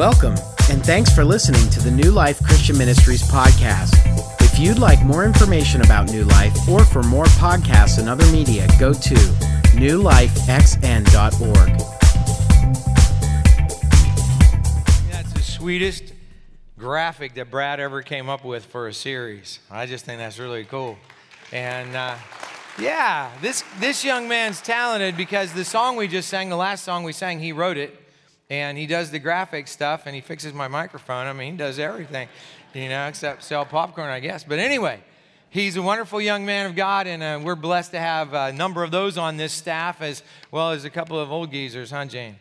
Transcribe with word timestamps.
Welcome, 0.00 0.36
and 0.70 0.82
thanks 0.82 1.14
for 1.14 1.26
listening 1.26 1.68
to 1.68 1.78
the 1.78 1.90
New 1.90 2.10
Life 2.10 2.42
Christian 2.42 2.78
Ministries 2.78 3.20
podcast. 3.20 3.92
If 4.40 4.58
you'd 4.58 4.78
like 4.78 5.04
more 5.04 5.26
information 5.26 5.82
about 5.82 6.10
New 6.10 6.24
Life 6.24 6.56
or 6.70 6.86
for 6.86 7.02
more 7.02 7.26
podcasts 7.26 7.98
and 7.98 8.08
other 8.08 8.24
media, 8.32 8.66
go 8.78 8.94
to 8.94 9.14
newlifexn.org. 9.76 11.68
That's 15.12 15.32
the 15.34 15.42
sweetest 15.42 16.14
graphic 16.78 17.34
that 17.34 17.50
Brad 17.50 17.78
ever 17.78 18.00
came 18.00 18.30
up 18.30 18.42
with 18.42 18.64
for 18.64 18.88
a 18.88 18.94
series. 18.94 19.58
I 19.70 19.84
just 19.84 20.06
think 20.06 20.18
that's 20.18 20.38
really 20.38 20.64
cool. 20.64 20.96
And 21.52 21.94
uh, 21.94 22.16
yeah, 22.78 23.30
this, 23.42 23.64
this 23.80 24.02
young 24.02 24.28
man's 24.28 24.62
talented 24.62 25.18
because 25.18 25.52
the 25.52 25.66
song 25.66 25.96
we 25.96 26.08
just 26.08 26.30
sang, 26.30 26.48
the 26.48 26.56
last 26.56 26.84
song 26.84 27.04
we 27.04 27.12
sang, 27.12 27.38
he 27.38 27.52
wrote 27.52 27.76
it 27.76 27.99
and 28.50 28.76
he 28.76 28.86
does 28.86 29.12
the 29.12 29.20
graphic 29.20 29.68
stuff 29.68 30.02
and 30.06 30.14
he 30.14 30.20
fixes 30.20 30.52
my 30.52 30.66
microphone. 30.68 31.26
I 31.26 31.32
mean, 31.32 31.52
he 31.52 31.56
does 31.56 31.78
everything, 31.78 32.28
you 32.74 32.88
know, 32.88 33.06
except 33.06 33.44
sell 33.44 33.64
popcorn, 33.64 34.10
I 34.10 34.18
guess. 34.18 34.42
But 34.42 34.58
anyway, 34.58 35.00
he's 35.48 35.76
a 35.76 35.82
wonderful 35.82 36.20
young 36.20 36.44
man 36.44 36.66
of 36.66 36.74
God, 36.74 37.06
and 37.06 37.22
uh, 37.22 37.40
we're 37.42 37.54
blessed 37.54 37.92
to 37.92 38.00
have 38.00 38.34
a 38.34 38.52
number 38.52 38.82
of 38.82 38.90
those 38.90 39.16
on 39.16 39.36
this 39.36 39.52
staff 39.52 40.02
as 40.02 40.22
well 40.50 40.72
as 40.72 40.84
a 40.84 40.90
couple 40.90 41.18
of 41.18 41.30
old 41.30 41.52
geezers, 41.52 41.92
huh, 41.92 42.06
Jane? 42.06 42.36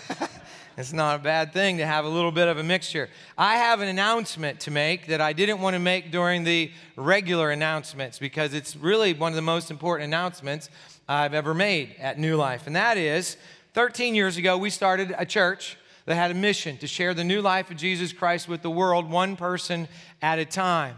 it's 0.76 0.92
not 0.92 1.20
a 1.20 1.22
bad 1.22 1.52
thing 1.52 1.76
to 1.78 1.86
have 1.86 2.04
a 2.04 2.08
little 2.08 2.32
bit 2.32 2.48
of 2.48 2.58
a 2.58 2.64
mixture. 2.64 3.08
I 3.38 3.56
have 3.56 3.80
an 3.80 3.88
announcement 3.88 4.58
to 4.60 4.72
make 4.72 5.06
that 5.06 5.20
I 5.20 5.32
didn't 5.32 5.60
want 5.60 5.74
to 5.74 5.80
make 5.80 6.10
during 6.10 6.42
the 6.42 6.72
regular 6.96 7.52
announcements 7.52 8.18
because 8.18 8.52
it's 8.52 8.74
really 8.74 9.12
one 9.12 9.30
of 9.30 9.36
the 9.36 9.42
most 9.42 9.70
important 9.70 10.08
announcements 10.08 10.70
I've 11.08 11.34
ever 11.34 11.54
made 11.54 11.94
at 12.00 12.18
New 12.18 12.36
Life, 12.36 12.66
and 12.66 12.74
that 12.74 12.96
is 12.96 13.36
13 13.72 14.16
years 14.16 14.36
ago, 14.36 14.58
we 14.58 14.68
started 14.68 15.14
a 15.16 15.24
church 15.24 15.76
that 16.06 16.16
had 16.16 16.32
a 16.32 16.34
mission 16.34 16.76
to 16.78 16.88
share 16.88 17.14
the 17.14 17.22
new 17.22 17.40
life 17.40 17.70
of 17.70 17.76
Jesus 17.76 18.12
Christ 18.12 18.48
with 18.48 18.62
the 18.62 18.70
world, 18.70 19.08
one 19.08 19.36
person 19.36 19.86
at 20.20 20.40
a 20.40 20.44
time. 20.44 20.96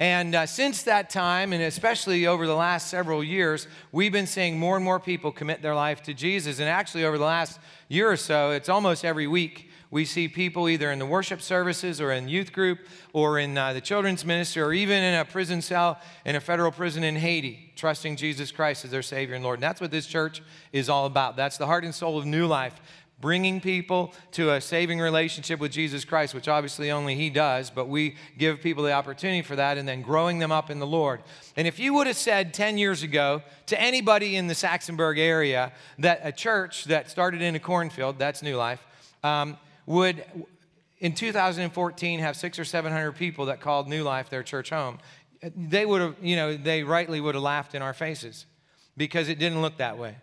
And 0.00 0.34
uh, 0.34 0.46
since 0.46 0.84
that 0.84 1.10
time, 1.10 1.52
and 1.52 1.62
especially 1.62 2.26
over 2.26 2.46
the 2.46 2.54
last 2.54 2.88
several 2.88 3.22
years, 3.22 3.68
we've 3.92 4.10
been 4.10 4.26
seeing 4.26 4.58
more 4.58 4.76
and 4.76 4.84
more 4.84 4.98
people 4.98 5.32
commit 5.32 5.60
their 5.60 5.74
life 5.74 6.02
to 6.04 6.14
Jesus. 6.14 6.60
And 6.60 6.68
actually, 6.68 7.04
over 7.04 7.18
the 7.18 7.24
last 7.24 7.60
year 7.88 8.10
or 8.10 8.16
so, 8.16 8.52
it's 8.52 8.70
almost 8.70 9.04
every 9.04 9.26
week 9.26 9.68
we 9.94 10.04
see 10.04 10.26
people 10.26 10.68
either 10.68 10.90
in 10.90 10.98
the 10.98 11.06
worship 11.06 11.40
services 11.40 12.00
or 12.00 12.10
in 12.10 12.28
youth 12.28 12.52
group 12.52 12.80
or 13.12 13.38
in 13.38 13.56
uh, 13.56 13.72
the 13.72 13.80
children's 13.80 14.24
ministry 14.24 14.60
or 14.60 14.72
even 14.72 15.00
in 15.00 15.14
a 15.14 15.24
prison 15.24 15.62
cell 15.62 16.00
in 16.24 16.34
a 16.34 16.40
federal 16.40 16.72
prison 16.72 17.04
in 17.04 17.14
Haiti, 17.14 17.72
trusting 17.76 18.16
Jesus 18.16 18.50
Christ 18.50 18.84
as 18.84 18.90
their 18.90 19.02
Savior 19.02 19.36
and 19.36 19.44
Lord. 19.44 19.58
And 19.58 19.62
that's 19.62 19.80
what 19.80 19.92
this 19.92 20.08
church 20.08 20.42
is 20.72 20.88
all 20.88 21.06
about. 21.06 21.36
That's 21.36 21.58
the 21.58 21.66
heart 21.66 21.84
and 21.84 21.94
soul 21.94 22.18
of 22.18 22.26
New 22.26 22.48
Life. 22.48 22.74
Bringing 23.20 23.60
people 23.60 24.12
to 24.32 24.54
a 24.54 24.60
saving 24.60 24.98
relationship 24.98 25.60
with 25.60 25.70
Jesus 25.70 26.04
Christ, 26.04 26.34
which 26.34 26.48
obviously 26.48 26.90
only 26.90 27.14
He 27.14 27.30
does, 27.30 27.70
but 27.70 27.86
we 27.88 28.16
give 28.36 28.60
people 28.60 28.82
the 28.82 28.92
opportunity 28.92 29.42
for 29.42 29.54
that 29.54 29.78
and 29.78 29.86
then 29.86 30.02
growing 30.02 30.40
them 30.40 30.50
up 30.50 30.70
in 30.70 30.80
the 30.80 30.86
Lord. 30.88 31.22
And 31.56 31.68
if 31.68 31.78
you 31.78 31.94
would 31.94 32.08
have 32.08 32.16
said 32.16 32.52
10 32.52 32.78
years 32.78 33.04
ago 33.04 33.42
to 33.66 33.80
anybody 33.80 34.34
in 34.34 34.48
the 34.48 34.54
Saxonburg 34.54 35.20
area 35.20 35.72
that 36.00 36.18
a 36.24 36.32
church 36.32 36.86
that 36.86 37.10
started 37.10 37.42
in 37.42 37.54
a 37.54 37.60
cornfield, 37.60 38.18
that's 38.18 38.42
New 38.42 38.56
Life, 38.56 38.84
um, 39.22 39.56
would 39.86 40.24
in 40.98 41.12
2014 41.12 42.20
have 42.20 42.36
six 42.36 42.58
or 42.58 42.64
700 42.64 43.12
people 43.12 43.46
that 43.46 43.60
called 43.60 43.88
New 43.88 44.02
Life 44.02 44.30
their 44.30 44.42
church 44.42 44.70
home, 44.70 44.98
they 45.54 45.84
would 45.84 46.00
have, 46.00 46.16
you 46.22 46.36
know, 46.36 46.56
they 46.56 46.82
rightly 46.82 47.20
would 47.20 47.34
have 47.34 47.42
laughed 47.42 47.74
in 47.74 47.82
our 47.82 47.92
faces 47.92 48.46
because 48.96 49.28
it 49.28 49.38
didn't 49.38 49.60
look 49.60 49.76
that 49.78 49.98
way. 49.98 50.16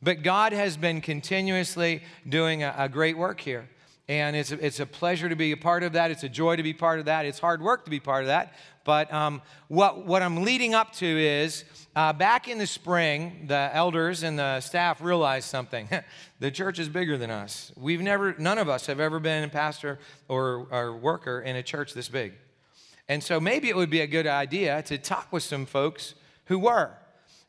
But 0.00 0.22
God 0.22 0.52
has 0.52 0.76
been 0.76 1.00
continuously 1.00 2.02
doing 2.28 2.62
a, 2.62 2.74
a 2.78 2.88
great 2.88 3.18
work 3.18 3.40
here. 3.40 3.68
And 4.08 4.36
it's 4.36 4.52
a, 4.52 4.64
it's 4.64 4.80
a 4.80 4.86
pleasure 4.86 5.28
to 5.28 5.36
be 5.36 5.52
a 5.52 5.56
part 5.56 5.82
of 5.82 5.92
that. 5.92 6.10
It's 6.10 6.22
a 6.22 6.28
joy 6.28 6.56
to 6.56 6.62
be 6.62 6.72
part 6.72 6.98
of 6.98 7.06
that. 7.06 7.26
It's 7.26 7.38
hard 7.38 7.60
work 7.60 7.84
to 7.84 7.90
be 7.90 8.00
part 8.00 8.22
of 8.22 8.28
that. 8.28 8.54
But 8.88 9.12
um, 9.12 9.42
what, 9.66 10.06
what 10.06 10.22
I'm 10.22 10.44
leading 10.44 10.72
up 10.72 10.94
to 10.94 11.06
is 11.06 11.64
uh, 11.94 12.14
back 12.14 12.48
in 12.48 12.56
the 12.56 12.66
spring, 12.66 13.44
the 13.46 13.68
elders 13.74 14.22
and 14.22 14.38
the 14.38 14.60
staff 14.60 15.02
realized 15.02 15.46
something. 15.46 15.90
the 16.40 16.50
church 16.50 16.78
is 16.78 16.88
bigger 16.88 17.18
than 17.18 17.30
us. 17.30 17.70
We've 17.76 18.00
never, 18.00 18.34
none 18.38 18.56
of 18.56 18.70
us 18.70 18.86
have 18.86 18.98
ever 18.98 19.20
been 19.20 19.44
a 19.44 19.48
pastor 19.48 19.98
or, 20.26 20.68
or 20.70 20.96
worker 20.96 21.42
in 21.42 21.54
a 21.56 21.62
church 21.62 21.92
this 21.92 22.08
big. 22.08 22.32
And 23.10 23.22
so 23.22 23.38
maybe 23.38 23.68
it 23.68 23.76
would 23.76 23.90
be 23.90 24.00
a 24.00 24.06
good 24.06 24.26
idea 24.26 24.80
to 24.84 24.96
talk 24.96 25.30
with 25.34 25.42
some 25.42 25.66
folks 25.66 26.14
who 26.46 26.58
were. 26.58 26.92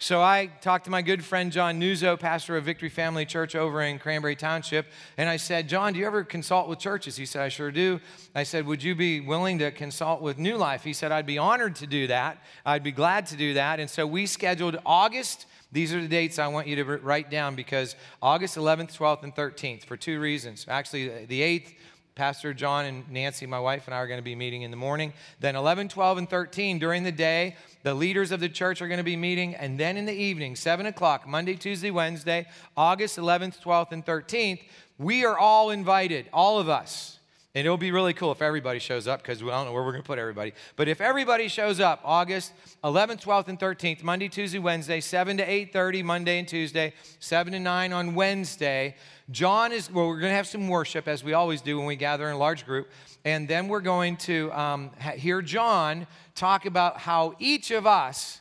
So 0.01 0.21
I 0.21 0.45
talked 0.61 0.85
to 0.85 0.89
my 0.89 1.01
good 1.01 1.25
friend 1.25 1.51
John 1.51 1.77
Nuzzo, 1.77 2.17
pastor 2.17 2.55
of 2.55 2.63
Victory 2.63 2.87
Family 2.87 3.25
Church 3.25 3.53
over 3.53 3.81
in 3.81 3.99
Cranberry 3.99 4.37
Township, 4.37 4.85
and 5.17 5.27
I 5.27 5.35
said, 5.35 5.67
John, 5.67 5.91
do 5.91 5.99
you 5.99 6.05
ever 6.05 6.23
consult 6.23 6.69
with 6.69 6.79
churches? 6.79 7.17
He 7.17 7.25
said, 7.25 7.41
I 7.41 7.49
sure 7.49 7.69
do. 7.69 7.99
I 8.33 8.43
said, 8.43 8.65
Would 8.65 8.81
you 8.81 8.95
be 8.95 9.19
willing 9.19 9.59
to 9.59 9.71
consult 9.71 10.21
with 10.21 10.37
New 10.37 10.55
Life? 10.55 10.85
He 10.85 10.93
said, 10.93 11.11
I'd 11.11 11.25
be 11.25 11.37
honored 11.37 11.75
to 11.75 11.85
do 11.85 12.07
that. 12.07 12.41
I'd 12.65 12.81
be 12.81 12.93
glad 12.93 13.25
to 13.25 13.35
do 13.35 13.55
that. 13.55 13.81
And 13.81 13.89
so 13.89 14.07
we 14.07 14.25
scheduled 14.25 14.79
August. 14.85 15.47
These 15.73 15.93
are 15.93 16.01
the 16.01 16.07
dates 16.07 16.39
I 16.39 16.47
want 16.47 16.67
you 16.67 16.77
to 16.77 16.85
write 16.85 17.29
down 17.29 17.55
because 17.55 17.97
August 18.21 18.55
11th, 18.55 18.97
12th, 18.97 19.23
and 19.23 19.35
13th 19.35 19.83
for 19.83 19.97
two 19.97 20.21
reasons. 20.21 20.65
Actually, 20.69 21.25
the 21.25 21.41
8th, 21.41 21.73
Pastor 22.19 22.53
John 22.53 22.83
and 22.83 23.09
Nancy, 23.09 23.45
my 23.45 23.61
wife, 23.61 23.87
and 23.87 23.95
I 23.95 23.99
are 23.99 24.05
going 24.05 24.17
to 24.17 24.21
be 24.21 24.35
meeting 24.35 24.63
in 24.63 24.71
the 24.71 24.77
morning. 24.77 25.13
Then 25.39 25.55
11, 25.55 25.87
12, 25.87 26.17
and 26.17 26.29
13 26.29 26.77
during 26.77 27.03
the 27.03 27.13
day, 27.13 27.55
the 27.83 27.93
leaders 27.93 28.33
of 28.33 28.41
the 28.41 28.49
church 28.49 28.81
are 28.81 28.89
going 28.89 28.97
to 28.97 29.05
be 29.05 29.15
meeting. 29.15 29.55
And 29.55 29.79
then 29.79 29.95
in 29.95 30.05
the 30.05 30.11
evening, 30.11 30.57
7 30.57 30.85
o'clock, 30.85 31.25
Monday, 31.25 31.55
Tuesday, 31.55 31.91
Wednesday, 31.91 32.45
August 32.75 33.17
11th, 33.17 33.61
12th, 33.61 33.93
and 33.93 34.05
13th, 34.05 34.59
we 34.97 35.23
are 35.23 35.37
all 35.37 35.69
invited, 35.69 36.27
all 36.33 36.59
of 36.59 36.67
us. 36.67 37.18
And 37.59 37.65
it'll 37.65 37.75
be 37.75 37.91
really 37.91 38.13
cool 38.13 38.31
if 38.31 38.41
everybody 38.41 38.79
shows 38.79 39.05
up 39.05 39.21
because 39.21 39.43
we 39.43 39.49
don't 39.49 39.65
know 39.65 39.73
where 39.73 39.83
we're 39.83 39.91
going 39.91 40.01
to 40.01 40.07
put 40.07 40.17
everybody. 40.17 40.53
But 40.77 40.87
if 40.87 41.01
everybody 41.01 41.49
shows 41.49 41.81
up, 41.81 41.99
August 42.05 42.53
11th, 42.85 43.21
12th, 43.21 43.49
and 43.49 43.59
13th, 43.59 44.01
Monday, 44.01 44.29
Tuesday, 44.29 44.59
Wednesday, 44.59 45.01
7 45.01 45.35
to 45.35 45.45
8.30, 45.45 46.05
Monday 46.05 46.39
and 46.39 46.47
Tuesday, 46.47 46.93
7 47.19 47.51
to 47.51 47.59
9 47.59 47.91
on 47.91 48.15
Wednesday, 48.15 48.95
John 49.29 49.73
is, 49.73 49.91
well, 49.91 50.07
we're 50.07 50.21
going 50.21 50.31
to 50.31 50.37
have 50.37 50.47
some 50.47 50.69
worship 50.69 51.09
as 51.09 51.21
we 51.21 51.33
always 51.33 51.59
do 51.59 51.77
when 51.77 51.85
we 51.85 51.97
gather 51.97 52.29
in 52.29 52.35
a 52.35 52.37
large 52.37 52.65
group. 52.65 52.89
And 53.25 53.45
then 53.45 53.67
we're 53.67 53.81
going 53.81 54.15
to 54.15 54.53
um, 54.53 54.91
hear 55.15 55.41
John 55.41 56.07
talk 56.35 56.65
about 56.65 56.99
how 56.99 57.35
each 57.39 57.71
of 57.71 57.85
us 57.85 58.39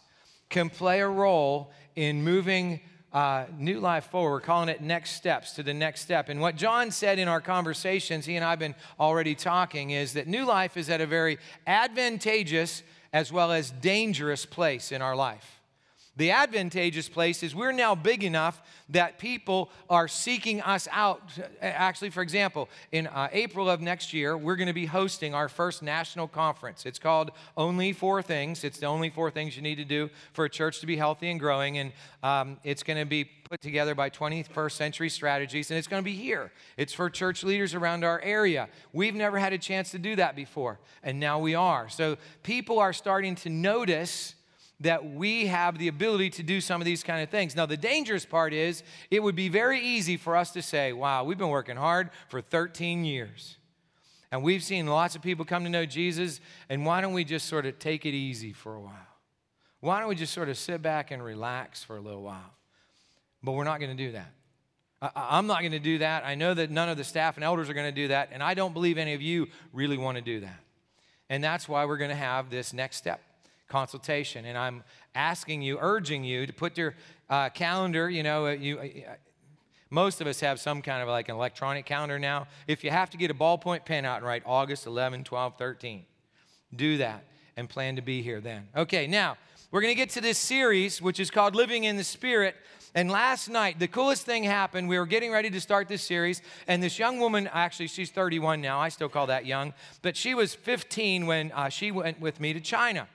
can 0.48 0.70
play 0.70 1.00
a 1.00 1.08
role 1.08 1.72
in 1.96 2.22
moving 2.22 2.78
uh, 3.18 3.46
New 3.58 3.80
Life 3.80 4.04
forward. 4.10 4.30
We're 4.30 4.40
calling 4.40 4.68
it 4.68 4.80
Next 4.80 5.10
Steps 5.10 5.54
to 5.54 5.64
the 5.64 5.74
next 5.74 6.02
step. 6.02 6.28
And 6.28 6.40
what 6.40 6.54
John 6.54 6.92
said 6.92 7.18
in 7.18 7.26
our 7.26 7.40
conversations, 7.40 8.26
he 8.26 8.36
and 8.36 8.44
I 8.44 8.50
have 8.50 8.60
been 8.60 8.76
already 9.00 9.34
talking, 9.34 9.90
is 9.90 10.12
that 10.12 10.28
New 10.28 10.44
Life 10.44 10.76
is 10.76 10.88
at 10.88 11.00
a 11.00 11.06
very 11.06 11.38
advantageous 11.66 12.84
as 13.12 13.32
well 13.32 13.50
as 13.50 13.72
dangerous 13.72 14.46
place 14.46 14.92
in 14.92 15.02
our 15.02 15.16
life. 15.16 15.57
The 16.18 16.32
advantageous 16.32 17.08
place 17.08 17.44
is 17.44 17.54
we're 17.54 17.70
now 17.70 17.94
big 17.94 18.24
enough 18.24 18.60
that 18.88 19.20
people 19.20 19.70
are 19.88 20.08
seeking 20.08 20.60
us 20.60 20.88
out. 20.90 21.22
Actually, 21.62 22.10
for 22.10 22.22
example, 22.22 22.68
in 22.90 23.06
uh, 23.06 23.28
April 23.30 23.70
of 23.70 23.80
next 23.80 24.12
year, 24.12 24.36
we're 24.36 24.56
going 24.56 24.66
to 24.66 24.72
be 24.72 24.86
hosting 24.86 25.32
our 25.32 25.48
first 25.48 25.80
national 25.80 26.26
conference. 26.26 26.86
It's 26.86 26.98
called 26.98 27.30
Only 27.56 27.92
Four 27.92 28.20
Things. 28.20 28.64
It's 28.64 28.80
the 28.80 28.86
only 28.86 29.10
four 29.10 29.30
things 29.30 29.54
you 29.54 29.62
need 29.62 29.76
to 29.76 29.84
do 29.84 30.10
for 30.32 30.44
a 30.44 30.50
church 30.50 30.80
to 30.80 30.86
be 30.86 30.96
healthy 30.96 31.30
and 31.30 31.38
growing. 31.38 31.78
And 31.78 31.92
um, 32.24 32.58
it's 32.64 32.82
going 32.82 32.98
to 32.98 33.06
be 33.06 33.22
put 33.48 33.60
together 33.60 33.94
by 33.94 34.10
21st 34.10 34.72
Century 34.72 35.08
Strategies, 35.08 35.70
and 35.70 35.78
it's 35.78 35.86
going 35.86 36.02
to 36.02 36.04
be 36.04 36.16
here. 36.16 36.50
It's 36.76 36.92
for 36.92 37.08
church 37.08 37.44
leaders 37.44 37.74
around 37.74 38.02
our 38.02 38.20
area. 38.22 38.68
We've 38.92 39.14
never 39.14 39.38
had 39.38 39.52
a 39.52 39.58
chance 39.58 39.92
to 39.92 40.00
do 40.00 40.16
that 40.16 40.34
before, 40.34 40.80
and 41.04 41.20
now 41.20 41.38
we 41.38 41.54
are. 41.54 41.88
So 41.88 42.16
people 42.42 42.80
are 42.80 42.92
starting 42.92 43.36
to 43.36 43.50
notice 43.50 44.34
that 44.80 45.12
we 45.12 45.46
have 45.46 45.78
the 45.78 45.88
ability 45.88 46.30
to 46.30 46.42
do 46.42 46.60
some 46.60 46.80
of 46.80 46.84
these 46.84 47.02
kind 47.02 47.22
of 47.22 47.30
things. 47.30 47.56
Now, 47.56 47.66
the 47.66 47.76
dangerous 47.76 48.24
part 48.24 48.52
is 48.52 48.82
it 49.10 49.22
would 49.22 49.34
be 49.34 49.48
very 49.48 49.80
easy 49.80 50.16
for 50.16 50.36
us 50.36 50.52
to 50.52 50.62
say, 50.62 50.92
wow, 50.92 51.24
we've 51.24 51.38
been 51.38 51.48
working 51.48 51.76
hard 51.76 52.10
for 52.28 52.40
13 52.40 53.04
years. 53.04 53.56
And 54.30 54.42
we've 54.42 54.62
seen 54.62 54.86
lots 54.86 55.16
of 55.16 55.22
people 55.22 55.44
come 55.44 55.64
to 55.64 55.70
know 55.70 55.86
Jesus, 55.86 56.40
and 56.68 56.84
why 56.84 57.00
don't 57.00 57.14
we 57.14 57.24
just 57.24 57.48
sort 57.48 57.66
of 57.66 57.78
take 57.78 58.04
it 58.04 58.10
easy 58.10 58.52
for 58.52 58.74
a 58.74 58.80
while? 58.80 58.92
Why 59.80 60.00
don't 60.00 60.08
we 60.08 60.14
just 60.14 60.34
sort 60.34 60.48
of 60.48 60.58
sit 60.58 60.82
back 60.82 61.10
and 61.10 61.24
relax 61.24 61.82
for 61.82 61.96
a 61.96 62.00
little 62.00 62.22
while? 62.22 62.52
But 63.42 63.52
we're 63.52 63.64
not 63.64 63.80
going 63.80 63.96
to 63.96 64.04
do 64.04 64.12
that. 64.12 64.32
I, 65.00 65.38
am 65.38 65.46
not 65.46 65.60
going 65.60 65.72
to 65.72 65.78
do 65.78 65.98
that. 65.98 66.24
I 66.26 66.34
know 66.34 66.52
that 66.54 66.70
none 66.70 66.88
of 66.88 66.96
the 66.96 67.04
staff 67.04 67.36
and 67.36 67.44
elders 67.44 67.70
are 67.70 67.74
going 67.74 67.86
to 67.86 67.92
do 67.92 68.08
that, 68.08 68.30
and 68.32 68.42
I 68.42 68.54
don't 68.54 68.74
believe 68.74 68.98
any 68.98 69.14
of 69.14 69.22
you 69.22 69.46
really 69.72 69.96
want 69.96 70.16
to 70.16 70.22
do 70.22 70.40
that. 70.40 70.60
And 71.30 71.42
that's 71.42 71.68
why 71.68 71.84
we're 71.84 71.96
going 71.96 72.10
to 72.10 72.16
have 72.16 72.50
this 72.50 72.72
next 72.72 72.96
step 72.96 73.20
consultation. 73.68 74.44
And 74.44 74.58
I'm 74.58 74.82
asking 75.14 75.62
you, 75.62 75.78
urging 75.80 76.24
you 76.24 76.46
to 76.46 76.52
put 76.52 76.76
your 76.76 76.94
uh, 77.30 77.50
calendar, 77.50 78.08
you 78.10 78.22
know, 78.22 78.46
uh, 78.46 78.50
you. 78.50 78.78
Uh, 78.78 79.14
most 79.90 80.20
of 80.20 80.26
us 80.26 80.40
have 80.40 80.60
some 80.60 80.82
kind 80.82 81.02
of 81.02 81.08
like 81.08 81.30
an 81.30 81.34
electronic 81.34 81.86
calendar 81.86 82.18
now. 82.18 82.46
If 82.66 82.84
you 82.84 82.90
have 82.90 83.08
to 83.10 83.16
get 83.16 83.30
a 83.30 83.34
ballpoint 83.34 83.86
pen 83.86 84.04
out 84.04 84.18
and 84.18 84.26
write 84.26 84.42
August 84.44 84.86
11, 84.86 85.24
12, 85.24 85.56
13, 85.56 86.04
do 86.76 86.98
that 86.98 87.24
and 87.56 87.70
plan 87.70 87.96
to 87.96 88.02
be 88.02 88.20
here 88.20 88.40
then. 88.40 88.68
Okay, 88.76 89.06
now 89.06 89.38
we're 89.70 89.80
going 89.80 89.92
to 89.92 89.96
get 89.96 90.10
to 90.10 90.20
this 90.20 90.36
series, 90.36 91.00
which 91.00 91.18
is 91.18 91.30
called 91.30 91.54
Living 91.54 91.84
in 91.84 91.96
the 91.96 92.04
Spirit. 92.04 92.54
And 92.94 93.10
last 93.10 93.48
night, 93.48 93.78
the 93.78 93.88
coolest 93.88 94.26
thing 94.26 94.44
happened. 94.44 94.88
We 94.88 94.98
were 94.98 95.06
getting 95.06 95.30
ready 95.30 95.48
to 95.50 95.60
start 95.60 95.88
this 95.88 96.02
series, 96.02 96.42
and 96.66 96.82
this 96.82 96.98
young 96.98 97.18
woman, 97.18 97.48
actually, 97.52 97.88
she's 97.88 98.10
31 98.10 98.60
now. 98.60 98.80
I 98.80 98.90
still 98.90 99.08
call 99.08 99.26
that 99.28 99.46
young, 99.46 99.72
but 100.02 100.16
she 100.16 100.34
was 100.34 100.54
15 100.54 101.26
when 101.26 101.52
uh, 101.52 101.68
she 101.70 101.90
went 101.90 102.20
with 102.20 102.40
me 102.40 102.52
to 102.52 102.60
China 102.60 103.08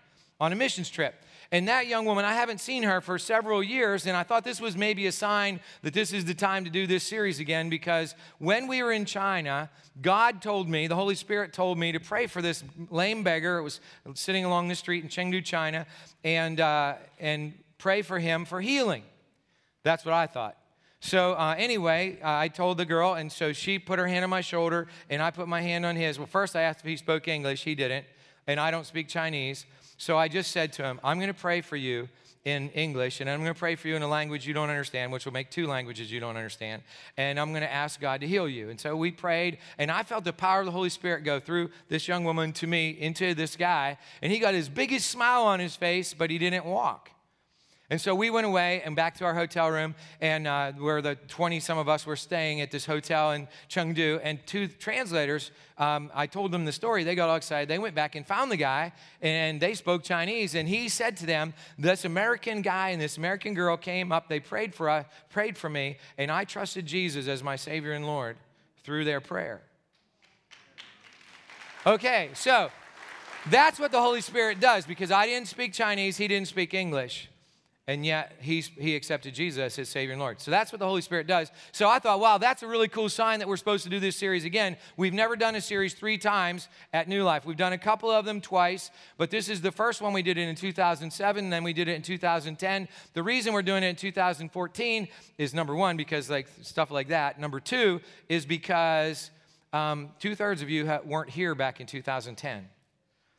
on 0.43 0.51
a 0.51 0.55
missions 0.57 0.89
trip. 0.89 1.15
And 1.53 1.69
that 1.69 1.87
young 1.87 2.03
woman, 2.03 2.25
I 2.25 2.33
haven't 2.33 2.59
seen 2.59 2.83
her 2.83 2.99
for 2.99 3.17
several 3.17 3.63
years, 3.63 4.07
and 4.07 4.17
I 4.17 4.23
thought 4.23 4.43
this 4.43 4.59
was 4.59 4.75
maybe 4.75 5.07
a 5.07 5.11
sign 5.11 5.61
that 5.83 5.93
this 5.93 6.11
is 6.11 6.25
the 6.25 6.33
time 6.33 6.65
to 6.65 6.69
do 6.69 6.85
this 6.85 7.05
series 7.05 7.39
again 7.39 7.69
because 7.69 8.13
when 8.39 8.67
we 8.67 8.83
were 8.83 8.91
in 8.91 9.05
China, 9.05 9.69
God 10.01 10.41
told 10.41 10.67
me, 10.67 10.87
the 10.87 10.95
Holy 10.95 11.15
Spirit 11.15 11.53
told 11.53 11.77
me 11.77 11.93
to 11.93 11.99
pray 12.01 12.27
for 12.27 12.41
this 12.41 12.61
lame 12.89 13.23
beggar. 13.23 13.57
It 13.57 13.63
was 13.63 13.79
sitting 14.15 14.43
along 14.43 14.67
the 14.67 14.75
street 14.75 15.01
in 15.03 15.09
Chengdu, 15.09 15.45
China, 15.45 15.85
and, 16.25 16.59
uh, 16.59 16.95
and 17.19 17.53
pray 17.77 18.01
for 18.01 18.19
him 18.19 18.43
for 18.43 18.59
healing. 18.59 19.03
That's 19.83 20.03
what 20.03 20.13
I 20.13 20.27
thought. 20.27 20.57
So, 20.99 21.33
uh, 21.33 21.55
anyway, 21.57 22.19
uh, 22.21 22.27
I 22.29 22.49
told 22.49 22.79
the 22.79 22.85
girl, 22.85 23.13
and 23.13 23.31
so 23.31 23.53
she 23.53 23.79
put 23.79 23.97
her 23.97 24.07
hand 24.07 24.25
on 24.25 24.29
my 24.29 24.41
shoulder, 24.41 24.87
and 25.09 25.21
I 25.21 25.31
put 25.31 25.47
my 25.47 25.61
hand 25.61 25.85
on 25.85 25.95
his. 25.95 26.17
Well, 26.17 26.27
first 26.27 26.53
I 26.57 26.63
asked 26.63 26.81
if 26.81 26.85
he 26.85 26.97
spoke 26.97 27.29
English. 27.29 27.63
He 27.63 27.75
didn't, 27.75 28.05
and 28.45 28.59
I 28.59 28.71
don't 28.71 28.85
speak 28.85 29.07
Chinese. 29.07 29.65
So 29.97 30.17
I 30.17 30.27
just 30.27 30.51
said 30.51 30.73
to 30.73 30.83
him, 30.83 30.99
I'm 31.03 31.17
going 31.17 31.27
to 31.27 31.33
pray 31.33 31.61
for 31.61 31.75
you 31.75 32.09
in 32.45 32.69
English, 32.71 33.21
and 33.21 33.29
I'm 33.29 33.39
going 33.41 33.53
to 33.53 33.59
pray 33.59 33.75
for 33.75 33.87
you 33.87 33.95
in 33.95 34.01
a 34.01 34.07
language 34.07 34.45
you 34.45 34.53
don't 34.53 34.69
understand, 34.69 35.13
which 35.13 35.23
will 35.23 35.31
make 35.31 35.49
two 35.49 35.65
languages 35.65 36.11
you 36.11 36.19
don't 36.19 36.35
understand. 36.35 36.81
And 37.15 37.39
I'm 37.39 37.51
going 37.51 37.61
to 37.61 37.71
ask 37.71 38.01
God 38.01 38.19
to 38.19 38.27
heal 38.27 38.49
you. 38.49 38.69
And 38.69 38.79
so 38.79 38.97
we 38.97 39.11
prayed, 39.11 39.59
and 39.77 39.89
I 39.89 40.03
felt 40.03 40.25
the 40.25 40.33
power 40.33 40.59
of 40.59 40.65
the 40.65 40.71
Holy 40.71 40.89
Spirit 40.89 41.23
go 41.23 41.39
through 41.39 41.69
this 41.87 42.07
young 42.07 42.25
woman 42.25 42.51
to 42.53 42.67
me 42.67 42.89
into 42.89 43.33
this 43.33 43.55
guy. 43.55 43.97
And 44.21 44.31
he 44.31 44.39
got 44.39 44.53
his 44.53 44.67
biggest 44.67 45.09
smile 45.09 45.43
on 45.43 45.61
his 45.61 45.77
face, 45.77 46.13
but 46.13 46.29
he 46.29 46.37
didn't 46.37 46.65
walk. 46.65 47.11
And 47.93 48.01
so 48.01 48.15
we 48.15 48.31
went 48.31 48.47
away 48.47 48.81
and 48.83 48.95
back 48.95 49.19
to 49.19 49.25
our 49.25 49.35
hotel 49.35 49.69
room, 49.69 49.93
and 50.19 50.47
uh, 50.47 50.71
where 50.71 50.99
the 50.99 51.13
20 51.27 51.59
some 51.59 51.77
of 51.77 51.87
us 51.87 52.07
were 52.07 52.15
staying 52.15 52.59
at 52.59 52.71
this 52.71 52.87
hotel 52.87 53.33
in 53.33 53.47
Chengdu. 53.69 54.19
And 54.23 54.39
two 54.47 54.67
translators, 54.67 55.51
um, 55.77 56.09
I 56.11 56.25
told 56.25 56.51
them 56.51 56.65
the 56.65 56.71
story. 56.71 57.03
They 57.03 57.13
got 57.13 57.29
all 57.29 57.35
excited. 57.35 57.69
They 57.69 57.77
went 57.77 57.93
back 57.93 58.15
and 58.15 58.25
found 58.25 58.51
the 58.51 58.57
guy, 58.57 58.93
and 59.21 59.61
they 59.61 59.75
spoke 59.75 60.01
Chinese. 60.01 60.55
And 60.55 60.67
he 60.67 60.89
said 60.89 61.17
to 61.17 61.27
them, 61.27 61.53
This 61.77 62.03
American 62.03 62.63
guy 62.63 62.89
and 62.89 62.99
this 62.99 63.17
American 63.17 63.53
girl 63.53 63.77
came 63.77 64.11
up. 64.11 64.27
They 64.27 64.39
prayed 64.39 64.73
for, 64.73 64.89
uh, 64.89 65.03
prayed 65.29 65.55
for 65.55 65.69
me, 65.69 65.97
and 66.17 66.31
I 66.31 66.45
trusted 66.45 66.87
Jesus 66.87 67.27
as 67.27 67.43
my 67.43 67.57
Savior 67.57 67.91
and 67.91 68.07
Lord 68.07 68.37
through 68.83 69.05
their 69.05 69.21
prayer. 69.21 69.61
Okay, 71.85 72.31
so 72.33 72.71
that's 73.51 73.79
what 73.79 73.91
the 73.91 74.01
Holy 74.01 74.21
Spirit 74.21 74.59
does 74.59 74.87
because 74.87 75.11
I 75.11 75.27
didn't 75.27 75.47
speak 75.47 75.73
Chinese, 75.73 76.17
he 76.17 76.27
didn't 76.27 76.47
speak 76.47 76.73
English 76.73 77.29
and 77.85 78.05
yet 78.05 78.37
he's, 78.39 78.67
he 78.79 78.95
accepted 78.95 79.33
Jesus 79.33 79.59
as 79.59 79.75
his 79.75 79.89
Savior 79.89 80.13
and 80.13 80.21
Lord. 80.21 80.39
So 80.39 80.51
that's 80.51 80.71
what 80.71 80.79
the 80.79 80.85
Holy 80.85 81.01
Spirit 81.01 81.27
does. 81.27 81.51
So 81.73 81.89
I 81.89 81.99
thought, 81.99 82.21
wow, 82.21 82.37
that's 82.37 82.63
a 82.63 82.67
really 82.67 82.87
cool 82.87 83.09
sign 83.09 83.39
that 83.39 83.47
we're 83.47 83.57
supposed 83.57 83.83
to 83.83 83.89
do 83.89 83.99
this 83.99 84.15
series 84.15 84.45
again. 84.45 84.77
We've 84.95 85.13
never 85.13 85.35
done 85.35 85.55
a 85.55 85.61
series 85.61 85.93
three 85.93 86.17
times 86.17 86.69
at 86.93 87.09
New 87.09 87.23
Life. 87.23 87.45
We've 87.45 87.57
done 87.57 87.73
a 87.73 87.77
couple 87.77 88.09
of 88.09 88.23
them 88.23 88.39
twice, 88.39 88.89
but 89.17 89.31
this 89.31 89.49
is 89.49 89.59
the 89.59 89.71
first 89.71 90.01
one 90.01 90.13
we 90.13 90.21
did 90.21 90.37
it 90.37 90.47
in 90.47 90.55
2007, 90.55 91.43
and 91.43 91.51
then 91.51 91.63
we 91.63 91.73
did 91.73 91.89
it 91.89 91.95
in 91.95 92.01
2010. 92.01 92.87
The 93.13 93.23
reason 93.23 93.51
we're 93.51 93.61
doing 93.61 93.83
it 93.83 93.87
in 93.87 93.95
2014 93.97 95.07
is 95.37 95.53
number 95.53 95.75
one, 95.75 95.97
because 95.97 96.29
like 96.29 96.47
stuff 96.61 96.89
like 96.89 97.09
that. 97.09 97.37
Number 97.37 97.59
two 97.59 97.99
is 98.29 98.45
because 98.45 99.29
um, 99.73 100.11
two 100.19 100.35
thirds 100.35 100.61
of 100.61 100.69
you 100.69 100.87
ha- 100.87 101.01
weren't 101.03 101.31
here 101.31 101.53
back 101.53 101.81
in 101.81 101.87
2010. 101.87 102.69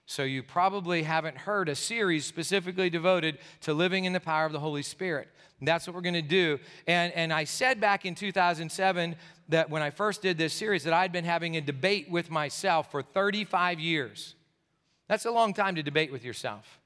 So 0.06 0.22
you 0.22 0.42
probably 0.42 1.02
haven't 1.02 1.36
heard 1.38 1.68
a 1.68 1.74
series 1.74 2.26
specifically 2.26 2.90
devoted 2.90 3.38
to 3.62 3.72
living 3.72 4.04
in 4.04 4.12
the 4.12 4.20
power 4.20 4.44
of 4.44 4.52
the 4.52 4.60
Holy 4.60 4.82
Spirit. 4.82 5.28
That's 5.62 5.86
what 5.86 5.94
we're 5.94 6.02
going 6.02 6.14
to 6.14 6.22
do. 6.22 6.58
And, 6.86 7.12
and 7.14 7.32
I 7.32 7.44
said 7.44 7.80
back 7.80 8.04
in 8.04 8.14
2007 8.14 9.16
that 9.48 9.70
when 9.70 9.82
I 9.82 9.90
first 9.90 10.20
did 10.20 10.36
this 10.36 10.52
series 10.52 10.84
that 10.84 10.92
I'd 10.92 11.12
been 11.12 11.24
having 11.24 11.56
a 11.56 11.60
debate 11.60 12.10
with 12.10 12.30
myself 12.30 12.90
for 12.90 13.02
35 13.02 13.80
years. 13.80 14.34
That's 15.08 15.24
a 15.24 15.30
long 15.30 15.54
time 15.54 15.74
to 15.76 15.82
debate 15.82 16.12
with 16.12 16.24
yourself. 16.24 16.80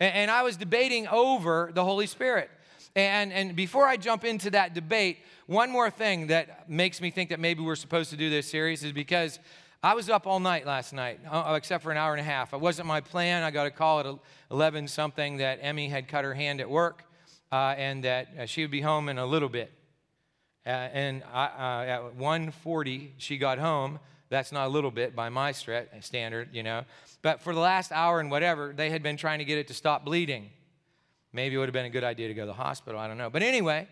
And, 0.00 0.14
and 0.14 0.30
I 0.30 0.42
was 0.42 0.56
debating 0.56 1.08
over 1.08 1.70
the 1.74 1.84
Holy 1.84 2.06
Spirit. 2.06 2.50
And, 2.94 3.32
and 3.32 3.56
before 3.56 3.86
I 3.86 3.96
jump 3.96 4.24
into 4.24 4.50
that 4.50 4.74
debate, 4.74 5.18
one 5.46 5.70
more 5.70 5.90
thing 5.90 6.28
that 6.28 6.68
makes 6.68 7.00
me 7.00 7.10
think 7.10 7.30
that 7.30 7.40
maybe 7.40 7.62
we're 7.62 7.76
supposed 7.76 8.10
to 8.10 8.16
do 8.16 8.30
this 8.30 8.50
series 8.50 8.84
is 8.84 8.92
because 8.92 9.38
I 9.84 9.94
was 9.94 10.08
up 10.08 10.28
all 10.28 10.38
night 10.38 10.64
last 10.64 10.92
night, 10.92 11.18
uh, 11.28 11.54
except 11.56 11.82
for 11.82 11.90
an 11.90 11.96
hour 11.96 12.12
and 12.12 12.20
a 12.20 12.24
half. 12.24 12.52
It 12.52 12.60
wasn't 12.60 12.86
my 12.86 13.00
plan. 13.00 13.42
I 13.42 13.50
got 13.50 13.66
a 13.66 13.70
call 13.72 13.98
at 13.98 14.06
11 14.52 14.86
something 14.86 15.38
that 15.38 15.58
Emmy 15.60 15.88
had 15.88 16.06
cut 16.06 16.24
her 16.24 16.34
hand 16.34 16.60
at 16.60 16.70
work 16.70 17.02
uh, 17.50 17.74
and 17.76 18.04
that 18.04 18.28
uh, 18.38 18.46
she 18.46 18.62
would 18.62 18.70
be 18.70 18.80
home 18.80 19.08
in 19.08 19.18
a 19.18 19.26
little 19.26 19.48
bit. 19.48 19.72
Uh, 20.64 20.68
and 20.68 21.24
I, 21.32 21.46
uh, 21.46 22.10
at 22.10 22.16
1:40, 22.16 23.10
she 23.16 23.38
got 23.38 23.58
home. 23.58 23.98
That's 24.28 24.52
not 24.52 24.68
a 24.68 24.70
little 24.70 24.92
bit 24.92 25.16
by 25.16 25.30
my 25.30 25.50
standard, 25.50 26.50
you 26.52 26.62
know. 26.62 26.84
But 27.20 27.40
for 27.40 27.52
the 27.52 27.58
last 27.58 27.90
hour 27.90 28.20
and 28.20 28.30
whatever, 28.30 28.72
they 28.72 28.88
had 28.88 29.02
been 29.02 29.16
trying 29.16 29.40
to 29.40 29.44
get 29.44 29.58
it 29.58 29.66
to 29.66 29.74
stop 29.74 30.04
bleeding. 30.04 30.50
Maybe 31.32 31.56
it 31.56 31.58
would 31.58 31.68
have 31.68 31.74
been 31.74 31.86
a 31.86 31.90
good 31.90 32.04
idea 32.04 32.28
to 32.28 32.34
go 32.34 32.42
to 32.42 32.46
the 32.46 32.52
hospital. 32.52 33.00
I 33.00 33.08
don't 33.08 33.18
know. 33.18 33.30
But 33.30 33.42
anyway, 33.42 33.88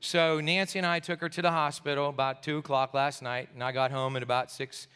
so 0.00 0.40
Nancy 0.40 0.80
and 0.80 0.86
I 0.86 0.98
took 0.98 1.20
her 1.20 1.28
to 1.28 1.42
the 1.42 1.52
hospital 1.52 2.08
about 2.08 2.42
two 2.42 2.58
o'clock 2.58 2.92
last 2.92 3.22
night, 3.22 3.50
and 3.54 3.62
I 3.62 3.70
got 3.70 3.92
home 3.92 4.16
at 4.16 4.24
about 4.24 4.50
six 4.50 4.88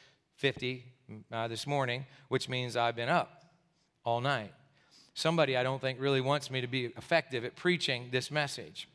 50 0.42 0.84
uh, 1.30 1.46
this 1.46 1.68
morning, 1.68 2.04
which 2.26 2.48
means 2.48 2.76
I've 2.76 2.96
been 2.96 3.08
up 3.08 3.44
all 4.04 4.20
night. 4.20 4.52
Somebody 5.14 5.56
I 5.56 5.62
don't 5.62 5.80
think 5.80 6.00
really 6.00 6.20
wants 6.20 6.50
me 6.50 6.60
to 6.60 6.66
be 6.66 6.86
effective 6.86 7.44
at 7.44 7.54
preaching 7.54 8.08
this 8.10 8.28
message, 8.28 8.88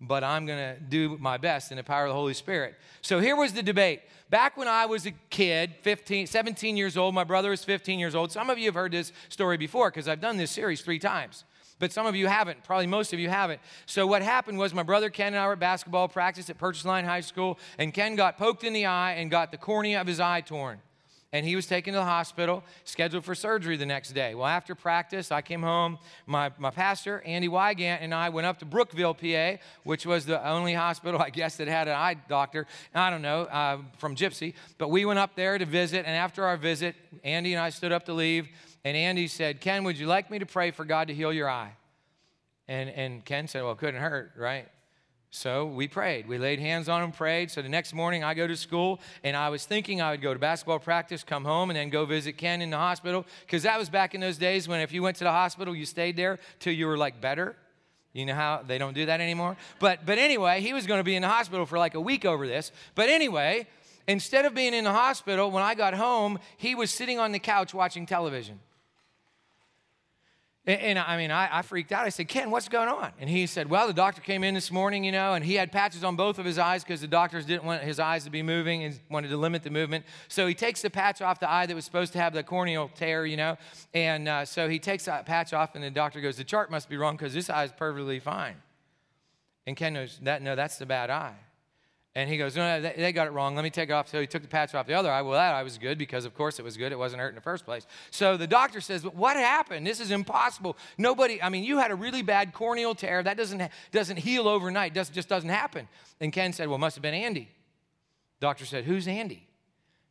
but 0.00 0.24
I'm 0.24 0.44
going 0.44 0.58
to 0.58 0.80
do 0.80 1.16
my 1.20 1.36
best 1.36 1.70
in 1.70 1.76
the 1.76 1.84
power 1.84 2.06
of 2.06 2.08
the 2.08 2.16
Holy 2.16 2.34
Spirit. 2.34 2.74
So 3.00 3.20
here 3.20 3.36
was 3.36 3.52
the 3.52 3.62
debate. 3.62 4.00
Back 4.28 4.56
when 4.56 4.66
I 4.66 4.86
was 4.86 5.06
a 5.06 5.12
kid, 5.30 5.76
15, 5.82 6.26
17 6.26 6.76
years 6.76 6.96
old, 6.96 7.14
my 7.14 7.22
brother 7.22 7.50
was 7.50 7.62
15 7.62 8.00
years 8.00 8.16
old. 8.16 8.32
Some 8.32 8.50
of 8.50 8.58
you 8.58 8.64
have 8.64 8.74
heard 8.74 8.90
this 8.90 9.12
story 9.28 9.56
before 9.56 9.92
because 9.92 10.08
I've 10.08 10.20
done 10.20 10.36
this 10.36 10.50
series 10.50 10.80
three 10.80 10.98
times 10.98 11.44
but 11.80 11.92
some 11.92 12.06
of 12.06 12.16
you 12.16 12.26
haven't. 12.26 12.64
Probably 12.64 12.88
most 12.88 13.12
of 13.12 13.20
you 13.20 13.28
haven't. 13.28 13.60
So, 13.86 14.04
what 14.04 14.20
happened 14.20 14.58
was 14.58 14.74
my 14.74 14.82
brother 14.82 15.10
Ken 15.10 15.28
and 15.28 15.36
I 15.36 15.46
were 15.46 15.52
at 15.52 15.60
basketball 15.60 16.08
practice 16.08 16.50
at 16.50 16.58
Purchase 16.58 16.84
Line 16.84 17.04
High 17.04 17.20
School, 17.20 17.56
and 17.78 17.94
Ken 17.94 18.16
got 18.16 18.36
poked 18.36 18.64
in 18.64 18.72
the 18.72 18.86
eye 18.86 19.12
and 19.12 19.30
got 19.30 19.52
the 19.52 19.58
cornea 19.58 20.00
of 20.00 20.08
his 20.08 20.18
eye 20.18 20.40
torn 20.40 20.80
and 21.32 21.44
he 21.44 21.56
was 21.56 21.66
taken 21.66 21.92
to 21.92 21.98
the 21.98 22.04
hospital, 22.04 22.64
scheduled 22.84 23.24
for 23.24 23.34
surgery 23.34 23.76
the 23.76 23.84
next 23.86 24.12
day. 24.12 24.34
Well, 24.34 24.46
after 24.46 24.74
practice, 24.74 25.30
I 25.30 25.42
came 25.42 25.62
home. 25.62 25.98
My, 26.26 26.50
my 26.58 26.70
pastor, 26.70 27.22
Andy 27.26 27.48
Wygant, 27.48 28.00
and 28.00 28.14
I 28.14 28.30
went 28.30 28.46
up 28.46 28.58
to 28.60 28.64
Brookville, 28.64 29.14
PA, 29.14 29.62
which 29.84 30.06
was 30.06 30.24
the 30.24 30.46
only 30.48 30.72
hospital, 30.72 31.20
I 31.22 31.30
guess, 31.30 31.56
that 31.56 31.68
had 31.68 31.86
an 31.86 31.94
eye 31.94 32.16
doctor. 32.28 32.66
I 32.94 33.10
don't 33.10 33.22
know, 33.22 33.42
uh, 33.42 33.78
from 33.98 34.14
Gipsy. 34.14 34.54
But 34.78 34.90
we 34.90 35.04
went 35.04 35.18
up 35.18 35.34
there 35.34 35.58
to 35.58 35.66
visit, 35.66 36.06
and 36.06 36.16
after 36.16 36.44
our 36.44 36.56
visit, 36.56 36.96
Andy 37.22 37.52
and 37.52 37.62
I 37.62 37.70
stood 37.70 37.92
up 37.92 38.06
to 38.06 38.14
leave, 38.14 38.48
and 38.84 38.96
Andy 38.96 39.26
said, 39.26 39.60
Ken, 39.60 39.84
would 39.84 39.98
you 39.98 40.06
like 40.06 40.30
me 40.30 40.38
to 40.38 40.46
pray 40.46 40.70
for 40.70 40.84
God 40.84 41.08
to 41.08 41.14
heal 41.14 41.32
your 41.32 41.50
eye? 41.50 41.72
And, 42.68 42.88
and 42.90 43.24
Ken 43.24 43.48
said, 43.48 43.62
Well, 43.62 43.72
it 43.72 43.78
couldn't 43.78 44.00
hurt, 44.00 44.32
right? 44.36 44.68
So 45.30 45.66
we 45.66 45.88
prayed. 45.88 46.26
We 46.26 46.38
laid 46.38 46.58
hands 46.58 46.88
on 46.88 47.02
him, 47.02 47.12
prayed. 47.12 47.50
So 47.50 47.60
the 47.60 47.68
next 47.68 47.92
morning 47.92 48.24
I 48.24 48.32
go 48.32 48.46
to 48.46 48.56
school 48.56 48.98
and 49.22 49.36
I 49.36 49.50
was 49.50 49.66
thinking 49.66 50.00
I 50.00 50.10
would 50.10 50.22
go 50.22 50.32
to 50.32 50.38
basketball 50.40 50.78
practice, 50.78 51.22
come 51.22 51.44
home, 51.44 51.68
and 51.68 51.76
then 51.76 51.90
go 51.90 52.06
visit 52.06 52.38
Ken 52.38 52.62
in 52.62 52.70
the 52.70 52.78
hospital. 52.78 53.26
Because 53.42 53.62
that 53.64 53.78
was 53.78 53.90
back 53.90 54.14
in 54.14 54.22
those 54.22 54.38
days 54.38 54.66
when 54.66 54.80
if 54.80 54.92
you 54.92 55.02
went 55.02 55.18
to 55.18 55.24
the 55.24 55.30
hospital, 55.30 55.76
you 55.76 55.84
stayed 55.84 56.16
there 56.16 56.38
till 56.60 56.72
you 56.72 56.86
were 56.86 56.96
like 56.96 57.20
better. 57.20 57.56
You 58.14 58.24
know 58.24 58.34
how 58.34 58.62
they 58.66 58.78
don't 58.78 58.94
do 58.94 59.06
that 59.06 59.20
anymore? 59.20 59.56
But 59.78 60.06
but 60.06 60.18
anyway, 60.18 60.62
he 60.62 60.72
was 60.72 60.86
going 60.86 60.98
to 60.98 61.04
be 61.04 61.14
in 61.14 61.22
the 61.22 61.28
hospital 61.28 61.66
for 61.66 61.78
like 61.78 61.94
a 61.94 62.00
week 62.00 62.24
over 62.24 62.46
this. 62.46 62.72
But 62.94 63.10
anyway, 63.10 63.66
instead 64.06 64.46
of 64.46 64.54
being 64.54 64.72
in 64.72 64.84
the 64.84 64.92
hospital, 64.92 65.50
when 65.50 65.62
I 65.62 65.74
got 65.74 65.92
home, 65.92 66.38
he 66.56 66.74
was 66.74 66.90
sitting 66.90 67.18
on 67.18 67.32
the 67.32 67.38
couch 67.38 67.74
watching 67.74 68.06
television. 68.06 68.60
And, 70.68 70.80
and 70.82 70.98
I 70.98 71.16
mean, 71.16 71.30
I, 71.30 71.48
I, 71.50 71.62
freaked 71.62 71.92
out. 71.92 72.04
I 72.04 72.10
said, 72.10 72.28
Ken, 72.28 72.50
what's 72.50 72.68
going 72.68 72.88
on? 72.88 73.10
And 73.18 73.28
he 73.28 73.46
said, 73.46 73.70
Well, 73.70 73.86
the 73.86 73.94
doctor 73.94 74.20
came 74.20 74.44
in 74.44 74.52
this 74.52 74.70
morning, 74.70 75.02
you 75.02 75.10
know, 75.10 75.32
and 75.32 75.42
he 75.42 75.54
had 75.54 75.72
patches 75.72 76.04
on 76.04 76.14
both 76.14 76.38
of 76.38 76.44
his 76.44 76.58
eyes 76.58 76.84
because 76.84 77.00
the 77.00 77.08
doctors 77.08 77.46
didn't 77.46 77.64
want 77.64 77.82
his 77.82 77.98
eyes 77.98 78.24
to 78.24 78.30
be 78.30 78.42
moving 78.42 78.84
and 78.84 79.00
wanted 79.10 79.28
to 79.28 79.38
limit 79.38 79.62
the 79.62 79.70
movement. 79.70 80.04
So 80.28 80.46
he 80.46 80.54
takes 80.54 80.82
the 80.82 80.90
patch 80.90 81.22
off 81.22 81.40
the 81.40 81.50
eye 81.50 81.64
that 81.64 81.74
was 81.74 81.86
supposed 81.86 82.12
to 82.12 82.18
have 82.18 82.34
the 82.34 82.42
corneal 82.42 82.90
tear, 82.94 83.24
you 83.24 83.38
know. 83.38 83.56
And 83.94 84.28
uh, 84.28 84.44
so 84.44 84.68
he 84.68 84.78
takes 84.78 85.06
that 85.06 85.24
patch 85.24 85.54
off, 85.54 85.74
and 85.74 85.82
the 85.82 85.90
doctor 85.90 86.20
goes, 86.20 86.36
The 86.36 86.44
chart 86.44 86.70
must 86.70 86.90
be 86.90 86.98
wrong 86.98 87.16
because 87.16 87.32
this 87.32 87.48
eye 87.48 87.64
is 87.64 87.72
perfectly 87.72 88.20
fine. 88.20 88.56
And 89.66 89.74
Ken 89.74 89.94
knows 89.94 90.18
that, 90.22 90.42
no, 90.42 90.54
that's 90.54 90.76
the 90.76 90.86
bad 90.86 91.08
eye. 91.08 91.36
And 92.18 92.28
he 92.28 92.36
goes, 92.36 92.56
No, 92.56 92.80
they 92.80 93.12
got 93.12 93.28
it 93.28 93.30
wrong. 93.30 93.54
Let 93.54 93.62
me 93.62 93.70
take 93.70 93.90
it 93.90 93.92
off. 93.92 94.08
So 94.08 94.20
he 94.20 94.26
took 94.26 94.42
the 94.42 94.48
patch 94.48 94.74
off 94.74 94.88
the 94.88 94.94
other 94.94 95.08
eye. 95.08 95.22
Well, 95.22 95.34
that 95.34 95.54
eye 95.54 95.62
was 95.62 95.78
good 95.78 95.98
because, 95.98 96.24
of 96.24 96.34
course, 96.34 96.58
it 96.58 96.64
was 96.64 96.76
good. 96.76 96.90
It 96.90 96.98
wasn't 96.98 97.22
hurt 97.22 97.28
in 97.28 97.36
the 97.36 97.40
first 97.40 97.64
place. 97.64 97.86
So 98.10 98.36
the 98.36 98.48
doctor 98.48 98.80
says, 98.80 99.04
But 99.04 99.14
what 99.14 99.36
happened? 99.36 99.86
This 99.86 100.00
is 100.00 100.10
impossible. 100.10 100.76
Nobody, 100.98 101.40
I 101.40 101.48
mean, 101.48 101.62
you 101.62 101.78
had 101.78 101.92
a 101.92 101.94
really 101.94 102.22
bad 102.22 102.52
corneal 102.52 102.96
tear. 102.96 103.22
That 103.22 103.36
doesn't, 103.36 103.70
doesn't 103.92 104.16
heal 104.16 104.48
overnight, 104.48 104.94
doesn't, 104.94 105.14
just 105.14 105.28
doesn't 105.28 105.48
happen. 105.48 105.86
And 106.18 106.32
Ken 106.32 106.52
said, 106.52 106.66
Well, 106.66 106.74
it 106.74 106.80
must 106.80 106.96
have 106.96 107.04
been 107.04 107.14
Andy. 107.14 107.50
Doctor 108.40 108.64
said, 108.64 108.82
Who's 108.82 109.06
Andy? 109.06 109.46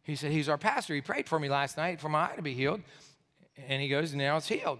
He 0.03 0.15
said, 0.15 0.31
He's 0.31 0.47
our 0.47 0.57
pastor. 0.57 0.95
He 0.95 1.01
prayed 1.01 1.27
for 1.27 1.41
me 1.41 1.49
last 1.49 1.75
night 1.75 1.99
for 1.99 2.07
my 2.07 2.31
eye 2.31 2.35
to 2.37 2.41
be 2.41 2.53
healed. 2.53 2.79
And 3.67 3.81
he 3.81 3.89
goes, 3.89 4.15
Now 4.15 4.37
it's 4.37 4.47
healed. 4.47 4.79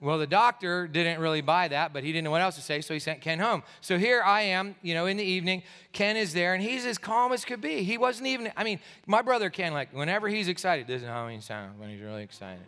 Well, 0.00 0.18
the 0.18 0.28
doctor 0.28 0.86
didn't 0.86 1.20
really 1.20 1.40
buy 1.40 1.66
that, 1.68 1.92
but 1.92 2.04
he 2.04 2.12
didn't 2.12 2.24
know 2.24 2.30
what 2.30 2.40
else 2.40 2.54
to 2.54 2.60
say, 2.60 2.80
so 2.80 2.94
he 2.94 3.00
sent 3.00 3.20
Ken 3.20 3.40
home. 3.40 3.64
So 3.80 3.98
here 3.98 4.22
I 4.22 4.42
am, 4.42 4.76
you 4.80 4.94
know, 4.94 5.06
in 5.06 5.16
the 5.16 5.24
evening. 5.24 5.64
Ken 5.92 6.16
is 6.16 6.32
there, 6.32 6.54
and 6.54 6.62
he's 6.62 6.86
as 6.86 6.98
calm 6.98 7.32
as 7.32 7.44
could 7.44 7.60
be. 7.60 7.82
He 7.82 7.98
wasn't 7.98 8.28
even, 8.28 8.52
I 8.56 8.62
mean, 8.62 8.78
my 9.06 9.22
brother 9.22 9.50
Ken, 9.50 9.72
like, 9.72 9.92
whenever 9.92 10.28
he's 10.28 10.46
excited, 10.46 10.86
this 10.86 11.02
is 11.02 11.08
how 11.08 11.26
he 11.26 11.40
sounds 11.40 11.80
when 11.80 11.90
he's 11.90 12.00
really 12.00 12.22
excited. 12.22 12.62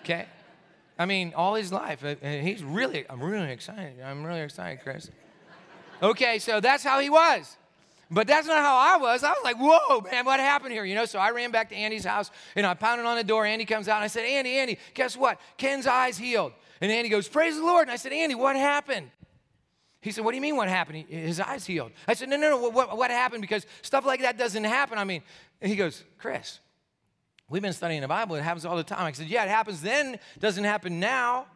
Okay? 0.00 0.26
I 0.98 1.06
mean, 1.06 1.32
all 1.36 1.54
his 1.54 1.72
life. 1.72 2.04
Uh, 2.04 2.16
uh, 2.22 2.28
he's 2.28 2.64
really, 2.64 3.04
I'm 3.08 3.22
really 3.22 3.52
excited. 3.52 4.00
I'm 4.04 4.24
really 4.24 4.40
excited, 4.40 4.80
Chris. 4.82 5.10
Okay, 6.02 6.40
so 6.40 6.58
that's 6.58 6.82
how 6.82 6.98
he 6.98 7.08
was. 7.08 7.56
But 8.12 8.26
that's 8.26 8.46
not 8.46 8.58
how 8.58 8.76
I 8.76 8.98
was. 8.98 9.24
I 9.24 9.30
was 9.30 9.42
like, 9.42 9.56
whoa, 9.58 10.02
man, 10.02 10.26
what 10.26 10.38
happened 10.38 10.72
here? 10.72 10.84
You 10.84 10.94
know, 10.94 11.06
so 11.06 11.18
I 11.18 11.30
ran 11.30 11.50
back 11.50 11.70
to 11.70 11.74
Andy's 11.74 12.04
house 12.04 12.30
and 12.54 12.66
I 12.66 12.74
pounded 12.74 13.06
on 13.06 13.16
the 13.16 13.24
door. 13.24 13.46
Andy 13.46 13.64
comes 13.64 13.88
out 13.88 13.96
and 13.96 14.04
I 14.04 14.08
said, 14.08 14.26
Andy, 14.26 14.58
Andy, 14.58 14.78
guess 14.92 15.16
what? 15.16 15.40
Ken's 15.56 15.86
eyes 15.86 16.18
healed. 16.18 16.52
And 16.82 16.92
Andy 16.92 17.08
goes, 17.08 17.26
Praise 17.26 17.56
the 17.56 17.64
Lord. 17.64 17.84
And 17.84 17.90
I 17.90 17.96
said, 17.96 18.12
Andy, 18.12 18.34
what 18.34 18.54
happened? 18.54 19.10
He 20.02 20.10
said, 20.10 20.26
What 20.26 20.32
do 20.32 20.36
you 20.36 20.42
mean, 20.42 20.56
what 20.56 20.68
happened? 20.68 21.06
His 21.08 21.40
eyes 21.40 21.64
healed. 21.64 21.92
I 22.06 22.12
said, 22.12 22.28
No, 22.28 22.36
no, 22.36 22.50
no, 22.50 22.68
what, 22.68 22.94
what 22.98 23.10
happened? 23.10 23.40
Because 23.40 23.64
stuff 23.80 24.04
like 24.04 24.20
that 24.20 24.36
doesn't 24.36 24.64
happen. 24.64 24.98
I 24.98 25.04
mean, 25.04 25.22
and 25.62 25.70
he 25.70 25.76
goes, 25.76 26.04
Chris, 26.18 26.60
we've 27.48 27.62
been 27.62 27.72
studying 27.72 28.02
the 28.02 28.08
Bible. 28.08 28.36
It 28.36 28.42
happens 28.42 28.66
all 28.66 28.76
the 28.76 28.84
time. 28.84 29.06
I 29.06 29.12
said, 29.12 29.28
Yeah, 29.28 29.44
it 29.44 29.48
happens 29.48 29.80
then, 29.80 30.18
doesn't 30.38 30.64
happen 30.64 31.00
now. 31.00 31.46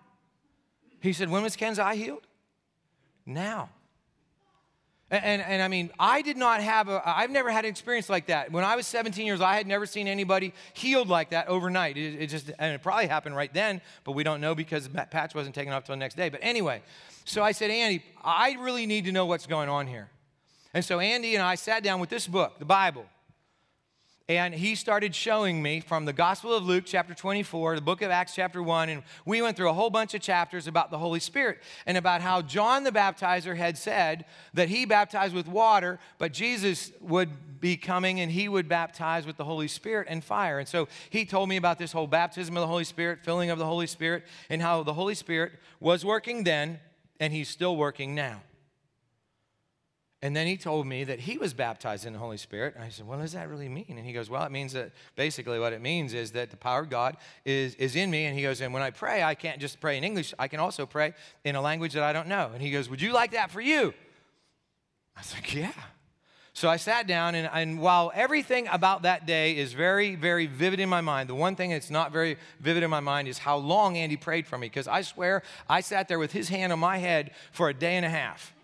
He 1.01 1.13
said, 1.13 1.29
When 1.29 1.43
was 1.43 1.55
Ken's 1.55 1.79
eye 1.79 1.97
healed? 1.97 2.27
Now. 3.27 3.69
And, 5.09 5.41
and, 5.41 5.63
I 5.63 5.69
mean, 5.69 5.91
I 6.01 6.21
did 6.21 6.37
not 6.37 6.61
have 6.61 6.89
a, 6.89 7.01
I've 7.05 7.31
never 7.31 7.49
had 7.49 7.65
an 7.65 7.71
experience 7.71 8.09
like 8.09 8.27
that. 8.27 8.51
When 8.51 8.65
I 8.65 8.75
was 8.75 8.89
17 8.89 9.25
years 9.25 9.41
old, 9.41 9.49
I 9.49 9.57
had 9.57 9.69
never 9.69 9.87
seen 9.87 10.09
anybody 10.09 10.53
healed 10.75 11.09
like 11.09 11.31
that 11.31 11.47
overnight. 11.47 11.97
It, 11.97 12.23
it 12.23 12.27
just, 12.27 12.51
and 12.59 12.75
it 12.75 12.83
probably 12.83 13.07
happened 13.07 13.37
right 13.37 13.53
then, 13.55 13.81
but 14.03 14.13
we 14.13 14.25
don't 14.25 14.41
know 14.41 14.57
because 14.57 14.89
the 14.89 15.07
patch 15.07 15.33
wasn't 15.33 15.55
taken 15.55 15.73
off 15.73 15.85
till 15.85 15.93
the 15.93 16.01
next 16.01 16.17
day. 16.17 16.29
But 16.29 16.41
anyway, 16.43 16.83
so 17.25 17.41
I 17.41 17.53
said, 17.53 17.71
Andy, 17.71 18.03
I 18.25 18.57
really 18.59 18.85
need 18.85 19.05
to 19.05 19.13
know 19.13 19.27
what's 19.27 19.47
going 19.47 19.69
on 19.69 19.87
here. 19.87 20.11
And 20.75 20.85
so 20.85 20.99
Andy 20.99 21.37
and 21.37 21.43
I 21.43 21.55
sat 21.55 21.85
down 21.85 22.01
with 22.01 22.11
this 22.11 22.27
book, 22.27 22.59
the 22.59 22.65
Bible. 22.65 23.07
And 24.29 24.53
he 24.53 24.75
started 24.75 25.15
showing 25.15 25.63
me 25.63 25.79
from 25.79 26.05
the 26.05 26.13
Gospel 26.13 26.53
of 26.53 26.65
Luke, 26.65 26.83
chapter 26.85 27.15
24, 27.15 27.77
the 27.77 27.81
book 27.81 28.03
of 28.03 28.11
Acts, 28.11 28.35
chapter 28.35 28.61
1. 28.61 28.89
And 28.89 29.05
we 29.25 29.41
went 29.41 29.57
through 29.57 29.71
a 29.71 29.73
whole 29.73 29.89
bunch 29.89 30.15
of 30.15 30.21
chapters 30.21 30.67
about 30.67 30.91
the 30.91 30.99
Holy 30.99 31.21
Spirit 31.21 31.63
and 31.87 31.97
about 31.97 32.21
how 32.21 32.43
John 32.43 32.83
the 32.83 32.91
Baptizer 32.91 33.57
had 33.57 33.79
said 33.79 34.25
that 34.53 34.69
he 34.69 34.85
baptized 34.85 35.33
with 35.33 35.47
water, 35.47 36.01
but 36.19 36.33
Jesus 36.33 36.91
would 37.01 37.61
be 37.61 37.77
coming 37.77 38.19
and 38.19 38.33
he 38.33 38.49
would 38.49 38.69
baptize 38.69 39.27
with 39.27 39.37
the 39.37 39.45
Holy 39.45 39.69
Spirit 39.69 40.09
and 40.11 40.25
fire. 40.25 40.59
And 40.59 40.67
so 40.67 40.89
he 41.09 41.25
told 41.25 41.49
me 41.49 41.57
about 41.57 41.79
this 41.79 41.93
whole 41.93 42.09
baptism 42.09 42.57
of 42.57 42.63
the 42.63 42.67
Holy 42.67 42.83
Spirit, 42.83 43.21
filling 43.23 43.51
of 43.51 43.61
the 43.61 43.67
Holy 43.67 43.87
Spirit, 43.87 44.25
and 44.51 44.61
how 44.61 44.83
the 44.83 44.95
Holy 44.95 45.15
Spirit 45.15 45.53
was 45.79 46.05
working 46.05 46.43
then 46.43 46.81
and 47.21 47.33
he's 47.33 47.49
still 47.49 47.77
working 47.77 48.17
now. 48.17 48.43
And 50.23 50.35
then 50.35 50.47
he 50.47 50.57
told 50.57 50.87
me 50.87 51.05
that 51.05 51.21
he 51.21 51.37
was 51.37 51.53
baptized 51.53 52.07
in 52.07 52.15
the 52.15 52.19
Holy 52.19 52.39
Spirit. 52.39 52.75
And 52.75 52.83
I 52.83 52.89
said, 52.89 53.07
Well, 53.07 53.19
What 53.19 53.25
does 53.25 53.33
that 53.33 53.49
really 53.51 53.69
mean? 53.69 53.85
And 53.91 54.07
he 54.07 54.13
goes, 54.13 54.31
Well, 54.31 54.43
it 54.45 54.51
means 54.51 54.73
that 54.73 54.93
basically 55.15 55.59
what 55.59 55.73
it 55.75 55.83
means 55.83 56.15
is 56.15 56.33
that 56.33 56.51
the 56.51 56.57
power 56.57 56.81
of 56.81 56.89
God 56.91 57.19
is, 57.45 57.75
is 57.75 57.97
in 57.97 58.11
me. 58.11 58.25
And 58.25 58.35
he 58.35 58.43
goes, 58.43 58.61
And 58.63 58.73
when 58.73 58.83
I 58.83 58.91
pray, 58.91 59.23
I 59.23 59.35
can't 59.35 59.61
just 59.61 59.79
pray 59.79 59.99
in 59.99 60.05
English, 60.05 60.33
I 60.39 60.49
can 60.49 60.59
also 60.59 60.87
pray 60.87 61.13
in 61.45 61.55
a 61.55 61.61
language 61.61 61.93
that 61.93 62.03
I 62.03 62.13
don't 62.15 62.29
know. 62.29 62.51
And 62.53 62.63
he 62.63 62.71
goes, 62.71 62.89
Would 62.89 63.03
you 63.03 63.13
like 63.13 63.33
that 63.33 63.51
for 63.51 63.61
you? 63.61 63.93
I 65.17 65.21
was 65.21 65.35
like, 65.35 65.55
Yeah. 65.55 65.73
So 66.55 66.71
I 66.71 66.77
sat 66.77 67.07
down, 67.07 67.35
and, 67.35 67.51
and 67.53 67.79
while 67.79 68.11
everything 68.15 68.67
about 68.69 69.03
that 69.03 69.27
day 69.27 69.59
is 69.59 69.75
very, 69.75 70.15
very 70.15 70.47
vivid 70.47 70.81
in 70.81 70.89
my 70.89 71.03
mind, 71.03 71.29
the 71.29 71.35
one 71.35 71.55
thing 71.55 71.69
that's 71.69 71.91
not 71.91 72.13
very 72.13 72.39
vivid 72.61 72.83
in 72.83 72.89
my 72.89 73.01
mind 73.01 73.29
is 73.29 73.37
how 73.37 73.59
long 73.59 73.99
Andy 73.99 74.17
prayed 74.17 74.47
for 74.47 74.57
me. 74.57 74.67
Because 74.67 74.89
I 74.89 75.03
swear, 75.03 75.43
I 75.69 75.83
sat 75.83 76.09
there 76.09 76.19
with 76.19 76.33
his 76.33 76.49
hand 76.49 76.73
on 76.73 76.79
my 76.79 76.97
head 76.97 77.33
for 77.53 77.69
a 77.69 77.75
day 77.75 77.97
and 77.97 78.07
a 78.07 78.09
half. 78.09 78.55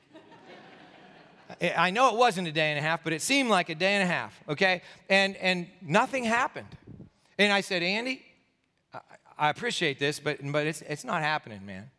I 1.76 1.90
know 1.90 2.12
it 2.12 2.16
wasn't 2.16 2.48
a 2.48 2.52
day 2.52 2.70
and 2.70 2.78
a 2.78 2.82
half, 2.82 3.04
but 3.04 3.12
it 3.12 3.22
seemed 3.22 3.50
like 3.50 3.68
a 3.68 3.74
day 3.74 3.94
and 3.94 4.02
a 4.02 4.06
half, 4.06 4.38
okay? 4.48 4.82
And, 5.08 5.36
and 5.36 5.66
nothing 5.80 6.24
happened. 6.24 6.68
And 7.38 7.52
I 7.52 7.60
said, 7.60 7.82
Andy, 7.82 8.22
I, 8.92 9.00
I 9.38 9.50
appreciate 9.50 9.98
this, 9.98 10.20
but, 10.20 10.38
but 10.42 10.66
it's, 10.66 10.82
it's 10.82 11.04
not 11.04 11.22
happening, 11.22 11.64
man. 11.66 11.90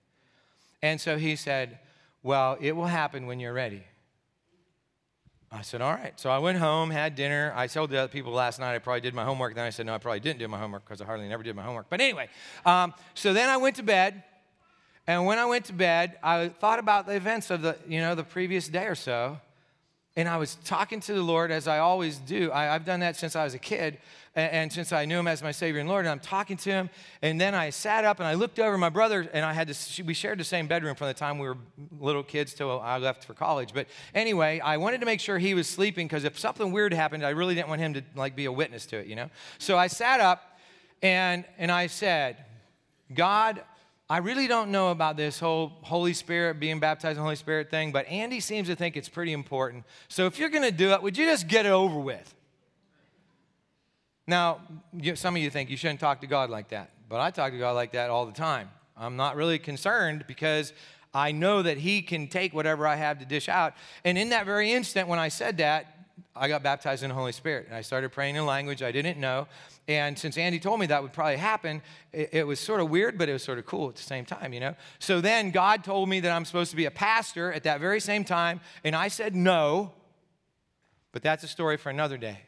And 0.81 0.99
so 0.99 1.17
he 1.17 1.35
said, 1.35 1.79
Well, 2.21 2.57
it 2.59 2.75
will 2.75 2.87
happen 2.87 3.25
when 3.25 3.39
you're 3.39 3.53
ready. 3.53 3.83
I 5.51 5.61
said, 5.61 5.81
All 5.81 5.93
right. 5.93 6.19
So 6.19 6.29
I 6.29 6.39
went 6.39 6.57
home, 6.57 6.89
had 6.89 7.15
dinner. 7.15 7.53
I 7.55 7.67
told 7.67 7.89
the 7.89 7.97
other 7.97 8.11
people 8.11 8.33
last 8.33 8.59
night 8.59 8.75
I 8.75 8.79
probably 8.79 9.01
did 9.01 9.13
my 9.13 9.23
homework. 9.23 9.55
Then 9.55 9.65
I 9.65 9.69
said, 9.69 9.85
No, 9.85 9.95
I 9.95 9.97
probably 9.97 10.19
didn't 10.19 10.39
do 10.39 10.47
my 10.47 10.59
homework 10.59 10.83
because 10.85 11.01
I 11.01 11.05
hardly 11.05 11.27
never 11.27 11.41
did 11.41 11.55
my 11.55 11.63
homework. 11.63 11.89
But 11.89 12.01
anyway, 12.01 12.27
um, 12.65 12.93
so 13.13 13.33
then 13.33 13.49
I 13.49 13.57
went 13.57 13.77
to 13.77 13.83
bed. 13.83 14.23
And 15.05 15.25
when 15.25 15.37
I 15.37 15.45
went 15.45 15.65
to 15.65 15.73
bed, 15.73 16.17
I 16.23 16.47
thought 16.47 16.79
about 16.79 17.07
the 17.07 17.15
events 17.15 17.49
of 17.49 17.61
the, 17.61 17.77
you 17.87 17.99
know, 17.99 18.15
the 18.15 18.23
previous 18.23 18.67
day 18.67 18.85
or 18.85 18.95
so. 18.95 19.39
And 20.15 20.29
I 20.29 20.37
was 20.37 20.55
talking 20.63 20.99
to 21.01 21.13
the 21.13 21.23
Lord 21.23 21.49
as 21.51 21.67
I 21.67 21.79
always 21.79 22.19
do. 22.19 22.51
I, 22.53 22.65
have 22.65 22.85
done 22.85 22.99
that 22.99 23.15
since 23.15 23.35
I 23.35 23.43
was 23.43 23.55
a 23.55 23.59
kid 23.59 23.97
and, 24.35 24.51
and, 24.51 24.71
since 24.71 24.93
I 24.93 25.05
knew 25.05 25.17
him 25.17 25.27
as 25.27 25.41
my 25.41 25.51
Savior 25.51 25.81
and 25.81 25.89
Lord. 25.89 26.05
And 26.05 26.11
I'm 26.11 26.19
talking 26.19 26.55
to 26.57 26.69
him. 26.69 26.91
And 27.23 27.41
then 27.41 27.55
I 27.55 27.71
sat 27.71 28.05
up 28.05 28.19
and 28.19 28.27
I 28.27 28.35
looked 28.35 28.59
over 28.59 28.77
my 28.77 28.89
brother, 28.89 29.27
and 29.33 29.43
I 29.43 29.53
had 29.53 29.67
to, 29.69 30.03
we 30.03 30.13
shared 30.13 30.39
the 30.39 30.43
same 30.43 30.67
bedroom 30.67 30.95
from 30.95 31.07
the 31.07 31.15
time 31.15 31.39
we 31.39 31.47
were 31.47 31.57
little 31.99 32.21
kids 32.21 32.53
till 32.53 32.79
I 32.79 32.99
left 32.99 33.25
for 33.25 33.33
college. 33.33 33.73
But 33.73 33.87
anyway, 34.13 34.59
I 34.59 34.77
wanted 34.77 34.99
to 34.99 35.07
make 35.07 35.19
sure 35.19 35.39
he 35.39 35.55
was 35.55 35.67
sleeping 35.67 36.05
because 36.05 36.25
if 36.25 36.37
something 36.37 36.71
weird 36.71 36.93
happened, 36.93 37.25
I 37.25 37.31
really 37.31 37.55
didn't 37.55 37.69
want 37.69 37.81
him 37.81 37.95
to 37.95 38.03
like 38.15 38.35
be 38.35 38.45
a 38.45 38.51
witness 38.51 38.85
to 38.87 38.97
it, 38.97 39.07
you 39.07 39.15
know? 39.15 39.31
So 39.57 39.79
I 39.79 39.87
sat 39.87 40.19
up 40.19 40.59
and, 41.01 41.43
and 41.57 41.71
I 41.71 41.87
said, 41.87 42.37
God, 43.15 43.63
I 44.09 44.17
really 44.17 44.47
don't 44.47 44.69
know 44.69 44.91
about 44.91 45.15
this 45.17 45.39
whole 45.39 45.71
Holy 45.81 46.13
Spirit, 46.13 46.59
being 46.59 46.79
baptized 46.79 47.11
in 47.11 47.17
the 47.17 47.23
Holy 47.23 47.35
Spirit 47.35 47.71
thing, 47.71 47.91
but 47.91 48.05
Andy 48.07 48.39
seems 48.39 48.67
to 48.67 48.75
think 48.75 48.97
it's 48.97 49.09
pretty 49.09 49.31
important. 49.31 49.85
So 50.09 50.25
if 50.25 50.37
you're 50.37 50.49
going 50.49 50.63
to 50.63 50.71
do 50.71 50.91
it, 50.91 51.01
would 51.01 51.17
you 51.17 51.25
just 51.25 51.47
get 51.47 51.65
it 51.65 51.71
over 51.71 51.97
with? 51.97 52.33
Now, 54.27 54.61
some 55.15 55.35
of 55.35 55.41
you 55.41 55.49
think 55.49 55.69
you 55.69 55.77
shouldn't 55.77 55.99
talk 55.99 56.21
to 56.21 56.27
God 56.27 56.49
like 56.49 56.69
that, 56.69 56.91
but 57.09 57.19
I 57.19 57.31
talk 57.31 57.51
to 57.51 57.57
God 57.57 57.71
like 57.71 57.93
that 57.93 58.09
all 58.09 58.25
the 58.25 58.33
time. 58.33 58.69
I'm 58.95 59.15
not 59.15 59.35
really 59.35 59.59
concerned 59.59 60.25
because 60.27 60.73
I 61.13 61.31
know 61.31 61.61
that 61.61 61.77
He 61.77 62.01
can 62.01 62.27
take 62.27 62.53
whatever 62.53 62.87
I 62.87 62.95
have 62.95 63.19
to 63.19 63.25
dish 63.25 63.49
out. 63.49 63.73
And 64.03 64.17
in 64.17 64.29
that 64.29 64.45
very 64.45 64.71
instant, 64.71 65.07
when 65.07 65.19
I 65.19 65.29
said 65.29 65.57
that, 65.57 65.87
I 66.35 66.47
got 66.47 66.63
baptized 66.63 67.03
in 67.03 67.09
the 67.09 67.15
Holy 67.15 67.31
Spirit. 67.31 67.67
And 67.67 67.75
I 67.75 67.81
started 67.81 68.11
praying 68.11 68.35
in 68.35 68.41
a 68.41 68.45
language 68.45 68.81
I 68.81 68.91
didn't 68.91 69.19
know. 69.19 69.47
And 69.87 70.17
since 70.17 70.37
Andy 70.37 70.59
told 70.59 70.79
me 70.79 70.85
that 70.85 71.01
would 71.01 71.11
probably 71.11 71.35
happen, 71.35 71.81
it, 72.13 72.29
it, 72.31 72.47
was 72.47 72.59
sort 72.59 72.79
of 72.79 72.89
weird, 72.89 73.17
but 73.17 73.27
it 73.27 73.33
was 73.33 73.43
sort 73.43 73.57
of 73.57 73.65
cool 73.65 73.89
at 73.89 73.95
the 73.95 74.03
same 74.03 74.23
time, 74.23 74.53
you 74.53 74.61
know? 74.61 74.75
So 74.99 75.19
then 75.19 75.51
God 75.51 75.83
told 75.83 76.07
me 76.07 76.21
that 76.21 76.31
I'm 76.31 76.45
supposed 76.45 76.71
to 76.71 76.77
be 76.77 76.85
a 76.85 76.91
pastor 76.91 77.51
at 77.51 77.63
that 77.63 77.81
very 77.81 77.99
same 77.99 78.23
time, 78.23 78.61
and 78.85 78.95
I 78.95 79.09
said 79.09 79.35
no, 79.35 79.91
but 81.11 81.21
that's 81.21 81.43
a 81.43 81.49
story 81.49 81.75
for 81.75 81.89
another 81.89 82.17
day. 82.17 82.39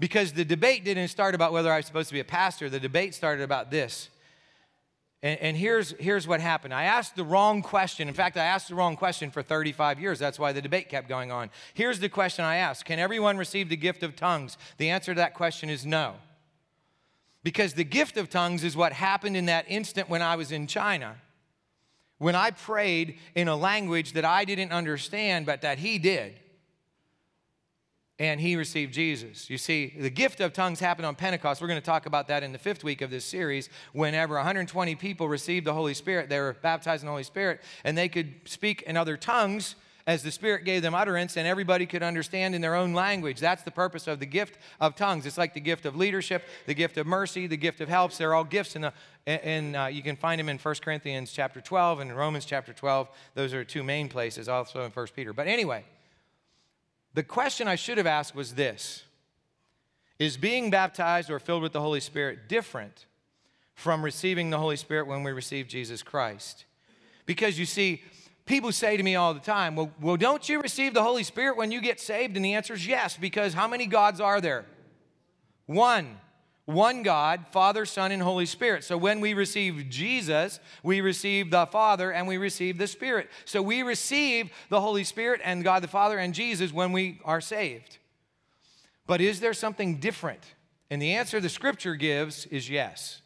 Because 0.00 0.32
the 0.32 0.44
debate 0.44 0.84
didn't 0.84 1.08
start 1.08 1.34
about 1.34 1.52
whether 1.52 1.70
I 1.70 1.78
was 1.78 1.86
supposed 1.86 2.08
to 2.08 2.14
be 2.14 2.20
a 2.20 2.24
pastor, 2.24 2.70
the 2.70 2.80
debate 2.80 3.14
started 3.14 3.42
about 3.42 3.70
this. 3.70 4.08
And, 5.22 5.38
and, 5.40 5.56
here's, 5.56 5.90
here's 5.98 6.28
what 6.28 6.40
happened. 6.40 6.72
I 6.72 6.84
asked 6.84 7.16
the 7.16 7.24
wrong 7.24 7.60
question. 7.60 8.06
In 8.06 8.14
fact, 8.14 8.36
I 8.36 8.44
asked 8.44 8.68
the 8.68 8.76
wrong 8.76 8.96
question 8.96 9.32
for 9.32 9.42
35 9.42 9.98
years. 9.98 10.20
That's 10.20 10.38
why 10.38 10.52
the 10.52 10.62
debate 10.62 10.88
kept 10.88 11.08
going 11.08 11.32
on. 11.32 11.50
Here's 11.74 11.98
the 11.98 12.08
question 12.08 12.44
I 12.44 12.56
asked 12.56 12.84
Can 12.84 13.00
everyone 13.00 13.36
receive 13.36 13.68
the 13.68 13.76
gift 13.76 14.04
of 14.04 14.14
tongues? 14.14 14.56
The 14.76 14.90
answer 14.90 15.14
to 15.14 15.18
that 15.18 15.34
question 15.34 15.68
is 15.70 15.84
no. 15.84 16.14
Because 17.48 17.72
the 17.72 17.82
gift 17.82 18.18
of 18.18 18.28
tongues 18.28 18.62
is 18.62 18.76
what 18.76 18.92
happened 18.92 19.34
in 19.34 19.46
that 19.46 19.64
instant 19.68 20.10
when 20.10 20.20
I 20.20 20.36
was 20.36 20.52
in 20.52 20.66
China. 20.66 21.16
When 22.18 22.34
I 22.34 22.50
prayed 22.50 23.18
in 23.34 23.48
a 23.48 23.56
language 23.56 24.12
that 24.12 24.24
I 24.26 24.44
didn't 24.44 24.70
understand, 24.70 25.46
but 25.46 25.62
that 25.62 25.78
he 25.78 25.98
did. 25.98 26.38
And 28.18 28.38
he 28.38 28.54
received 28.54 28.92
Jesus. 28.92 29.48
You 29.48 29.56
see, 29.56 29.94
the 29.98 30.10
gift 30.10 30.42
of 30.42 30.52
tongues 30.52 30.78
happened 30.78 31.06
on 31.06 31.14
Pentecost. 31.14 31.62
We're 31.62 31.68
going 31.68 31.80
to 31.80 31.86
talk 31.86 32.04
about 32.04 32.28
that 32.28 32.42
in 32.42 32.52
the 32.52 32.58
fifth 32.58 32.84
week 32.84 33.00
of 33.00 33.08
this 33.08 33.24
series. 33.24 33.70
Whenever 33.94 34.34
120 34.34 34.94
people 34.96 35.26
received 35.26 35.66
the 35.66 35.72
Holy 35.72 35.94
Spirit, 35.94 36.28
they 36.28 36.40
were 36.40 36.52
baptized 36.52 37.02
in 37.02 37.06
the 37.06 37.12
Holy 37.12 37.22
Spirit, 37.22 37.62
and 37.82 37.96
they 37.96 38.10
could 38.10 38.34
speak 38.44 38.82
in 38.82 38.98
other 38.98 39.16
tongues 39.16 39.74
as 40.08 40.22
the 40.22 40.30
Spirit 40.30 40.64
gave 40.64 40.80
them 40.80 40.94
utterance, 40.94 41.36
and 41.36 41.46
everybody 41.46 41.84
could 41.84 42.02
understand 42.02 42.54
in 42.54 42.62
their 42.62 42.74
own 42.74 42.94
language. 42.94 43.38
That's 43.38 43.62
the 43.62 43.70
purpose 43.70 44.06
of 44.06 44.20
the 44.20 44.26
gift 44.26 44.56
of 44.80 44.96
tongues. 44.96 45.26
It's 45.26 45.36
like 45.36 45.52
the 45.52 45.60
gift 45.60 45.84
of 45.84 45.96
leadership, 45.96 46.44
the 46.64 46.72
gift 46.72 46.96
of 46.96 47.06
mercy, 47.06 47.46
the 47.46 47.58
gift 47.58 47.82
of 47.82 47.90
helps. 47.90 48.16
They're 48.16 48.32
all 48.34 48.42
gifts, 48.42 48.74
and 48.74 49.76
uh, 49.76 49.84
you 49.92 50.02
can 50.02 50.16
find 50.16 50.38
them 50.38 50.48
in 50.48 50.56
1 50.56 50.74
Corinthians 50.76 51.30
chapter 51.30 51.60
12 51.60 52.00
and 52.00 52.16
Romans 52.16 52.46
chapter 52.46 52.72
12. 52.72 53.06
Those 53.34 53.52
are 53.52 53.64
two 53.64 53.82
main 53.82 54.08
places, 54.08 54.48
also 54.48 54.82
in 54.82 54.90
1 54.92 55.06
Peter. 55.14 55.34
But 55.34 55.46
anyway, 55.46 55.84
the 57.12 57.22
question 57.22 57.68
I 57.68 57.74
should 57.74 57.98
have 57.98 58.06
asked 58.06 58.34
was 58.34 58.54
this 58.54 59.02
Is 60.18 60.38
being 60.38 60.70
baptized 60.70 61.28
or 61.28 61.38
filled 61.38 61.62
with 61.62 61.74
the 61.74 61.82
Holy 61.82 62.00
Spirit 62.00 62.48
different 62.48 63.04
from 63.74 64.02
receiving 64.02 64.48
the 64.48 64.58
Holy 64.58 64.76
Spirit 64.76 65.06
when 65.06 65.22
we 65.22 65.32
receive 65.32 65.68
Jesus 65.68 66.02
Christ? 66.02 66.64
Because 67.26 67.58
you 67.58 67.66
see, 67.66 68.02
people 68.48 68.72
say 68.72 68.96
to 68.96 69.02
me 69.02 69.14
all 69.14 69.34
the 69.34 69.40
time, 69.40 69.76
well, 69.76 69.92
well, 70.00 70.16
don't 70.16 70.48
you 70.48 70.60
receive 70.60 70.94
the 70.94 71.02
Holy 71.02 71.22
Spirit 71.22 71.56
when 71.56 71.70
you 71.70 71.80
get 71.80 72.00
saved? 72.00 72.34
And 72.34 72.44
the 72.44 72.54
answer 72.54 72.74
is 72.74 72.86
yes, 72.86 73.16
because 73.16 73.54
how 73.54 73.68
many 73.68 73.86
gods 73.86 74.20
are 74.20 74.40
there? 74.40 74.64
One. 75.66 76.16
one 76.64 77.02
God, 77.02 77.46
Father, 77.52 77.86
Son, 77.86 78.10
and 78.10 78.22
Holy 78.22 78.46
Spirit. 78.46 78.84
So 78.84 78.96
when 78.96 79.20
we 79.20 79.34
receive 79.34 79.88
Jesus, 79.88 80.60
we 80.82 81.00
receive 81.00 81.50
the 81.50 81.66
Father 81.66 82.10
and 82.10 82.26
we 82.26 82.38
receive 82.38 82.78
the 82.78 82.86
Spirit. 82.86 83.30
So 83.44 83.62
we 83.62 83.82
receive 83.82 84.50
the 84.68 84.80
Holy 84.80 85.04
Spirit 85.04 85.40
and 85.44 85.62
God 85.62 85.82
the 85.82 85.88
Father 85.88 86.18
and 86.18 86.34
Jesus 86.34 86.72
when 86.72 86.92
we 86.92 87.20
are 87.24 87.40
saved. 87.40 87.98
But 89.06 89.20
is 89.20 89.40
there 89.40 89.54
something 89.54 89.96
different? 89.98 90.42
And 90.90 91.00
the 91.00 91.14
answer 91.14 91.38
the 91.38 91.48
scripture 91.48 91.96
gives 91.96 92.46
is 92.46 92.68
yes. 92.68 93.22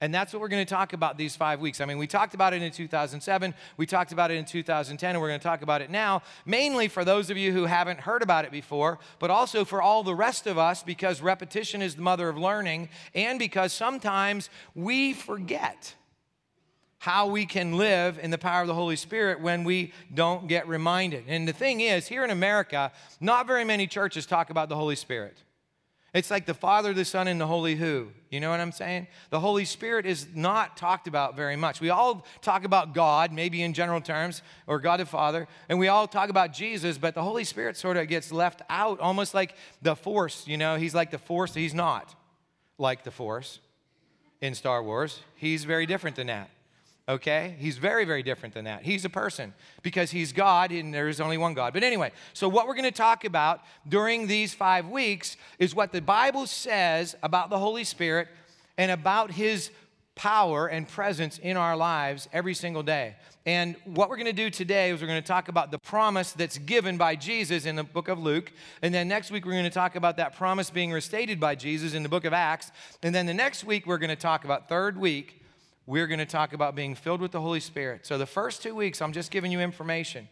And 0.00 0.14
that's 0.14 0.32
what 0.32 0.40
we're 0.40 0.48
going 0.48 0.64
to 0.64 0.74
talk 0.74 0.94
about 0.94 1.18
these 1.18 1.36
five 1.36 1.60
weeks. 1.60 1.80
I 1.80 1.84
mean, 1.84 1.98
we 1.98 2.06
talked 2.06 2.32
about 2.32 2.54
it 2.54 2.62
in 2.62 2.72
2007, 2.72 3.54
we 3.76 3.86
talked 3.86 4.12
about 4.12 4.30
it 4.30 4.34
in 4.34 4.44
2010, 4.46 5.10
and 5.10 5.20
we're 5.20 5.28
going 5.28 5.40
to 5.40 5.44
talk 5.44 5.62
about 5.62 5.82
it 5.82 5.90
now, 5.90 6.22
mainly 6.46 6.88
for 6.88 7.04
those 7.04 7.28
of 7.28 7.36
you 7.36 7.52
who 7.52 7.66
haven't 7.66 8.00
heard 8.00 8.22
about 8.22 8.44
it 8.44 8.50
before, 8.50 8.98
but 9.18 9.30
also 9.30 9.64
for 9.64 9.82
all 9.82 10.02
the 10.02 10.14
rest 10.14 10.46
of 10.46 10.56
us 10.56 10.82
because 10.82 11.20
repetition 11.20 11.82
is 11.82 11.96
the 11.96 12.02
mother 12.02 12.28
of 12.28 12.38
learning, 12.38 12.88
and 13.14 13.38
because 13.38 13.72
sometimes 13.72 14.48
we 14.74 15.12
forget 15.12 15.94
how 17.00 17.26
we 17.26 17.46
can 17.46 17.76
live 17.78 18.18
in 18.18 18.30
the 18.30 18.38
power 18.38 18.60
of 18.60 18.68
the 18.68 18.74
Holy 18.74 18.96
Spirit 18.96 19.40
when 19.40 19.64
we 19.64 19.92
don't 20.12 20.48
get 20.48 20.68
reminded. 20.68 21.24
And 21.28 21.48
the 21.48 21.52
thing 21.52 21.80
is, 21.80 22.06
here 22.06 22.24
in 22.24 22.30
America, 22.30 22.92
not 23.20 23.46
very 23.46 23.64
many 23.64 23.86
churches 23.86 24.26
talk 24.26 24.50
about 24.50 24.68
the 24.68 24.76
Holy 24.76 24.96
Spirit. 24.96 25.42
It's 26.12 26.30
like 26.30 26.44
the 26.44 26.54
Father, 26.54 26.92
the 26.92 27.04
Son, 27.04 27.28
and 27.28 27.40
the 27.40 27.46
Holy 27.46 27.76
Who. 27.76 28.08
You 28.30 28.40
know 28.40 28.50
what 28.50 28.60
I'm 28.60 28.72
saying? 28.72 29.06
The 29.30 29.38
Holy 29.38 29.64
Spirit 29.64 30.06
is 30.06 30.26
not 30.34 30.76
talked 30.76 31.06
about 31.06 31.36
very 31.36 31.56
much. 31.56 31.80
We 31.80 31.90
all 31.90 32.26
talk 32.42 32.64
about 32.64 32.94
God, 32.94 33.32
maybe 33.32 33.62
in 33.62 33.74
general 33.74 34.00
terms, 34.00 34.42
or 34.66 34.80
God 34.80 34.98
the 34.98 35.06
Father, 35.06 35.46
and 35.68 35.78
we 35.78 35.88
all 35.88 36.08
talk 36.08 36.28
about 36.28 36.52
Jesus, 36.52 36.98
but 36.98 37.14
the 37.14 37.22
Holy 37.22 37.44
Spirit 37.44 37.76
sort 37.76 37.96
of 37.96 38.08
gets 38.08 38.32
left 38.32 38.62
out, 38.68 38.98
almost 39.00 39.34
like 39.34 39.54
the 39.82 39.94
Force. 39.94 40.44
You 40.46 40.56
know, 40.56 40.76
He's 40.76 40.94
like 40.94 41.10
the 41.10 41.18
Force. 41.18 41.54
He's 41.54 41.74
not 41.74 42.14
like 42.76 43.04
the 43.04 43.10
Force 43.10 43.60
in 44.40 44.54
Star 44.54 44.82
Wars, 44.82 45.20
He's 45.36 45.64
very 45.64 45.86
different 45.86 46.16
than 46.16 46.28
that 46.28 46.50
okay? 47.10 47.56
He's 47.58 47.78
very, 47.78 48.04
very 48.04 48.22
different 48.22 48.54
than 48.54 48.64
that. 48.64 48.82
He's 48.82 49.04
a 49.04 49.10
person 49.10 49.54
because 49.82 50.10
he's 50.10 50.32
God 50.32 50.72
and 50.72 50.92
there 50.92 51.08
is 51.08 51.20
only 51.20 51.38
one 51.38 51.54
God. 51.54 51.72
But 51.72 51.82
anyway, 51.82 52.12
so 52.32 52.48
what 52.48 52.66
we're 52.66 52.74
going 52.74 52.84
to 52.84 52.90
talk 52.90 53.24
about 53.24 53.60
during 53.88 54.26
these 54.26 54.54
five 54.54 54.88
weeks 54.88 55.36
is 55.58 55.74
what 55.74 55.92
the 55.92 56.00
Bible 56.00 56.46
says 56.46 57.14
about 57.22 57.50
the 57.50 57.58
Holy 57.58 57.84
Spirit 57.84 58.28
and 58.78 58.90
about 58.90 59.30
his 59.32 59.70
power 60.14 60.66
and 60.66 60.86
presence 60.86 61.38
in 61.38 61.56
our 61.56 61.76
lives 61.76 62.28
every 62.32 62.54
single 62.54 62.82
day. 62.82 63.16
And 63.46 63.74
what 63.84 64.10
we're 64.10 64.16
going 64.16 64.26
to 64.26 64.32
do 64.34 64.50
today 64.50 64.90
is 64.90 65.00
we're 65.00 65.06
going 65.06 65.22
to 65.22 65.26
talk 65.26 65.48
about 65.48 65.70
the 65.70 65.78
promise 65.78 66.32
that's 66.32 66.58
given 66.58 66.98
by 66.98 67.16
Jesus 67.16 67.64
in 67.64 67.74
the 67.74 67.84
book 67.84 68.08
of 68.08 68.18
Luke. 68.18 68.52
And 68.82 68.92
then 68.92 69.08
next 69.08 69.30
week, 69.30 69.46
we're 69.46 69.52
going 69.52 69.64
to 69.64 69.70
talk 69.70 69.96
about 69.96 70.18
that 70.18 70.36
promise 70.36 70.68
being 70.68 70.92
restated 70.92 71.40
by 71.40 71.54
Jesus 71.54 71.94
in 71.94 72.02
the 72.02 72.08
book 72.08 72.26
of 72.26 72.34
Acts. 72.34 72.70
And 73.02 73.14
then 73.14 73.24
the 73.24 73.32
next 73.32 73.64
week, 73.64 73.86
we're 73.86 73.98
going 73.98 74.10
to 74.10 74.16
talk 74.16 74.44
about, 74.44 74.68
third 74.68 74.98
week, 74.98 75.39
we're 75.90 76.06
going 76.06 76.20
to 76.20 76.24
talk 76.24 76.52
about 76.52 76.76
being 76.76 76.94
filled 76.94 77.20
with 77.20 77.32
the 77.32 77.40
Holy 77.40 77.58
Spirit. 77.58 78.06
So 78.06 78.16
the 78.16 78.24
first 78.24 78.62
two 78.62 78.76
weeks, 78.76 79.02
I'm 79.02 79.12
just 79.12 79.32
giving 79.32 79.50
you 79.50 79.58
information. 79.58 80.28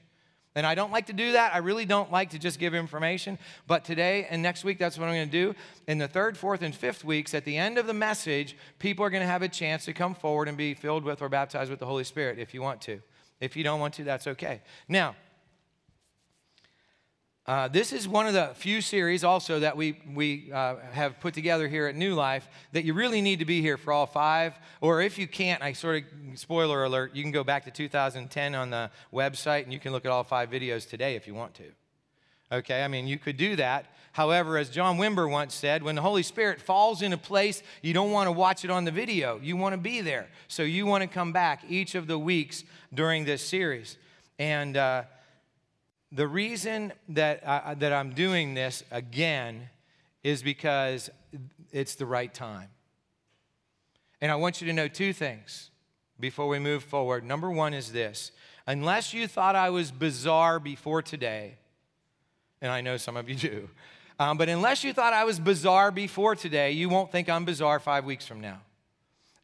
And 0.54 0.64
I 0.64 0.76
don't 0.76 0.92
like 0.92 1.06
to 1.06 1.12
do 1.12 1.32
that. 1.32 1.52
I 1.52 1.58
really 1.58 1.84
don't 1.84 2.12
like 2.12 2.30
to 2.30 2.38
just 2.38 2.60
give 2.60 2.74
information. 2.74 3.38
But 3.66 3.84
today 3.84 4.28
and 4.30 4.40
next 4.40 4.62
week, 4.62 4.78
that's 4.78 4.96
what 4.96 5.08
I'm 5.08 5.16
going 5.16 5.28
to 5.28 5.52
do. 5.52 5.54
In 5.88 5.98
the 5.98 6.06
third, 6.06 6.38
fourth, 6.38 6.62
and 6.62 6.72
fifth 6.72 7.04
weeks, 7.04 7.34
at 7.34 7.44
the 7.44 7.56
end 7.56 7.76
of 7.76 7.88
the 7.88 7.92
message, 7.92 8.56
people 8.78 9.04
are 9.04 9.10
going 9.10 9.22
to 9.22 9.26
have 9.26 9.42
a 9.42 9.48
chance 9.48 9.84
to 9.86 9.92
come 9.92 10.14
forward 10.14 10.46
and 10.46 10.56
be 10.56 10.74
filled 10.74 11.02
with 11.02 11.22
or 11.22 11.28
baptized 11.28 11.70
with 11.70 11.80
the 11.80 11.86
Holy 11.86 12.04
Spirit 12.04 12.38
if 12.38 12.54
you 12.54 12.62
want 12.62 12.80
to. 12.82 13.02
If 13.40 13.56
you 13.56 13.64
don't 13.64 13.80
want 13.80 13.94
to, 13.94 14.04
that's 14.04 14.28
okay. 14.28 14.60
Now, 14.86 15.16
uh, 17.48 17.66
this 17.66 17.94
is 17.94 18.06
one 18.06 18.26
of 18.26 18.34
the 18.34 18.50
few 18.56 18.82
series 18.82 19.24
also 19.24 19.60
that 19.60 19.74
we, 19.74 19.98
we 20.14 20.52
uh, 20.52 20.76
have 20.92 21.18
put 21.18 21.32
together 21.32 21.66
here 21.66 21.86
at 21.86 21.96
New 21.96 22.14
Life 22.14 22.46
that 22.72 22.84
you 22.84 22.92
really 22.92 23.22
need 23.22 23.38
to 23.38 23.46
be 23.46 23.62
here 23.62 23.78
for 23.78 23.90
all 23.90 24.04
five. 24.04 24.52
Or 24.82 25.00
if 25.00 25.16
you 25.16 25.26
can't, 25.26 25.62
I 25.62 25.72
sort 25.72 25.96
of, 25.96 26.38
spoiler 26.38 26.84
alert, 26.84 27.16
you 27.16 27.22
can 27.22 27.32
go 27.32 27.42
back 27.42 27.64
to 27.64 27.70
2010 27.70 28.54
on 28.54 28.68
the 28.68 28.90
website 29.14 29.62
and 29.62 29.72
you 29.72 29.80
can 29.80 29.92
look 29.92 30.04
at 30.04 30.10
all 30.10 30.24
five 30.24 30.50
videos 30.50 30.86
today 30.86 31.16
if 31.16 31.26
you 31.26 31.32
want 31.32 31.54
to. 31.54 31.64
Okay, 32.52 32.84
I 32.84 32.88
mean, 32.88 33.06
you 33.06 33.18
could 33.18 33.38
do 33.38 33.56
that. 33.56 33.86
However, 34.12 34.58
as 34.58 34.68
John 34.68 34.98
Wimber 34.98 35.30
once 35.30 35.54
said, 35.54 35.82
when 35.82 35.94
the 35.94 36.02
Holy 36.02 36.22
Spirit 36.22 36.60
falls 36.60 37.00
in 37.00 37.14
a 37.14 37.18
place, 37.18 37.62
you 37.80 37.94
don't 37.94 38.12
want 38.12 38.26
to 38.26 38.32
watch 38.32 38.62
it 38.62 38.70
on 38.70 38.84
the 38.84 38.90
video. 38.90 39.40
You 39.42 39.56
want 39.56 39.72
to 39.72 39.80
be 39.80 40.02
there. 40.02 40.28
So 40.48 40.64
you 40.64 40.84
want 40.84 41.00
to 41.00 41.08
come 41.08 41.32
back 41.32 41.64
each 41.66 41.94
of 41.94 42.08
the 42.08 42.18
weeks 42.18 42.64
during 42.92 43.24
this 43.24 43.42
series. 43.42 43.96
And, 44.38 44.76
uh, 44.76 45.04
the 46.10 46.26
reason 46.26 46.92
that, 47.10 47.46
I, 47.46 47.74
that 47.74 47.92
I'm 47.92 48.12
doing 48.12 48.54
this 48.54 48.82
again 48.90 49.68
is 50.22 50.42
because 50.42 51.10
it's 51.70 51.94
the 51.96 52.06
right 52.06 52.32
time. 52.32 52.68
And 54.20 54.32
I 54.32 54.36
want 54.36 54.60
you 54.60 54.66
to 54.68 54.72
know 54.72 54.88
two 54.88 55.12
things 55.12 55.70
before 56.18 56.48
we 56.48 56.58
move 56.58 56.82
forward. 56.82 57.24
Number 57.24 57.50
one 57.50 57.74
is 57.74 57.92
this 57.92 58.32
unless 58.66 59.14
you 59.14 59.26
thought 59.26 59.56
I 59.56 59.70
was 59.70 59.90
bizarre 59.90 60.58
before 60.60 61.02
today, 61.02 61.56
and 62.60 62.70
I 62.70 62.80
know 62.80 62.96
some 62.96 63.16
of 63.16 63.28
you 63.28 63.34
do, 63.34 63.68
um, 64.18 64.36
but 64.36 64.48
unless 64.48 64.82
you 64.82 64.92
thought 64.92 65.12
I 65.12 65.24
was 65.24 65.38
bizarre 65.38 65.90
before 65.90 66.34
today, 66.34 66.72
you 66.72 66.88
won't 66.88 67.12
think 67.12 67.28
I'm 67.28 67.44
bizarre 67.44 67.78
five 67.78 68.04
weeks 68.04 68.26
from 68.26 68.40
now. 68.40 68.60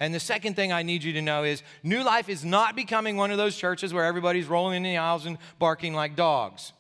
And 0.05 0.13
the 0.13 0.21
second 0.21 0.55
thing 0.55 0.71
I 0.71 0.83
need 0.83 1.03
you 1.03 1.15
to 1.15 1.23
know 1.23 1.45
is 1.45 1.63
New 1.83 2.03
Life 2.03 2.29
is 2.29 2.45
not 2.45 2.77
becoming 2.77 3.17
one 3.17 3.31
of 3.31 3.39
those 3.39 3.57
churches 3.57 3.95
where 3.95 4.05
everybody's 4.05 4.45
rolling 4.45 4.77
in 4.77 4.83
the 4.83 4.99
aisles 4.99 5.25
and 5.25 5.39
barking 5.59 5.95
like 5.95 6.15
dogs. 6.15 6.75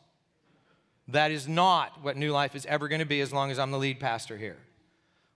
That 1.08 1.30
is 1.30 1.48
not 1.48 2.02
what 2.02 2.18
New 2.18 2.32
Life 2.32 2.54
is 2.54 2.66
ever 2.66 2.86
going 2.86 2.98
to 2.98 3.06
be 3.06 3.22
as 3.22 3.32
long 3.32 3.50
as 3.50 3.58
I'm 3.58 3.70
the 3.70 3.78
lead 3.78 3.98
pastor 3.98 4.36
here. 4.36 4.58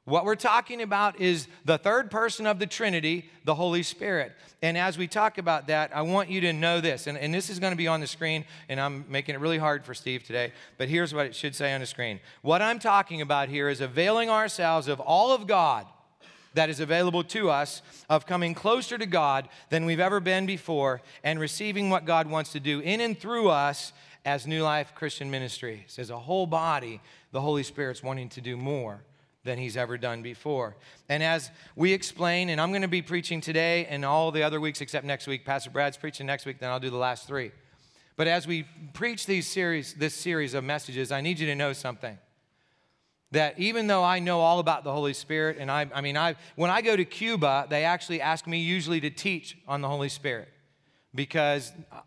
What 0.04 0.26
we're 0.26 0.34
talking 0.34 0.82
about 0.82 1.18
is 1.18 1.48
the 1.64 1.78
third 1.78 2.10
person 2.10 2.46
of 2.46 2.58
the 2.58 2.66
Trinity, 2.66 3.30
the 3.44 3.54
Holy 3.54 3.82
Spirit. 3.82 4.32
And 4.60 4.76
as 4.76 4.98
we 4.98 5.08
talk 5.08 5.38
about 5.38 5.68
that, 5.68 5.90
I 5.96 6.02
want 6.02 6.28
you 6.28 6.42
to 6.42 6.52
know 6.52 6.82
this. 6.82 7.06
And, 7.06 7.16
and, 7.16 7.32
this 7.32 7.48
is 7.48 7.58
going 7.58 7.72
to 7.72 7.76
be 7.76 7.88
on 7.88 8.00
the 8.00 8.06
screen, 8.06 8.44
and 8.68 8.78
I'm 8.78 9.06
making 9.08 9.34
it 9.34 9.38
really 9.38 9.58
hard 9.58 9.86
for 9.86 9.94
Steve 9.94 10.24
today, 10.24 10.52
but 10.76 10.90
here's 10.90 11.14
what 11.14 11.24
it 11.24 11.34
should 11.34 11.54
say 11.54 11.72
on 11.72 11.80
the 11.80 11.86
screen. 11.86 12.20
What 12.42 12.60
I'm 12.60 12.78
talking 12.78 13.22
about 13.22 13.48
here 13.48 13.70
is 13.70 13.80
availing 13.80 14.28
ourselves 14.28 14.88
of 14.88 15.00
all 15.00 15.32
of 15.32 15.46
God 15.46 15.86
that 16.58 16.68
is 16.68 16.80
available 16.80 17.22
to 17.22 17.50
us 17.50 17.82
of 18.10 18.26
coming 18.26 18.52
closer 18.52 18.98
to 18.98 19.06
God 19.06 19.48
than 19.70 19.84
we've 19.84 20.00
ever 20.00 20.18
been 20.18 20.44
before 20.44 21.00
and 21.22 21.38
receiving 21.38 21.88
what 21.88 22.04
God 22.04 22.26
wants 22.26 22.50
to 22.50 22.58
do 22.58 22.80
in 22.80 23.00
and 23.00 23.16
through 23.16 23.48
us 23.48 23.92
as 24.24 24.44
New 24.44 24.64
Life 24.64 24.92
Christian 24.96 25.30
Ministries. 25.30 26.00
As 26.00 26.10
a 26.10 26.18
whole 26.18 26.48
body, 26.48 27.00
the 27.30 27.40
Holy 27.40 27.62
Spirit's 27.62 28.02
wanting 28.02 28.28
to 28.30 28.40
do 28.40 28.56
more 28.56 29.04
than 29.44 29.56
he's 29.56 29.76
ever 29.76 29.96
done 29.96 30.20
before. 30.20 30.76
And 31.08 31.22
as 31.22 31.48
we 31.76 31.92
explain, 31.92 32.48
and 32.48 32.60
I'm 32.60 32.70
going 32.70 32.82
to 32.82 32.88
be 32.88 33.02
preaching 33.02 33.40
today 33.40 33.86
and 33.86 34.04
all 34.04 34.32
the 34.32 34.42
other 34.42 34.60
weeks 34.60 34.80
except 34.80 35.06
next 35.06 35.28
week, 35.28 35.44
Pastor 35.44 35.70
Brad's 35.70 35.96
preaching 35.96 36.26
next 36.26 36.44
week, 36.44 36.58
then 36.58 36.70
I'll 36.70 36.80
do 36.80 36.90
the 36.90 36.96
last 36.96 37.28
three. 37.28 37.52
But 38.16 38.26
as 38.26 38.48
we 38.48 38.64
preach 38.94 39.26
these 39.26 39.46
series, 39.46 39.94
this 39.94 40.12
series 40.12 40.54
of 40.54 40.64
messages, 40.64 41.12
I 41.12 41.20
need 41.20 41.38
you 41.38 41.46
to 41.46 41.54
know 41.54 41.72
something 41.72 42.18
that 43.32 43.58
even 43.58 43.86
though 43.86 44.02
I 44.02 44.20
know 44.20 44.40
all 44.40 44.58
about 44.58 44.84
the 44.84 44.92
Holy 44.92 45.12
Spirit, 45.12 45.58
and 45.58 45.70
I, 45.70 45.86
I 45.94 46.00
mean, 46.00 46.16
I, 46.16 46.36
when 46.56 46.70
I 46.70 46.80
go 46.80 46.96
to 46.96 47.04
Cuba, 47.04 47.66
they 47.68 47.84
actually 47.84 48.20
ask 48.20 48.46
me 48.46 48.58
usually 48.58 49.00
to 49.00 49.10
teach 49.10 49.58
on 49.66 49.82
the 49.82 49.88
Holy 49.88 50.08
Spirit 50.08 50.48
because 51.14 51.72
uh, 51.92 52.00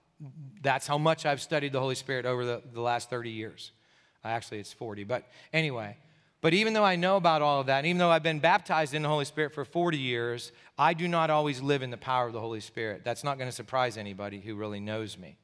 that's 0.62 0.88
how 0.88 0.97
much 0.97 1.25
I've 1.25 1.41
studied 1.41 1.73
the 1.73 1.79
Holy 1.79 1.95
Spirit 1.95 2.25
over 2.25 2.45
the, 2.45 2.62
the 2.73 2.81
last 2.81 3.10
30 3.10 3.29
years. 3.29 3.71
Actually, 4.23 4.60
it's 4.60 4.73
40, 4.73 5.03
but 5.03 5.27
anyway. 5.53 5.97
But 6.41 6.55
even 6.55 6.73
though 6.73 6.84
I 6.84 6.95
know 6.95 7.17
about 7.17 7.43
all 7.43 7.60
of 7.62 7.67
that, 7.67 7.86
even 7.86 7.99
though 7.99 8.10
I've 8.10 8.23
been 8.23 8.39
baptized 8.39 8.95
in 8.95 9.03
the 9.03 9.07
Holy 9.07 9.25
Spirit 9.25 9.53
for 9.53 9.63
40 9.63 9.97
years, 9.97 10.51
I 10.77 10.95
do 10.95 11.07
not 11.07 11.29
always 11.29 11.62
live 11.62 11.84
in 11.84 11.91
the 11.91 11.97
power 11.97 12.27
of 12.27 12.34
the 12.34 12.39
Holy 12.39 12.62
Spirit. 12.62 13.03
That's 13.03 13.23
not 13.23 13.38
going 13.38 13.49
to 13.49 13.55
surprise 13.55 13.95
anybody 13.95 14.39
who 14.39 14.55
really 14.55 14.79
knows 14.79 15.19
me. 15.19 15.38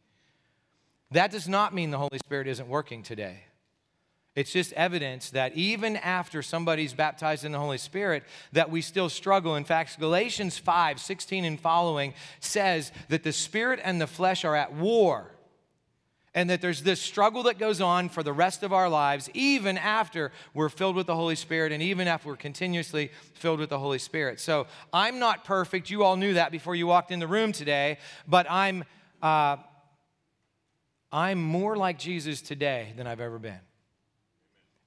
That 1.11 1.31
does 1.31 1.47
not 1.47 1.73
mean 1.73 1.91
the 1.91 1.99
Holy 1.99 2.17
Spirit 2.17 2.47
isn't 2.47 2.67
working 2.67 3.03
today. 3.03 3.43
It's 4.37 4.51
just 4.51 4.71
evidence 4.73 5.31
that 5.31 5.55
even 5.55 5.97
after 5.97 6.43
somebody's 6.43 6.93
baptized 6.93 7.43
in 7.43 7.51
the 7.51 7.57
Holy 7.57 7.79
Spirit, 7.79 8.23
that 8.51 8.69
we 8.69 8.81
still 8.81 9.09
struggle. 9.09 9.55
In 9.55 9.63
fact, 9.63 9.99
Galatians 9.99 10.59
5 10.59 10.99
16 10.99 11.43
and 11.43 11.59
following 11.59 12.13
says 12.39 12.91
that 13.09 13.23
the 13.23 13.31
spirit 13.31 13.79
and 13.83 13.99
the 13.99 14.05
flesh 14.05 14.45
are 14.45 14.55
at 14.55 14.75
war. 14.75 15.31
And 16.35 16.51
that 16.51 16.61
there's 16.61 16.83
this 16.83 17.01
struggle 17.01 17.41
that 17.43 17.57
goes 17.57 17.81
on 17.81 18.09
for 18.09 18.21
the 18.21 18.31
rest 18.31 18.61
of 18.61 18.71
our 18.71 18.89
lives, 18.89 19.27
even 19.33 19.75
after 19.75 20.31
we're 20.53 20.69
filled 20.69 20.95
with 20.95 21.07
the 21.07 21.15
Holy 21.15 21.35
Spirit 21.35 21.71
and 21.71 21.81
even 21.81 22.07
after 22.07 22.29
we're 22.29 22.35
continuously 22.35 23.09
filled 23.33 23.59
with 23.59 23.71
the 23.71 23.79
Holy 23.79 23.97
Spirit. 23.97 24.39
So 24.39 24.67
I'm 24.93 25.17
not 25.17 25.45
perfect. 25.45 25.89
You 25.89 26.03
all 26.03 26.15
knew 26.15 26.35
that 26.35 26.51
before 26.51 26.75
you 26.75 26.85
walked 26.85 27.09
in 27.09 27.17
the 27.17 27.25
room 27.25 27.53
today, 27.53 27.97
but 28.27 28.45
I'm, 28.51 28.83
uh, 29.19 29.57
I'm 31.11 31.41
more 31.41 31.75
like 31.75 31.97
Jesus 31.97 32.39
today 32.43 32.93
than 32.95 33.07
I've 33.07 33.19
ever 33.19 33.39
been. 33.39 33.66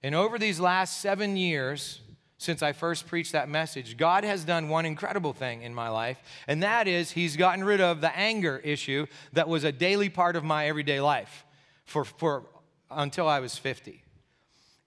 And 0.02 0.14
over 0.14 0.38
these 0.38 0.58
last 0.58 1.00
seven 1.00 1.36
years, 1.36 2.00
since 2.38 2.62
I 2.62 2.72
first 2.72 3.06
preached 3.06 3.32
that 3.32 3.50
message, 3.50 3.98
God 3.98 4.24
has 4.24 4.44
done 4.44 4.70
one 4.70 4.86
incredible 4.86 5.34
thing 5.34 5.62
in 5.62 5.74
my 5.74 5.90
life, 5.90 6.18
and 6.46 6.62
that 6.62 6.88
is 6.88 7.10
He's 7.10 7.36
gotten 7.36 7.62
rid 7.62 7.82
of 7.82 8.00
the 8.00 8.16
anger 8.16 8.58
issue 8.64 9.06
that 9.34 9.48
was 9.48 9.64
a 9.64 9.72
daily 9.72 10.08
part 10.08 10.36
of 10.36 10.44
my 10.44 10.66
everyday 10.66 11.00
life 11.00 11.44
for, 11.84 12.04
for 12.04 12.44
until 12.90 13.28
I 13.28 13.40
was 13.40 13.58
50. 13.58 14.02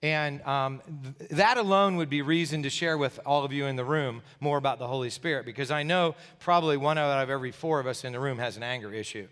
And 0.02 0.42
um, 0.42 0.82
th- 1.20 1.30
that 1.32 1.58
alone 1.58 1.96
would 1.96 2.10
be 2.10 2.22
reason 2.22 2.64
to 2.64 2.70
share 2.70 2.98
with 2.98 3.20
all 3.26 3.46
of 3.46 3.54
you 3.54 3.68
in 3.68 3.76
the 3.76 3.86
room 3.86 4.22
more 4.40 4.58
about 4.58 4.80
the 4.80 4.88
Holy 4.88 5.10
Spirit 5.10 5.46
because 5.46 5.72
I 5.72 5.84
know 5.84 6.16
probably 6.40 6.76
one 6.76 6.98
out 6.98 7.24
of 7.24 7.30
every 7.30 7.52
four 7.52 7.80
of 7.80 7.88
us 7.88 8.04
in 8.04 8.12
the 8.12 8.20
room 8.20 8.40
has 8.40 8.58
an 8.58 8.64
anger 8.64 8.92
issue. 8.92 9.28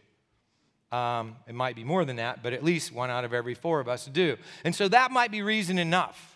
Um, 0.91 1.37
it 1.47 1.55
might 1.55 1.75
be 1.75 1.83
more 1.83 2.03
than 2.03 2.17
that, 2.17 2.43
but 2.43 2.53
at 2.53 2.63
least 2.63 2.91
one 2.91 3.09
out 3.09 3.23
of 3.23 3.33
every 3.33 3.53
four 3.53 3.79
of 3.79 3.87
us 3.87 4.05
do. 4.05 4.37
And 4.65 4.75
so 4.75 4.87
that 4.89 5.11
might 5.11 5.31
be 5.31 5.41
reason 5.41 5.77
enough 5.77 6.31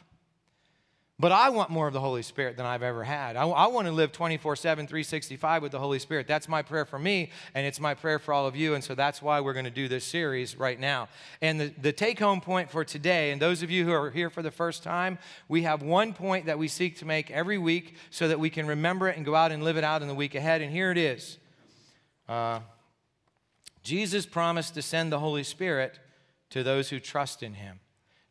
but 1.17 1.31
I 1.31 1.47
want 1.47 1.69
more 1.69 1.87
of 1.87 1.93
the 1.93 2.01
Holy 2.01 2.23
Spirit 2.23 2.57
than 2.57 2.65
I've 2.65 2.83
ever 2.83 3.01
had. 3.01 3.37
I, 3.37 3.47
I 3.47 3.67
want 3.67 3.87
to 3.87 3.93
live 3.93 4.11
24 4.11 4.57
7, 4.57 4.85
365 4.85 5.61
with 5.61 5.71
the 5.71 5.79
Holy 5.79 5.97
Spirit. 5.97 6.27
That's 6.27 6.49
my 6.49 6.61
prayer 6.61 6.83
for 6.83 6.99
me, 6.99 7.31
and 7.53 7.65
it's 7.65 7.79
my 7.79 7.93
prayer 7.93 8.19
for 8.19 8.33
all 8.33 8.45
of 8.47 8.55
you. 8.55 8.73
And 8.73 8.83
so 8.83 8.95
that's 8.95 9.21
why 9.21 9.39
we're 9.39 9.53
going 9.53 9.65
to 9.65 9.71
do 9.71 9.87
this 9.87 10.03
series 10.03 10.57
right 10.57 10.77
now. 10.77 11.07
And 11.41 11.59
the, 11.59 11.73
the 11.81 11.93
take 11.93 12.19
home 12.19 12.41
point 12.41 12.69
for 12.69 12.83
today, 12.83 13.31
and 13.31 13.41
those 13.41 13.63
of 13.63 13.71
you 13.71 13.85
who 13.85 13.93
are 13.93 14.11
here 14.11 14.29
for 14.29 14.41
the 14.41 14.51
first 14.51 14.83
time, 14.83 15.17
we 15.47 15.61
have 15.61 15.81
one 15.81 16.11
point 16.11 16.47
that 16.47 16.59
we 16.59 16.67
seek 16.67 16.97
to 16.97 17.05
make 17.05 17.31
every 17.31 17.57
week 17.57 17.95
so 18.09 18.27
that 18.27 18.39
we 18.39 18.49
can 18.49 18.67
remember 18.67 19.07
it 19.07 19.15
and 19.15 19.25
go 19.25 19.35
out 19.35 19.53
and 19.53 19.63
live 19.63 19.77
it 19.77 19.85
out 19.85 20.01
in 20.01 20.09
the 20.09 20.15
week 20.15 20.35
ahead. 20.35 20.61
And 20.61 20.69
here 20.69 20.91
it 20.91 20.97
is 20.97 21.37
uh, 22.27 22.59
Jesus 23.85 24.25
promised 24.25 24.73
to 24.73 24.81
send 24.81 25.11
the 25.11 25.19
Holy 25.19 25.43
Spirit 25.43 25.99
to 26.49 26.63
those 26.63 26.89
who 26.89 26.99
trust 26.99 27.43
in 27.43 27.53
him. 27.53 27.79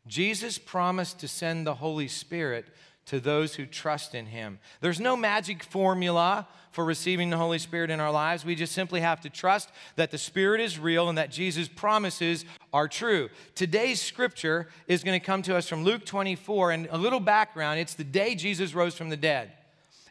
Jesus 0.05 0.57
promised 0.57 1.19
to 1.19 1.29
send 1.29 1.65
the 1.65 1.75
Holy 1.75 2.09
Spirit 2.09 2.65
to 3.05 3.19
those 3.19 3.55
who 3.55 3.65
trust 3.65 4.15
in 4.15 4.25
Him. 4.25 4.59
There's 4.81 4.99
no 4.99 5.15
magic 5.15 5.63
formula 5.63 6.47
for 6.71 6.83
receiving 6.83 7.29
the 7.29 7.37
Holy 7.37 7.59
Spirit 7.59 7.89
in 7.89 7.99
our 7.99 8.11
lives. 8.11 8.43
We 8.43 8.55
just 8.55 8.73
simply 8.73 8.99
have 9.01 9.21
to 9.21 9.29
trust 9.29 9.69
that 9.95 10.11
the 10.11 10.17
Spirit 10.17 10.59
is 10.59 10.77
real 10.77 11.07
and 11.07 11.17
that 11.17 11.31
Jesus' 11.31 11.67
promises 11.67 12.45
are 12.73 12.87
true. 12.87 13.29
Today's 13.53 14.01
scripture 14.01 14.67
is 14.87 15.03
going 15.03 15.19
to 15.19 15.25
come 15.25 15.41
to 15.43 15.55
us 15.55 15.69
from 15.69 15.83
Luke 15.83 16.03
24, 16.05 16.71
and 16.71 16.87
a 16.91 16.97
little 16.97 17.19
background 17.19 17.79
it's 17.79 17.93
the 17.93 18.03
day 18.03 18.35
Jesus 18.35 18.73
rose 18.73 18.95
from 18.95 19.09
the 19.09 19.17
dead 19.17 19.51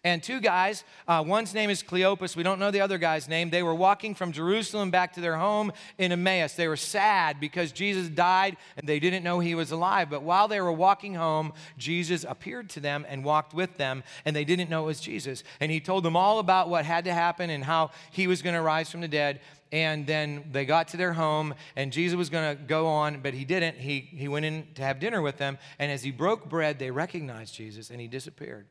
and 0.05 0.23
two 0.23 0.41
guys. 0.41 0.85
Uh, 1.09 1.25
one's 1.27 1.55
name 1.55 1.71
is 1.71 1.83
Cleopas. 1.83 2.37
We 2.37 2.43
don't 2.43 2.59
know 2.59 2.71
the 2.71 2.83
other 2.83 2.99
guy's 2.99 3.27
name. 3.27 3.49
They 3.51 3.63
were 3.63 3.75
walking 3.75 4.15
from 4.15 4.33
Jerusalem 4.33 4.91
back 4.91 5.15
to 5.15 5.21
their 5.21 5.37
home 5.37 5.73
in 5.99 6.13
Emmaus. 6.13 6.53
They 6.55 6.69
were 6.69 6.77
sad 6.77 7.41
because 7.41 7.73
Jesus 7.73 8.09
died 8.09 8.59
and 8.77 8.87
they 8.87 9.01
didn't 9.01 9.25
know 9.25 9.41
he 9.41 9.55
was 9.55 9.71
alive. 9.71 10.11
But 10.11 10.23
while 10.23 10.47
they 10.47 10.61
were 10.61 10.73
walking 10.73 11.15
home, 11.15 11.55
Jesus 11.79 12.25
appeared 12.29 12.69
to 12.71 12.81
them 12.81 13.07
and 13.09 13.25
walked 13.25 13.55
with 13.55 13.79
them, 13.79 14.05
and 14.25 14.37
they 14.37 14.45
didn't 14.45 14.69
know 14.71 14.83
it 14.83 14.87
was 14.87 15.01
Jesus. 15.01 15.43
And 15.59 15.73
he 15.73 15.81
told 15.81 16.05
them 16.05 16.17
all 16.17 16.39
about 16.39 16.69
what 16.69 16.85
had 16.85 17.05
to 17.07 17.15
happen 17.15 17.49
and 17.49 17.65
how 17.65 17.91
he 18.11 18.27
was 18.27 18.43
going 18.43 18.55
to 18.55 18.63
rise 18.63 18.91
from 18.91 19.01
the 19.01 19.09
dead 19.09 19.41
and 19.73 20.07
then 20.07 20.45
they 20.53 20.65
got 20.65 20.89
to 20.89 20.97
their 20.97 21.15
home 21.15 21.55
and 21.75 21.91
jesus 21.91 22.17
was 22.17 22.29
going 22.29 22.57
to 22.57 22.63
go 22.63 22.87
on 22.87 23.21
but 23.21 23.35
he 23.35 23.45
didn't 23.45 23.77
he, 23.77 24.01
he 24.01 24.29
went 24.29 24.45
in 24.45 24.67
to 24.75 24.83
have 24.83 25.01
dinner 25.01 25.23
with 25.23 25.39
them 25.39 25.59
and 25.79 25.91
as 25.91 26.03
he 26.03 26.11
broke 26.11 26.49
bread 26.49 26.79
they 26.79 26.91
recognized 26.91 27.55
jesus 27.55 27.91
and 27.91 28.01
he 28.01 28.07
disappeared 28.07 28.67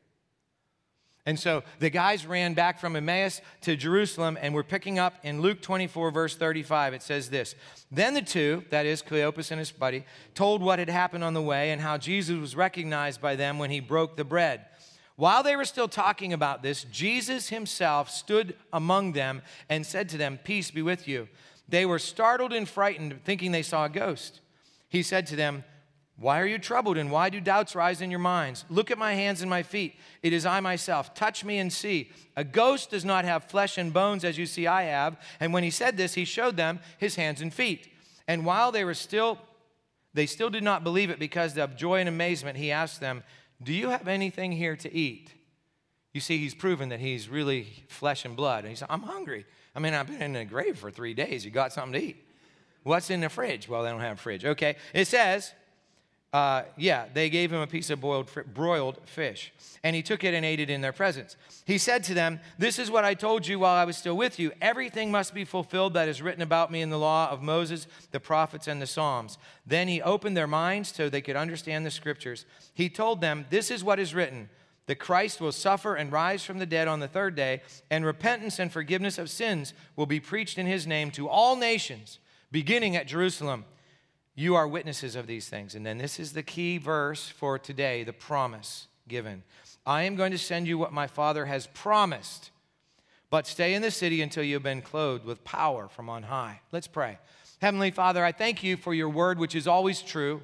and 1.26 1.40
so 1.40 1.62
the 1.78 1.88
guys 1.88 2.26
ran 2.26 2.52
back 2.52 2.78
from 2.78 2.96
Emmaus 2.96 3.40
to 3.62 3.76
Jerusalem, 3.76 4.36
and 4.40 4.54
we're 4.54 4.62
picking 4.62 4.98
up 4.98 5.14
in 5.22 5.40
Luke 5.40 5.62
24, 5.62 6.10
verse 6.10 6.36
35. 6.36 6.92
It 6.92 7.02
says 7.02 7.30
this 7.30 7.54
Then 7.90 8.12
the 8.12 8.22
two, 8.22 8.64
that 8.68 8.84
is 8.84 9.02
Cleopas 9.02 9.50
and 9.50 9.58
his 9.58 9.70
buddy, 9.70 10.04
told 10.34 10.62
what 10.62 10.78
had 10.78 10.90
happened 10.90 11.24
on 11.24 11.32
the 11.32 11.40
way 11.40 11.70
and 11.70 11.80
how 11.80 11.96
Jesus 11.96 12.38
was 12.38 12.54
recognized 12.54 13.22
by 13.22 13.36
them 13.36 13.58
when 13.58 13.70
he 13.70 13.80
broke 13.80 14.16
the 14.16 14.24
bread. 14.24 14.66
While 15.16 15.42
they 15.42 15.56
were 15.56 15.64
still 15.64 15.88
talking 15.88 16.32
about 16.32 16.62
this, 16.62 16.84
Jesus 16.84 17.48
himself 17.48 18.10
stood 18.10 18.56
among 18.72 19.12
them 19.12 19.42
and 19.70 19.86
said 19.86 20.10
to 20.10 20.18
them, 20.18 20.38
Peace 20.42 20.70
be 20.70 20.82
with 20.82 21.08
you. 21.08 21.28
They 21.68 21.86
were 21.86 21.98
startled 21.98 22.52
and 22.52 22.68
frightened, 22.68 23.20
thinking 23.24 23.52
they 23.52 23.62
saw 23.62 23.86
a 23.86 23.88
ghost. 23.88 24.40
He 24.90 25.02
said 25.02 25.26
to 25.28 25.36
them, 25.36 25.64
why 26.16 26.40
are 26.40 26.46
you 26.46 26.58
troubled 26.58 26.96
and 26.96 27.10
why 27.10 27.28
do 27.28 27.40
doubts 27.40 27.74
rise 27.74 28.00
in 28.00 28.10
your 28.10 28.20
minds? 28.20 28.64
Look 28.68 28.90
at 28.90 28.98
my 28.98 29.14
hands 29.14 29.40
and 29.40 29.50
my 29.50 29.64
feet. 29.64 29.96
It 30.22 30.32
is 30.32 30.46
I 30.46 30.60
myself. 30.60 31.14
Touch 31.14 31.44
me 31.44 31.58
and 31.58 31.72
see. 31.72 32.10
A 32.36 32.44
ghost 32.44 32.90
does 32.90 33.04
not 33.04 33.24
have 33.24 33.44
flesh 33.44 33.78
and 33.78 33.92
bones 33.92 34.24
as 34.24 34.38
you 34.38 34.46
see 34.46 34.66
I 34.66 34.84
have. 34.84 35.20
And 35.40 35.52
when 35.52 35.64
he 35.64 35.70
said 35.70 35.96
this, 35.96 36.14
he 36.14 36.24
showed 36.24 36.56
them 36.56 36.78
his 36.98 37.16
hands 37.16 37.40
and 37.40 37.52
feet. 37.52 37.88
And 38.28 38.46
while 38.46 38.70
they 38.70 38.84
were 38.84 38.94
still, 38.94 39.38
they 40.14 40.26
still 40.26 40.50
did 40.50 40.62
not 40.62 40.84
believe 40.84 41.10
it 41.10 41.18
because 41.18 41.58
of 41.58 41.76
joy 41.76 41.98
and 41.98 42.08
amazement, 42.08 42.58
he 42.58 42.70
asked 42.70 43.00
them, 43.00 43.24
Do 43.60 43.72
you 43.72 43.88
have 43.88 44.06
anything 44.06 44.52
here 44.52 44.76
to 44.76 44.94
eat? 44.94 45.32
You 46.12 46.20
see, 46.20 46.38
he's 46.38 46.54
proven 46.54 46.90
that 46.90 47.00
he's 47.00 47.28
really 47.28 47.66
flesh 47.88 48.24
and 48.24 48.36
blood. 48.36 48.60
And 48.60 48.70
he 48.70 48.76
said, 48.76 48.86
I'm 48.88 49.02
hungry. 49.02 49.46
I 49.74 49.80
mean, 49.80 49.94
I've 49.94 50.06
been 50.06 50.22
in 50.22 50.32
the 50.34 50.44
grave 50.44 50.78
for 50.78 50.92
three 50.92 51.12
days. 51.12 51.44
You 51.44 51.50
got 51.50 51.72
something 51.72 52.00
to 52.00 52.06
eat. 52.06 52.24
What's 52.84 53.10
in 53.10 53.20
the 53.20 53.28
fridge? 53.28 53.68
Well, 53.68 53.82
they 53.82 53.90
don't 53.90 54.00
have 54.00 54.18
a 54.18 54.20
fridge. 54.20 54.44
Okay. 54.44 54.76
It 54.92 55.08
says, 55.08 55.52
uh, 56.34 56.64
yeah, 56.76 57.04
they 57.14 57.30
gave 57.30 57.52
him 57.52 57.60
a 57.60 57.66
piece 57.66 57.90
of 57.90 58.00
boiled, 58.00 58.28
broiled 58.52 58.98
fish, 59.04 59.52
and 59.84 59.94
he 59.94 60.02
took 60.02 60.24
it 60.24 60.34
and 60.34 60.44
ate 60.44 60.58
it 60.58 60.68
in 60.68 60.80
their 60.80 60.92
presence. 60.92 61.36
He 61.64 61.78
said 61.78 62.02
to 62.04 62.14
them, 62.14 62.40
This 62.58 62.80
is 62.80 62.90
what 62.90 63.04
I 63.04 63.14
told 63.14 63.46
you 63.46 63.60
while 63.60 63.76
I 63.76 63.84
was 63.84 63.96
still 63.96 64.16
with 64.16 64.40
you. 64.40 64.50
Everything 64.60 65.12
must 65.12 65.32
be 65.32 65.44
fulfilled 65.44 65.94
that 65.94 66.08
is 66.08 66.20
written 66.20 66.42
about 66.42 66.72
me 66.72 66.82
in 66.82 66.90
the 66.90 66.98
law 66.98 67.30
of 67.30 67.40
Moses, 67.40 67.86
the 68.10 68.18
prophets, 68.18 68.66
and 68.66 68.82
the 68.82 68.86
Psalms. 68.88 69.38
Then 69.64 69.86
he 69.86 70.02
opened 70.02 70.36
their 70.36 70.48
minds 70.48 70.92
so 70.92 71.08
they 71.08 71.20
could 71.20 71.36
understand 71.36 71.86
the 71.86 71.90
scriptures. 71.92 72.46
He 72.74 72.88
told 72.88 73.20
them, 73.20 73.46
This 73.50 73.70
is 73.70 73.84
what 73.84 74.00
is 74.00 74.12
written. 74.12 74.48
The 74.86 74.96
Christ 74.96 75.40
will 75.40 75.52
suffer 75.52 75.94
and 75.94 76.10
rise 76.10 76.42
from 76.42 76.58
the 76.58 76.66
dead 76.66 76.88
on 76.88 76.98
the 76.98 77.06
third 77.06 77.36
day, 77.36 77.62
and 77.92 78.04
repentance 78.04 78.58
and 78.58 78.72
forgiveness 78.72 79.18
of 79.18 79.30
sins 79.30 79.72
will 79.94 80.06
be 80.06 80.18
preached 80.18 80.58
in 80.58 80.66
his 80.66 80.84
name 80.84 81.12
to 81.12 81.28
all 81.28 81.54
nations, 81.54 82.18
beginning 82.50 82.96
at 82.96 83.06
Jerusalem. 83.06 83.66
You 84.34 84.56
are 84.56 84.66
witnesses 84.66 85.14
of 85.14 85.26
these 85.26 85.48
things. 85.48 85.74
And 85.74 85.86
then 85.86 85.98
this 85.98 86.18
is 86.18 86.32
the 86.32 86.42
key 86.42 86.78
verse 86.78 87.28
for 87.28 87.58
today 87.58 88.02
the 88.02 88.12
promise 88.12 88.88
given. 89.06 89.44
I 89.86 90.02
am 90.02 90.16
going 90.16 90.32
to 90.32 90.38
send 90.38 90.66
you 90.66 90.78
what 90.78 90.92
my 90.92 91.06
Father 91.06 91.44
has 91.46 91.68
promised, 91.68 92.50
but 93.30 93.46
stay 93.46 93.74
in 93.74 93.82
the 93.82 93.90
city 93.90 94.22
until 94.22 94.42
you 94.42 94.54
have 94.54 94.62
been 94.62 94.82
clothed 94.82 95.24
with 95.24 95.44
power 95.44 95.88
from 95.88 96.08
on 96.08 96.24
high. 96.24 96.60
Let's 96.72 96.86
pray. 96.86 97.18
Heavenly 97.60 97.90
Father, 97.90 98.24
I 98.24 98.32
thank 98.32 98.62
you 98.62 98.76
for 98.76 98.92
your 98.92 99.08
word, 99.08 99.38
which 99.38 99.54
is 99.54 99.68
always 99.68 100.02
true, 100.02 100.42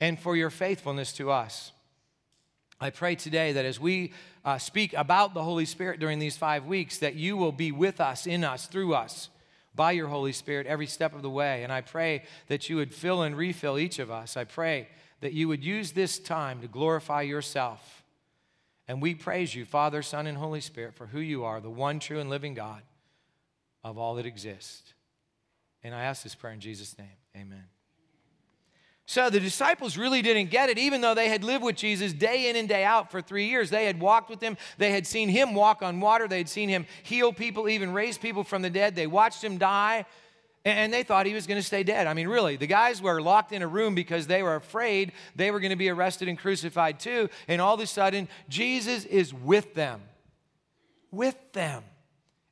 and 0.00 0.18
for 0.18 0.36
your 0.36 0.50
faithfulness 0.50 1.12
to 1.14 1.30
us. 1.30 1.72
I 2.80 2.90
pray 2.90 3.16
today 3.16 3.52
that 3.52 3.64
as 3.64 3.80
we 3.80 4.12
uh, 4.44 4.58
speak 4.58 4.94
about 4.94 5.34
the 5.34 5.42
Holy 5.42 5.64
Spirit 5.64 5.98
during 6.00 6.20
these 6.20 6.36
five 6.36 6.64
weeks, 6.64 6.98
that 6.98 7.16
you 7.16 7.36
will 7.36 7.52
be 7.52 7.72
with 7.72 8.00
us, 8.00 8.26
in 8.26 8.44
us, 8.44 8.66
through 8.66 8.94
us 8.94 9.30
by 9.78 9.92
your 9.92 10.08
Holy 10.08 10.32
Spirit 10.32 10.66
every 10.66 10.88
step 10.88 11.14
of 11.14 11.22
the 11.22 11.30
way. 11.30 11.62
And 11.62 11.72
I 11.72 11.80
pray 11.82 12.24
that 12.48 12.68
you 12.68 12.76
would 12.76 12.92
fill 12.92 13.22
and 13.22 13.36
refill 13.36 13.78
each 13.78 14.00
of 14.00 14.10
us. 14.10 14.36
I 14.36 14.42
pray 14.42 14.88
that 15.20 15.32
you 15.32 15.46
would 15.46 15.64
use 15.64 15.92
this 15.92 16.18
time 16.18 16.60
to 16.60 16.68
glorify 16.68 17.22
yourself. 17.22 18.02
And 18.88 19.00
we 19.00 19.14
praise 19.14 19.54
you, 19.54 19.64
Father, 19.64 20.02
Son, 20.02 20.26
and 20.26 20.36
Holy 20.36 20.60
Spirit, 20.60 20.94
for 20.94 21.06
who 21.06 21.20
you 21.20 21.44
are, 21.44 21.60
the 21.60 21.70
one 21.70 22.00
true 22.00 22.18
and 22.18 22.28
living 22.28 22.54
God 22.54 22.82
of 23.84 23.96
all 23.98 24.16
that 24.16 24.26
exists. 24.26 24.94
And 25.84 25.94
I 25.94 26.02
ask 26.02 26.24
this 26.24 26.34
prayer 26.34 26.54
in 26.54 26.60
Jesus' 26.60 26.98
name. 26.98 27.06
Amen. 27.36 27.77
So 29.08 29.30
the 29.30 29.40
disciples 29.40 29.96
really 29.96 30.20
didn't 30.20 30.50
get 30.50 30.68
it, 30.68 30.76
even 30.76 31.00
though 31.00 31.14
they 31.14 31.30
had 31.30 31.42
lived 31.42 31.64
with 31.64 31.76
Jesus 31.76 32.12
day 32.12 32.50
in 32.50 32.56
and 32.56 32.68
day 32.68 32.84
out 32.84 33.10
for 33.10 33.22
three 33.22 33.46
years. 33.46 33.70
They 33.70 33.86
had 33.86 33.98
walked 34.00 34.28
with 34.28 34.38
him, 34.38 34.58
they 34.76 34.90
had 34.90 35.06
seen 35.06 35.30
him 35.30 35.54
walk 35.54 35.82
on 35.82 35.98
water, 35.98 36.28
they 36.28 36.36
had 36.36 36.48
seen 36.50 36.68
him 36.68 36.84
heal 37.04 37.32
people, 37.32 37.70
even 37.70 37.94
raise 37.94 38.18
people 38.18 38.44
from 38.44 38.60
the 38.60 38.68
dead. 38.68 38.94
They 38.94 39.06
watched 39.06 39.42
him 39.42 39.56
die, 39.56 40.04
and 40.66 40.92
they 40.92 41.04
thought 41.04 41.24
he 41.24 41.32
was 41.32 41.46
going 41.46 41.58
to 41.58 41.66
stay 41.66 41.82
dead. 41.82 42.06
I 42.06 42.12
mean, 42.12 42.28
really, 42.28 42.56
the 42.56 42.66
guys 42.66 43.00
were 43.00 43.22
locked 43.22 43.52
in 43.52 43.62
a 43.62 43.66
room 43.66 43.94
because 43.94 44.26
they 44.26 44.42
were 44.42 44.56
afraid 44.56 45.12
they 45.34 45.50
were 45.50 45.60
going 45.60 45.70
to 45.70 45.76
be 45.76 45.88
arrested 45.88 46.28
and 46.28 46.38
crucified 46.38 47.00
too. 47.00 47.30
And 47.48 47.62
all 47.62 47.72
of 47.72 47.80
a 47.80 47.86
sudden, 47.86 48.28
Jesus 48.50 49.06
is 49.06 49.32
with 49.32 49.72
them. 49.72 50.02
With 51.10 51.54
them. 51.54 51.82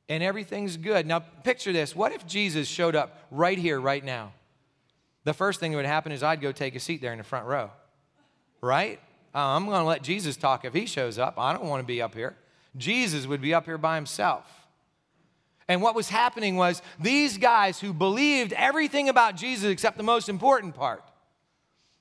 And 0.09 0.23
everything's 0.23 0.75
good. 0.75 1.05
Now, 1.05 1.19
picture 1.19 1.71
this. 1.71 1.95
What 1.95 2.13
if 2.13 2.25
Jesus 2.25 2.67
showed 2.67 2.95
up 2.95 3.27
right 3.29 3.59
here, 3.59 3.79
right 3.79 4.03
now? 4.03 4.31
The 5.27 5.33
first 5.33 5.59
thing 5.59 5.71
that 5.71 5.75
would 5.75 5.85
happen 5.85 6.13
is 6.13 6.23
I'd 6.23 6.39
go 6.39 6.53
take 6.53 6.73
a 6.73 6.79
seat 6.79 7.01
there 7.01 7.11
in 7.11 7.17
the 7.17 7.23
front 7.23 7.47
row, 7.47 7.69
right? 8.61 8.97
Uh, 9.35 9.39
I'm 9.39 9.65
going 9.65 9.81
to 9.81 9.83
let 9.83 10.01
Jesus 10.01 10.37
talk 10.37 10.63
if 10.63 10.73
he 10.73 10.85
shows 10.85 11.19
up. 11.19 11.37
I 11.37 11.51
don't 11.51 11.65
want 11.65 11.83
to 11.83 11.85
be 11.85 12.01
up 12.01 12.15
here. 12.15 12.37
Jesus 12.77 13.27
would 13.27 13.41
be 13.41 13.53
up 13.53 13.65
here 13.65 13.77
by 13.77 13.95
himself. 13.95 14.45
And 15.67 15.81
what 15.81 15.95
was 15.95 16.07
happening 16.07 16.55
was 16.55 16.81
these 16.97 17.37
guys 17.37 17.77
who 17.81 17.91
believed 17.91 18.53
everything 18.53 19.09
about 19.09 19.35
Jesus 19.35 19.69
except 19.69 19.97
the 19.97 20.03
most 20.03 20.29
important 20.29 20.75
part 20.75 21.03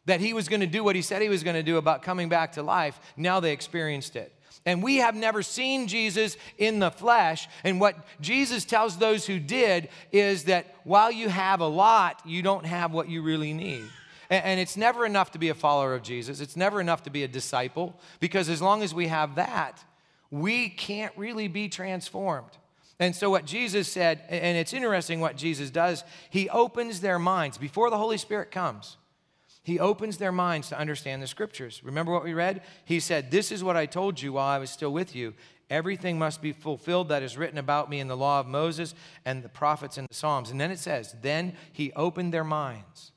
that 0.04 0.20
he 0.20 0.32
was 0.32 0.46
going 0.46 0.60
to 0.60 0.68
do 0.68 0.84
what 0.84 0.94
he 0.94 1.02
said 1.02 1.20
he 1.20 1.28
was 1.28 1.42
going 1.42 1.56
to 1.56 1.64
do 1.64 1.78
about 1.78 2.02
coming 2.02 2.28
back 2.28 2.52
to 2.52 2.62
life, 2.62 3.00
now 3.16 3.40
they 3.40 3.52
experienced 3.52 4.14
it. 4.14 4.32
And 4.64 4.82
we 4.82 4.96
have 4.96 5.14
never 5.14 5.42
seen 5.42 5.86
Jesus 5.86 6.36
in 6.58 6.78
the 6.78 6.90
flesh. 6.90 7.48
And 7.64 7.80
what 7.80 7.96
Jesus 8.20 8.64
tells 8.64 8.96
those 8.96 9.26
who 9.26 9.38
did 9.38 9.88
is 10.12 10.44
that 10.44 10.74
while 10.84 11.10
you 11.10 11.28
have 11.28 11.60
a 11.60 11.66
lot, 11.66 12.22
you 12.24 12.42
don't 12.42 12.66
have 12.66 12.92
what 12.92 13.08
you 13.08 13.22
really 13.22 13.52
need. 13.52 13.84
And 14.28 14.58
it's 14.58 14.76
never 14.76 15.06
enough 15.06 15.32
to 15.32 15.38
be 15.38 15.50
a 15.50 15.54
follower 15.54 15.94
of 15.94 16.02
Jesus. 16.02 16.40
It's 16.40 16.56
never 16.56 16.80
enough 16.80 17.04
to 17.04 17.10
be 17.10 17.22
a 17.22 17.28
disciple 17.28 17.98
because 18.18 18.48
as 18.48 18.60
long 18.60 18.82
as 18.82 18.92
we 18.92 19.06
have 19.06 19.36
that, 19.36 19.84
we 20.30 20.68
can't 20.68 21.12
really 21.16 21.46
be 21.46 21.68
transformed. 21.68 22.50
And 22.98 23.14
so, 23.14 23.28
what 23.30 23.44
Jesus 23.44 23.88
said, 23.88 24.22
and 24.28 24.56
it's 24.56 24.72
interesting 24.72 25.20
what 25.20 25.36
Jesus 25.36 25.70
does, 25.70 26.02
he 26.30 26.48
opens 26.48 27.00
their 27.00 27.18
minds 27.18 27.58
before 27.58 27.90
the 27.90 27.98
Holy 27.98 28.16
Spirit 28.16 28.50
comes. 28.50 28.96
He 29.66 29.80
opens 29.80 30.18
their 30.18 30.30
minds 30.30 30.68
to 30.68 30.78
understand 30.78 31.20
the 31.20 31.26
scriptures. 31.26 31.82
Remember 31.82 32.12
what 32.12 32.22
we 32.22 32.34
read? 32.34 32.62
He 32.84 33.00
said, 33.00 33.32
This 33.32 33.50
is 33.50 33.64
what 33.64 33.76
I 33.76 33.84
told 33.84 34.22
you 34.22 34.34
while 34.34 34.46
I 34.46 34.58
was 34.58 34.70
still 34.70 34.92
with 34.92 35.16
you. 35.16 35.34
Everything 35.68 36.20
must 36.20 36.40
be 36.40 36.52
fulfilled 36.52 37.08
that 37.08 37.24
is 37.24 37.36
written 37.36 37.58
about 37.58 37.90
me 37.90 37.98
in 37.98 38.06
the 38.06 38.16
law 38.16 38.38
of 38.38 38.46
Moses 38.46 38.94
and 39.24 39.42
the 39.42 39.48
prophets 39.48 39.98
and 39.98 40.06
the 40.08 40.14
Psalms. 40.14 40.52
And 40.52 40.60
then 40.60 40.70
it 40.70 40.78
says, 40.78 41.16
Then 41.20 41.54
he 41.72 41.92
opened 41.94 42.32
their 42.32 42.44
minds 42.44 43.10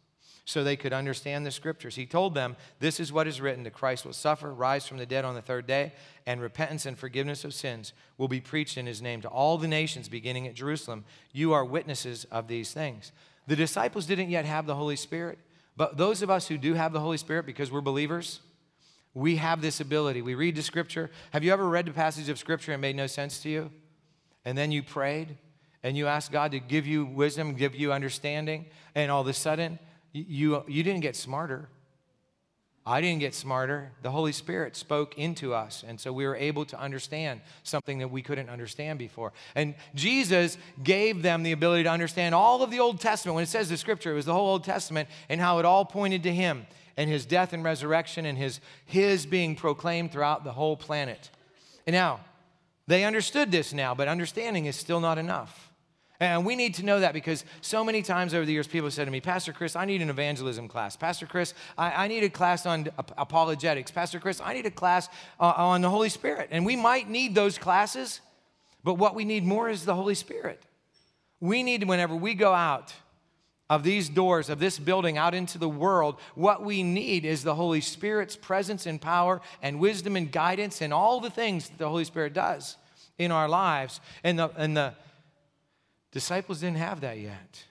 so 0.43 0.63
they 0.63 0.75
could 0.75 0.91
understand 0.91 1.45
the 1.45 1.51
scriptures. 1.51 1.93
He 1.93 2.07
told 2.07 2.33
them, 2.33 2.55
This 2.79 2.99
is 2.99 3.13
what 3.13 3.27
is 3.27 3.39
written 3.39 3.61
that 3.65 3.73
Christ 3.73 4.03
will 4.03 4.13
suffer, 4.13 4.51
rise 4.51 4.87
from 4.87 4.97
the 4.97 5.05
dead 5.05 5.25
on 5.25 5.35
the 5.35 5.43
third 5.43 5.67
day, 5.67 5.93
and 6.25 6.41
repentance 6.41 6.87
and 6.87 6.97
forgiveness 6.97 7.43
of 7.43 7.53
sins 7.53 7.93
will 8.17 8.27
be 8.27 8.41
preached 8.41 8.75
in 8.75 8.87
his 8.87 9.03
name 9.03 9.21
to 9.21 9.29
all 9.29 9.59
the 9.59 9.67
nations 9.67 10.09
beginning 10.09 10.47
at 10.47 10.55
Jerusalem. 10.55 11.05
You 11.31 11.53
are 11.53 11.63
witnesses 11.63 12.25
of 12.31 12.47
these 12.47 12.73
things. 12.73 13.11
The 13.45 13.55
disciples 13.55 14.07
didn't 14.07 14.31
yet 14.31 14.45
have 14.45 14.65
the 14.65 14.73
Holy 14.73 14.95
Spirit, 14.95 15.37
but 15.79 15.95
those 15.95 16.21
of 16.21 16.29
us 16.29 16.49
who 16.49 16.57
do 16.57 16.73
have 16.73 16.91
the 16.91 16.99
Holy 16.99 17.15
Spirit 17.15 17.45
because 17.45 17.71
we're 17.71 17.79
believers, 17.79 18.41
we 19.13 19.37
have 19.37 19.61
this 19.61 19.79
ability. 19.79 20.21
We 20.21 20.35
read 20.35 20.57
the 20.57 20.61
scripture. 20.61 21.09
Have 21.31 21.41
you 21.41 21.53
ever 21.53 21.69
read 21.69 21.85
the 21.85 21.93
passage 21.93 22.27
of 22.27 22.37
scripture 22.37 22.73
and 22.73 22.81
made 22.81 22.97
no 22.97 23.07
sense 23.07 23.39
to 23.43 23.49
you? 23.49 23.71
And 24.43 24.57
then 24.57 24.73
you 24.73 24.83
prayed 24.83 25.37
and 25.81 25.95
you 25.95 26.07
asked 26.07 26.33
God 26.33 26.51
to 26.51 26.59
give 26.59 26.85
you 26.85 27.05
wisdom, 27.05 27.53
give 27.53 27.75
you 27.75 27.93
understanding, 27.93 28.65
and 28.93 29.09
all 29.09 29.21
of 29.21 29.27
a 29.27 29.33
sudden, 29.33 29.79
you, 30.11 30.65
you 30.67 30.83
didn't 30.83 30.99
get 30.99 31.15
smarter. 31.15 31.69
I 32.89 33.01
didn't 33.01 33.19
get 33.19 33.35
smarter. 33.35 33.91
The 34.01 34.09
Holy 34.09 34.31
Spirit 34.31 34.75
spoke 34.75 35.15
into 35.15 35.53
us. 35.53 35.83
And 35.87 35.99
so 35.99 36.11
we 36.11 36.25
were 36.25 36.35
able 36.35 36.65
to 36.65 36.79
understand 36.79 37.41
something 37.61 37.99
that 37.99 38.07
we 38.07 38.23
couldn't 38.23 38.49
understand 38.49 38.97
before. 38.97 39.31
And 39.53 39.75
Jesus 39.93 40.57
gave 40.83 41.21
them 41.21 41.43
the 41.43 41.51
ability 41.51 41.83
to 41.83 41.91
understand 41.91 42.33
all 42.33 42.63
of 42.63 42.71
the 42.71 42.79
Old 42.79 42.99
Testament. 42.99 43.35
When 43.35 43.43
it 43.43 43.49
says 43.49 43.69
the 43.69 43.77
scripture, 43.77 44.11
it 44.11 44.15
was 44.15 44.25
the 44.25 44.33
whole 44.33 44.47
Old 44.47 44.63
Testament 44.63 45.07
and 45.29 45.39
how 45.39 45.59
it 45.59 45.65
all 45.65 45.85
pointed 45.85 46.23
to 46.23 46.33
Him 46.33 46.65
and 46.97 47.07
His 47.07 47.27
death 47.27 47.53
and 47.53 47.63
resurrection 47.63 48.25
and 48.25 48.39
His, 48.39 48.59
his 48.87 49.27
being 49.27 49.55
proclaimed 49.55 50.11
throughout 50.11 50.43
the 50.43 50.53
whole 50.53 50.75
planet. 50.75 51.29
And 51.85 51.93
now, 51.93 52.21
they 52.87 53.03
understood 53.03 53.51
this 53.51 53.71
now, 53.71 53.93
but 53.93 54.07
understanding 54.07 54.65
is 54.65 54.75
still 54.75 54.99
not 54.99 55.19
enough. 55.19 55.68
And 56.21 56.45
we 56.45 56.57
need 56.57 56.73
to 56.75 56.83
know 56.83 56.99
that 56.99 57.13
because 57.13 57.45
so 57.61 57.83
many 57.83 58.01
times 58.01 58.33
over 58.33 58.45
the 58.45 58.51
years, 58.51 58.67
people 58.67 58.87
have 58.87 58.93
said 58.93 59.05
to 59.05 59.11
me, 59.11 59.21
Pastor 59.21 59.53
Chris, 59.53 59.77
I 59.77 59.85
need 59.85 60.01
an 60.01 60.09
evangelism 60.09 60.67
class. 60.67 60.97
Pastor 60.97 61.25
Chris, 61.25 61.53
I, 61.77 62.05
I 62.05 62.07
need 62.09 62.23
a 62.23 62.29
class 62.29 62.65
on 62.65 62.89
apologetics. 63.17 63.89
Pastor 63.89 64.19
Chris, 64.19 64.41
I 64.43 64.53
need 64.53 64.65
a 64.65 64.71
class 64.71 65.07
uh, 65.39 65.53
on 65.55 65.81
the 65.81 65.89
Holy 65.89 66.09
Spirit. 66.09 66.49
And 66.51 66.65
we 66.65 66.75
might 66.75 67.09
need 67.09 67.35
those 67.35 67.57
classes, 67.57 68.19
but 68.83 68.95
what 68.95 69.15
we 69.15 69.23
need 69.23 69.45
more 69.45 69.69
is 69.69 69.85
the 69.85 69.95
Holy 69.95 70.15
Spirit. 70.15 70.61
We 71.39 71.63
need, 71.63 71.87
whenever 71.87 72.15
we 72.15 72.33
go 72.33 72.53
out 72.53 72.93
of 73.69 73.83
these 73.83 74.09
doors, 74.09 74.49
of 74.49 74.59
this 74.59 74.77
building 74.77 75.17
out 75.17 75.33
into 75.33 75.57
the 75.57 75.69
world, 75.69 76.19
what 76.35 76.65
we 76.65 76.83
need 76.83 77.23
is 77.23 77.43
the 77.43 77.55
Holy 77.55 77.79
Spirit's 77.79 78.35
presence 78.35 78.85
and 78.85 78.99
power 78.99 79.39
and 79.61 79.79
wisdom 79.79 80.17
and 80.17 80.29
guidance 80.29 80.81
and 80.81 80.93
all 80.93 81.21
the 81.21 81.29
things 81.29 81.69
that 81.69 81.77
the 81.77 81.87
Holy 81.87 82.03
Spirit 82.03 82.33
does 82.33 82.75
in 83.17 83.31
our 83.31 83.47
lives. 83.47 84.01
And 84.21 84.37
the, 84.37 84.49
and 84.57 84.75
the, 84.75 84.95
Disciples 86.11 86.61
didn't 86.61 86.77
have 86.77 87.01
that 87.01 87.19
yet. 87.19 87.65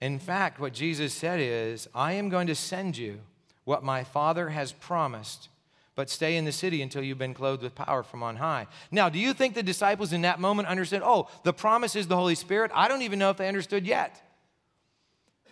In 0.00 0.18
fact, 0.18 0.60
what 0.60 0.72
Jesus 0.72 1.12
said 1.12 1.40
is, 1.40 1.88
I 1.94 2.12
am 2.12 2.28
going 2.28 2.46
to 2.46 2.54
send 2.54 2.96
you 2.96 3.20
what 3.64 3.82
my 3.82 4.04
Father 4.04 4.50
has 4.50 4.72
promised, 4.72 5.48
but 5.94 6.08
stay 6.08 6.36
in 6.36 6.44
the 6.44 6.52
city 6.52 6.80
until 6.80 7.02
you've 7.02 7.18
been 7.18 7.34
clothed 7.34 7.62
with 7.62 7.74
power 7.74 8.02
from 8.02 8.22
on 8.22 8.36
high. 8.36 8.66
Now, 8.90 9.08
do 9.08 9.18
you 9.18 9.32
think 9.32 9.54
the 9.54 9.62
disciples 9.62 10.12
in 10.12 10.22
that 10.22 10.38
moment 10.38 10.68
understood, 10.68 11.02
oh, 11.04 11.28
the 11.42 11.52
promise 11.52 11.96
is 11.96 12.06
the 12.06 12.16
Holy 12.16 12.36
Spirit? 12.36 12.70
I 12.74 12.88
don't 12.88 13.02
even 13.02 13.18
know 13.18 13.30
if 13.30 13.36
they 13.36 13.48
understood 13.48 13.86
yet. 13.86 14.22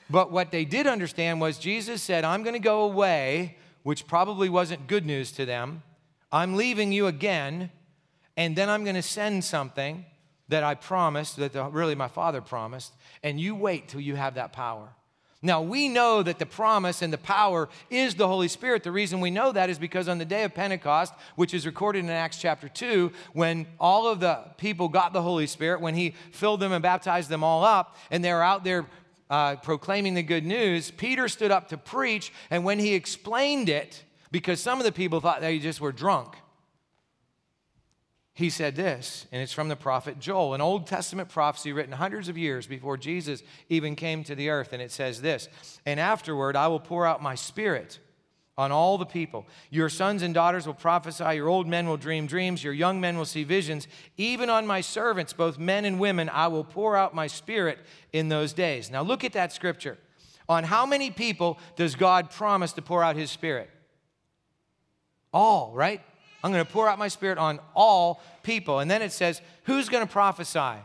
But 0.09 0.31
what 0.31 0.53
they 0.53 0.65
did 0.65 0.87
understand 0.87 1.41
was 1.41 1.59
Jesus 1.59 2.01
said, 2.01 2.25
I'm 2.25 2.45
going 2.45 2.55
to 2.55 2.61
go 2.61 2.85
away, 2.85 3.57
which 3.83 4.07
probably 4.07 4.49
wasn't 4.49 4.87
good 4.87 5.05
news 5.05 5.33
to 5.33 5.45
them. 5.45 5.83
I'm 6.31 6.55
leaving 6.55 6.93
you 6.93 7.09
again, 7.09 7.71
and 8.37 8.55
then 8.55 8.69
I'm 8.69 8.85
going 8.85 8.97
to 8.97 9.03
send 9.03 9.43
something 9.45 10.05
that 10.49 10.63
I 10.63 10.75
promised, 10.75 11.37
that 11.37 11.53
the, 11.53 11.65
really 11.65 11.95
my 11.95 12.09
father 12.09 12.41
promised, 12.41 12.93
and 13.23 13.41
you 13.41 13.55
wait 13.55 13.89
till 13.89 14.01
you 14.01 14.17
have 14.17 14.35
that 14.35 14.53
power. 14.53 14.89
Now, 15.43 15.61
we 15.61 15.89
know 15.89 16.23
that 16.23 16.39
the 16.39 16.47
promise 16.47 17.03
and 17.03 17.13
the 17.13 17.19
power 17.19 17.69
is 17.91 18.15
the 18.15 18.27
Holy 18.27 18.49
Spirit. 18.49 18.83
The 18.83 18.91
reason 18.91 19.21
we 19.21 19.31
know 19.31 19.53
that 19.53 19.71
is 19.71 19.79
because 19.79 20.09
on 20.09 20.19
the 20.19 20.25
day 20.25 20.45
of 20.45 20.55
Pentecost, 20.55 21.13
which 21.37 21.53
is 21.53 21.67
recorded 21.67 22.01
in 22.01 22.11
Acts 22.11 22.41
chapter 22.41 22.69
2, 22.69 23.13
when 23.33 23.67
all 23.79 24.09
of 24.09 24.19
the 24.19 24.45
people 24.57 24.89
got 24.89 25.13
the 25.13 25.23
Holy 25.23 25.47
Spirit, 25.47 25.81
when 25.81 25.95
He 25.95 26.15
filled 26.33 26.61
them 26.61 26.73
and 26.73 26.83
baptized 26.83 27.29
them 27.29 27.45
all 27.45 27.65
up, 27.65 27.97
and 28.11 28.25
they 28.25 28.33
were 28.33 28.43
out 28.43 28.65
there 28.65 28.87
uh, 29.29 29.57
proclaiming 29.57 30.15
the 30.15 30.23
good 30.23 30.45
news, 30.45 30.91
Peter 30.91 31.29
stood 31.29 31.51
up 31.51 31.69
to 31.69 31.77
preach, 31.77 32.33
and 32.51 32.65
when 32.65 32.79
he 32.79 32.95
explained 32.95 33.69
it, 33.69 34.05
because 34.31 34.61
some 34.61 34.79
of 34.79 34.85
the 34.85 34.93
people 34.93 35.21
thought 35.21 35.41
they 35.41 35.59
just 35.59 35.81
were 35.81 35.93
drunk, 35.93 36.37
he 38.37 38.51
said 38.51 38.77
this, 38.77 39.25
and 39.33 39.41
it's 39.41 39.55
from 39.55 39.71
the 39.71 39.77
prophet 39.77 40.19
Joel, 40.19 40.53
an 40.53 40.61
Old 40.61 40.87
Testament 40.87 41.31
prophecy 41.31 41.73
written 41.73 41.93
hundreds 41.93 42.29
of 42.29 42.37
years 42.37 42.67
before 42.67 42.99
Jesus 42.99 43.43
even 43.71 43.97
came 43.97 44.23
to 44.25 44.35
the 44.35 44.51
earth. 44.51 44.75
And 44.75 44.83
it 44.83 44.93
says 44.93 45.23
this 45.23 45.49
And 45.87 45.99
afterward, 45.99 46.55
I 46.55 46.69
will 46.69 46.79
pour 46.79 47.07
out 47.07 47.23
my 47.23 47.35
spirit 47.35 47.99
on 48.59 48.73
all 48.73 48.99
the 48.99 49.07
people. 49.07 49.47
Your 49.71 49.89
sons 49.89 50.23
and 50.23 50.35
daughters 50.35 50.67
will 50.67 50.75
prophesy, 50.75 51.35
your 51.35 51.49
old 51.49 51.67
men 51.67 51.89
will 51.89 51.97
dream 51.97 52.27
dreams, 52.27 52.63
your 52.63 52.75
young 52.75 53.01
men 53.01 53.17
will 53.17 53.25
see 53.25 53.43
visions. 53.43 53.89
Even 54.19 54.51
on 54.51 54.67
my 54.67 54.83
servants, 54.83 55.33
both 55.33 55.59
men 55.59 55.87
and 55.87 55.99
women, 55.99 56.29
I 56.29 56.49
will 56.49 56.65
pour 56.65 56.95
out 56.95 57.15
my 57.15 57.29
spirit 57.29 57.79
in 58.13 58.29
those 58.29 58.53
days. 58.53 58.91
Now, 58.91 59.01
look 59.01 59.25
at 59.25 59.33
that 59.33 59.51
scripture. 59.55 59.97
On 60.47 60.63
how 60.63 60.85
many 60.85 61.11
people 61.11 61.59
does 61.77 61.95
God 61.95 62.31
promise 62.31 62.75
to 62.75 62.83
pour 62.83 63.03
out 63.03 63.17
his 63.17 63.31
spirit? 63.31 63.71
All, 65.33 65.73
right? 65.73 66.03
I'm 66.43 66.53
going 66.53 66.65
to 66.65 66.71
pour 66.71 66.89
out 66.89 66.99
my 66.99 67.09
spirit 67.09 67.39
on 67.39 67.61
all 67.75 68.23
people. 68.43 68.81
And 68.81 68.91
then 68.91 69.03
it 69.03 69.13
says, 69.13 69.41
who's 69.65 69.89
going 69.89 70.07
to 70.07 70.13
prophesy? 70.13 70.81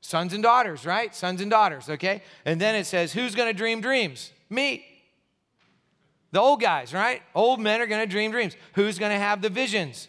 Sons 0.00 0.32
and 0.32 0.42
daughters, 0.42 0.84
right? 0.84 1.14
Sons 1.14 1.40
and 1.40 1.50
daughters, 1.50 1.88
okay? 1.88 2.22
And 2.44 2.60
then 2.60 2.74
it 2.74 2.86
says, 2.86 3.12
who's 3.12 3.34
going 3.34 3.48
to 3.48 3.56
dream 3.56 3.80
dreams? 3.80 4.32
Me. 4.50 4.84
The 6.32 6.40
old 6.40 6.60
guys, 6.60 6.92
right? 6.92 7.22
Old 7.34 7.60
men 7.60 7.80
are 7.80 7.86
going 7.86 8.00
to 8.00 8.10
dream 8.10 8.30
dreams. 8.30 8.56
Who's 8.74 8.98
going 8.98 9.12
to 9.12 9.18
have 9.18 9.42
the 9.42 9.50
visions? 9.50 10.08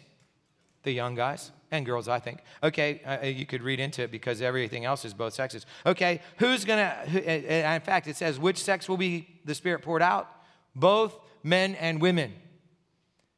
The 0.82 0.92
young 0.92 1.14
guys 1.14 1.52
and 1.70 1.86
girls, 1.86 2.08
I 2.08 2.18
think. 2.18 2.40
Okay, 2.62 3.02
uh, 3.06 3.18
uh 3.22 3.26
you 3.26 3.46
could 3.46 3.62
read 3.62 3.80
into 3.80 4.02
it 4.02 4.10
because 4.10 4.42
everything 4.42 4.84
else 4.84 5.04
is 5.04 5.14
both 5.14 5.34
sexes. 5.34 5.64
Okay, 5.86 6.20
who's 6.38 6.64
going 6.64 6.78
to, 6.78 6.84
uh, 6.84 7.70
uh, 7.70 7.74
in 7.74 7.80
fact, 7.80 8.06
it 8.06 8.16
says, 8.16 8.38
which 8.38 8.62
sex 8.62 8.88
will 8.88 8.96
be 8.96 9.28
the 9.44 9.54
Spirit 9.54 9.82
poured 9.82 10.02
out? 10.02 10.28
Both 10.74 11.18
men 11.42 11.74
and 11.76 12.00
women. 12.00 12.32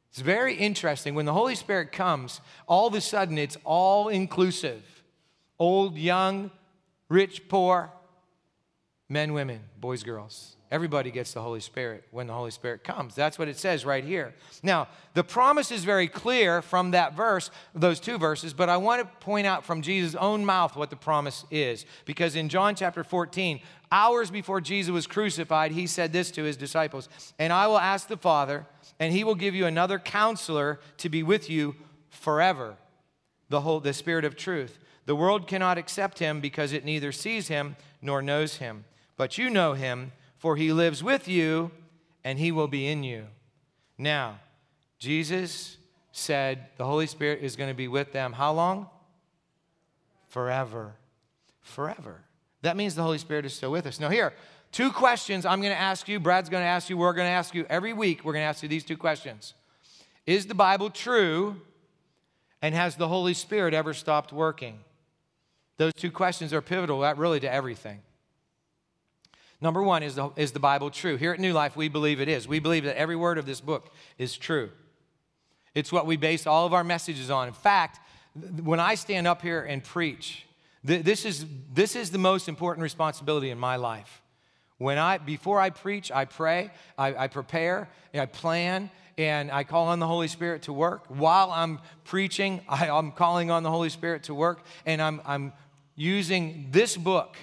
It's 0.09 0.21
very 0.21 0.55
interesting. 0.55 1.15
When 1.15 1.25
the 1.25 1.33
Holy 1.33 1.55
Spirit 1.55 1.91
comes, 1.91 2.41
all 2.67 2.87
of 2.87 2.93
a 2.93 3.01
sudden 3.01 3.37
it's 3.37 3.57
all 3.63 4.07
inclusive 4.07 4.83
old, 5.59 5.97
young, 5.97 6.51
rich, 7.09 7.47
poor, 7.47 7.91
men, 9.09 9.33
women, 9.33 9.61
boys, 9.79 10.03
girls. 10.03 10.57
Everybody 10.69 11.11
gets 11.11 11.31
the 11.31 11.41
Holy 11.41 11.61
Spirit 11.61 12.03
when 12.11 12.27
the 12.27 12.33
Holy 12.33 12.51
Spirit 12.51 12.83
comes. 12.83 13.15
That's 13.15 13.39
what 13.39 13.47
it 13.47 13.57
says 13.57 13.85
right 13.85 14.03
here. 14.03 14.33
Now, 14.63 14.89
the 15.13 15.23
promise 15.23 15.71
is 15.71 15.85
very 15.85 16.09
clear 16.09 16.61
from 16.61 16.91
that 16.91 17.15
verse, 17.15 17.51
those 17.73 18.01
two 18.01 18.17
verses, 18.17 18.53
but 18.53 18.67
I 18.67 18.75
want 18.75 19.01
to 19.01 19.25
point 19.25 19.47
out 19.47 19.63
from 19.63 19.81
Jesus' 19.81 20.13
own 20.15 20.43
mouth 20.43 20.75
what 20.75 20.89
the 20.89 20.97
promise 20.97 21.45
is. 21.49 21.85
Because 22.03 22.35
in 22.35 22.49
John 22.49 22.75
chapter 22.75 23.05
14, 23.05 23.61
hours 23.91 24.31
before 24.31 24.61
Jesus 24.61 24.91
was 24.91 25.07
crucified, 25.07 25.71
he 25.71 25.87
said 25.87 26.13
this 26.13 26.31
to 26.31 26.43
his 26.43 26.57
disciples 26.57 27.09
And 27.39 27.51
I 27.53 27.67
will 27.67 27.79
ask 27.79 28.07
the 28.07 28.17
Father, 28.17 28.65
and 28.99 29.13
he 29.13 29.23
will 29.23 29.35
give 29.35 29.55
you 29.55 29.65
another 29.65 29.99
counselor 29.99 30.79
to 30.97 31.09
be 31.09 31.23
with 31.23 31.49
you 31.49 31.75
forever, 32.09 32.75
the, 33.49 33.61
whole, 33.61 33.79
the 33.79 33.93
Spirit 33.93 34.25
of 34.25 34.35
truth. 34.35 34.77
The 35.05 35.15
world 35.15 35.47
cannot 35.47 35.77
accept 35.77 36.19
him 36.19 36.41
because 36.41 36.73
it 36.73 36.83
neither 36.83 37.11
sees 37.11 37.47
him 37.47 37.77
nor 38.01 38.21
knows 38.21 38.57
him. 38.57 38.85
But 39.15 39.37
you 39.37 39.49
know 39.49 39.73
him, 39.73 40.11
for 40.37 40.55
he 40.55 40.71
lives 40.71 41.03
with 41.03 41.27
you 41.27 41.71
and 42.23 42.37
he 42.37 42.51
will 42.51 42.67
be 42.67 42.87
in 42.87 43.03
you. 43.03 43.27
Now, 43.97 44.39
Jesus 44.99 45.77
said 46.11 46.67
the 46.77 46.85
Holy 46.85 47.07
Spirit 47.07 47.39
is 47.41 47.55
going 47.55 47.69
to 47.69 47.75
be 47.75 47.87
with 47.87 48.11
them 48.11 48.33
how 48.33 48.51
long? 48.51 48.89
Forever. 50.27 50.95
Forever. 51.61 52.21
That 52.61 52.75
means 52.75 52.95
the 52.95 53.03
Holy 53.03 53.17
Spirit 53.17 53.45
is 53.45 53.53
still 53.53 53.71
with 53.71 53.85
us. 53.85 53.99
Now, 53.99 54.09
here, 54.09 54.33
Two 54.71 54.91
questions 54.91 55.45
I'm 55.45 55.61
going 55.61 55.73
to 55.73 55.79
ask 55.79 56.07
you, 56.07 56.19
Brad's 56.19 56.49
going 56.49 56.63
to 56.63 56.67
ask 56.67 56.89
you, 56.89 56.97
we're 56.97 57.13
going 57.13 57.27
to 57.27 57.31
ask 57.31 57.55
you 57.55 57.65
every 57.69 57.93
week. 57.93 58.23
We're 58.23 58.33
going 58.33 58.43
to 58.43 58.47
ask 58.47 58.63
you 58.63 58.69
these 58.69 58.83
two 58.83 58.97
questions 58.97 59.53
Is 60.25 60.47
the 60.47 60.55
Bible 60.55 60.89
true? 60.89 61.61
And 62.59 62.73
has 62.73 62.95
the 62.95 63.07
Holy 63.07 63.35
Spirit 63.35 63.75
ever 63.75 63.93
stopped 63.93 64.33
working? 64.33 64.79
Those 65.77 65.93
two 65.93 66.09
questions 66.09 66.53
are 66.53 66.61
pivotal, 66.61 67.03
uh, 67.03 67.13
really, 67.13 67.39
to 67.39 67.51
everything. 67.51 67.99
Number 69.61 69.83
one, 69.83 70.01
is 70.01 70.15
the, 70.15 70.31
is 70.35 70.53
the 70.53 70.59
Bible 70.59 70.89
true? 70.89 71.17
Here 71.17 71.33
at 71.33 71.39
New 71.39 71.53
Life, 71.53 71.75
we 71.75 71.87
believe 71.87 72.19
it 72.19 72.27
is. 72.27 72.47
We 72.47 72.57
believe 72.57 72.83
that 72.85 72.97
every 72.97 73.15
word 73.15 73.37
of 73.37 73.45
this 73.45 73.61
book 73.61 73.93
is 74.17 74.35
true. 74.35 74.71
It's 75.75 75.91
what 75.91 76.07
we 76.07 76.17
base 76.17 76.47
all 76.47 76.65
of 76.65 76.73
our 76.73 76.83
messages 76.83 77.29
on. 77.29 77.47
In 77.47 77.53
fact, 77.53 77.99
when 78.63 78.79
I 78.79 78.95
stand 78.95 79.27
up 79.27 79.43
here 79.43 79.61
and 79.61 79.83
preach, 79.83 80.46
this 80.87 81.25
is, 81.25 81.45
this 81.73 81.95
is 81.95 82.11
the 82.11 82.17
most 82.17 82.47
important 82.47 82.83
responsibility 82.83 83.49
in 83.49 83.59
my 83.59 83.75
life. 83.75 84.21
When 84.77 84.97
I, 84.97 85.17
before 85.17 85.59
I 85.59 85.69
preach, 85.69 86.11
I 86.11 86.25
pray, 86.25 86.71
I, 86.97 87.15
I 87.15 87.27
prepare, 87.27 87.89
I 88.13 88.25
plan, 88.25 88.89
and 89.17 89.51
I 89.51 89.63
call 89.63 89.87
on 89.87 89.99
the 89.99 90.07
Holy 90.07 90.27
Spirit 90.27 90.63
to 90.63 90.73
work. 90.73 91.05
While 91.07 91.51
I'm 91.51 91.79
preaching, 92.03 92.61
I, 92.69 92.87
am 92.87 93.11
calling 93.11 93.51
on 93.51 93.63
the 93.63 93.71
Holy 93.71 93.89
Spirit 93.89 94.23
to 94.23 94.33
work, 94.33 94.63
and 94.85 95.01
I'm, 95.01 95.21
I'm 95.25 95.53
using 95.95 96.67
this 96.71 96.95
book. 96.95 97.35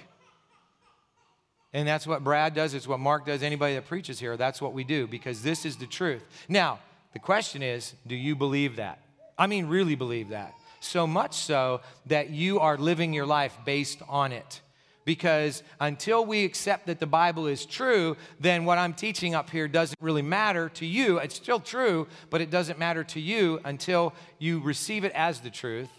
And 1.73 1.85
that's 1.85 2.07
what 2.07 2.23
Brad 2.23 2.55
does, 2.55 2.73
it's 2.73 2.87
what 2.87 3.01
Mark 3.01 3.25
does, 3.25 3.43
anybody 3.43 3.75
that 3.75 3.85
preaches 3.85 4.19
here, 4.19 4.37
that's 4.37 4.61
what 4.61 4.73
we 4.73 4.85
do, 4.85 5.05
because 5.05 5.43
this 5.43 5.65
is 5.65 5.75
the 5.75 5.85
truth. 5.85 6.23
Now, 6.47 6.79
the 7.13 7.19
question 7.19 7.61
is 7.61 7.93
do 8.07 8.15
you 8.15 8.35
believe 8.35 8.77
that? 8.77 9.01
I 9.37 9.47
mean, 9.47 9.67
really 9.67 9.95
believe 9.95 10.29
that. 10.29 10.53
So 10.85 11.07
much 11.07 11.33
so 11.33 11.81
that 12.05 12.29
you 12.29 12.59
are 12.59 12.77
living 12.77 13.13
your 13.13 13.25
life 13.25 13.57
based 13.65 14.01
on 14.07 14.31
it 14.31 14.61
because 15.05 15.61
until 15.79 16.25
we 16.25 16.43
accept 16.43 16.87
that 16.87 16.99
the 16.99 17.05
Bible 17.05 17.45
is 17.47 17.65
true, 17.65 18.17
then 18.39 18.65
what 18.65 18.79
I'm 18.79 18.93
teaching 18.93 19.35
up 19.35 19.49
here 19.49 19.67
doesn't 19.67 20.01
really 20.01 20.23
matter 20.23 20.69
to 20.69 20.85
you. 20.85 21.19
It's 21.19 21.35
still 21.35 21.59
true, 21.59 22.07
but 22.31 22.41
it 22.41 22.49
doesn't 22.49 22.79
matter 22.79 23.03
to 23.05 23.19
you 23.19 23.61
until 23.63 24.13
you 24.39 24.59
receive 24.59 25.05
it 25.05 25.11
as 25.13 25.39
the 25.39 25.51
truth. 25.51 25.89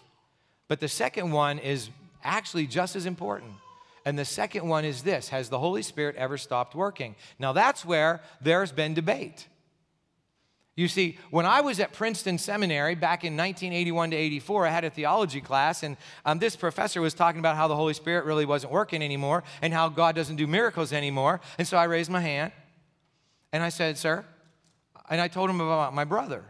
But 0.69 0.81
the 0.81 0.89
second 0.89 1.31
one 1.31 1.61
is 1.61 1.89
actually 2.25 2.67
just 2.67 2.97
as 2.97 3.07
important. 3.07 3.53
And 4.05 4.19
the 4.19 4.25
second 4.25 4.69
one 4.69 4.85
is 4.85 5.03
this 5.03 5.29
Has 5.31 5.49
the 5.49 5.59
Holy 5.59 5.83
Spirit 5.83 6.17
ever 6.17 6.37
stopped 6.37 6.75
working? 6.75 7.15
Now, 7.39 7.53
that's 7.53 7.85
where 7.85 8.21
there's 8.41 8.73
been 8.73 8.95
debate. 8.95 9.47
You 10.77 10.89
see, 10.89 11.17
when 11.31 11.47
I 11.47 11.63
was 11.63 11.81
at 11.81 11.95
Princeton 11.95 12.37
Seminary 12.37 12.95
back 12.95 13.25
in 13.25 13.35
1981 13.35 14.11
to 14.11 14.17
84, 14.17 14.67
I 14.67 14.71
had 14.71 14.85
a 14.85 14.91
theology 14.91 15.41
class, 15.41 15.83
and 15.83 15.97
um, 16.27 16.39
this 16.39 16.55
professor 16.55 17.01
was 17.01 17.15
talking 17.15 17.39
about 17.39 17.57
how 17.57 17.67
the 17.67 17.75
Holy 17.75 17.95
Spirit 17.95 18.27
really 18.27 18.45
wasn't 18.45 18.73
working 18.73 19.03
anymore 19.03 19.43
and 19.63 19.73
how 19.73 19.89
God 19.89 20.15
doesn't 20.15 20.37
do 20.37 20.47
miracles 20.47 20.93
anymore. 20.93 21.41
And 21.57 21.67
so 21.67 21.79
I 21.79 21.85
raised 21.85 22.11
my 22.11 22.21
hand 22.21 22.53
and 23.53 23.63
I 23.63 23.71
said, 23.71 23.97
Sir, 23.97 24.27
and 25.09 25.19
I 25.19 25.29
told 25.29 25.49
him 25.49 25.63
about 25.63 25.95
my 25.95 26.05
brother. 26.05 26.45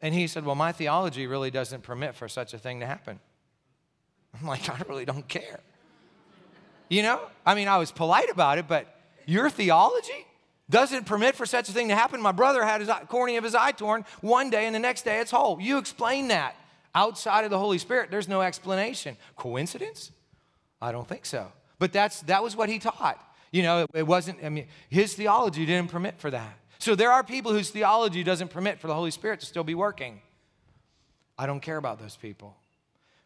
And 0.00 0.14
he 0.14 0.26
said, 0.26 0.46
Well, 0.46 0.54
my 0.54 0.72
theology 0.72 1.26
really 1.26 1.50
doesn't 1.50 1.82
permit 1.82 2.14
for 2.14 2.26
such 2.26 2.54
a 2.54 2.58
thing 2.58 2.80
to 2.80 2.86
happen. 2.86 3.20
I'm 4.40 4.46
like, 4.46 4.68
I 4.70 4.82
really 4.88 5.04
don't 5.04 5.28
care. 5.28 5.60
You 6.88 7.02
know? 7.02 7.20
I 7.44 7.54
mean, 7.54 7.68
I 7.68 7.76
was 7.76 7.92
polite 7.92 8.30
about 8.30 8.56
it, 8.56 8.66
but 8.66 8.98
your 9.26 9.50
theology? 9.50 10.26
Doesn't 10.70 11.04
permit 11.04 11.34
for 11.34 11.46
such 11.46 11.68
a 11.68 11.72
thing 11.72 11.88
to 11.88 11.94
happen. 11.94 12.20
My 12.20 12.32
brother 12.32 12.64
had 12.64 12.80
his 12.80 12.88
eye, 12.88 13.04
cornea 13.04 13.38
of 13.38 13.44
his 13.44 13.54
eye 13.54 13.72
torn 13.72 14.04
one 14.20 14.50
day, 14.50 14.66
and 14.66 14.74
the 14.74 14.78
next 14.78 15.02
day 15.02 15.20
it's 15.20 15.30
whole. 15.30 15.60
You 15.60 15.78
explain 15.78 16.28
that. 16.28 16.56
Outside 16.94 17.44
of 17.44 17.50
the 17.50 17.58
Holy 17.58 17.78
Spirit, 17.78 18.10
there's 18.10 18.28
no 18.28 18.40
explanation. 18.40 19.16
Coincidence? 19.36 20.12
I 20.80 20.92
don't 20.92 21.08
think 21.08 21.26
so. 21.26 21.50
But 21.78 21.92
that's 21.92 22.20
that 22.22 22.42
was 22.42 22.56
what 22.56 22.68
he 22.68 22.78
taught. 22.78 23.18
You 23.50 23.62
know, 23.62 23.82
it, 23.82 23.90
it 23.94 24.06
wasn't. 24.06 24.44
I 24.44 24.48
mean, 24.48 24.66
his 24.88 25.14
theology 25.14 25.66
didn't 25.66 25.90
permit 25.90 26.18
for 26.18 26.30
that. 26.30 26.56
So 26.78 26.94
there 26.94 27.10
are 27.10 27.24
people 27.24 27.52
whose 27.52 27.70
theology 27.70 28.22
doesn't 28.22 28.48
permit 28.48 28.78
for 28.78 28.86
the 28.86 28.94
Holy 28.94 29.10
Spirit 29.10 29.40
to 29.40 29.46
still 29.46 29.64
be 29.64 29.74
working. 29.74 30.20
I 31.36 31.46
don't 31.46 31.60
care 31.60 31.76
about 31.76 31.98
those 32.00 32.16
people 32.16 32.54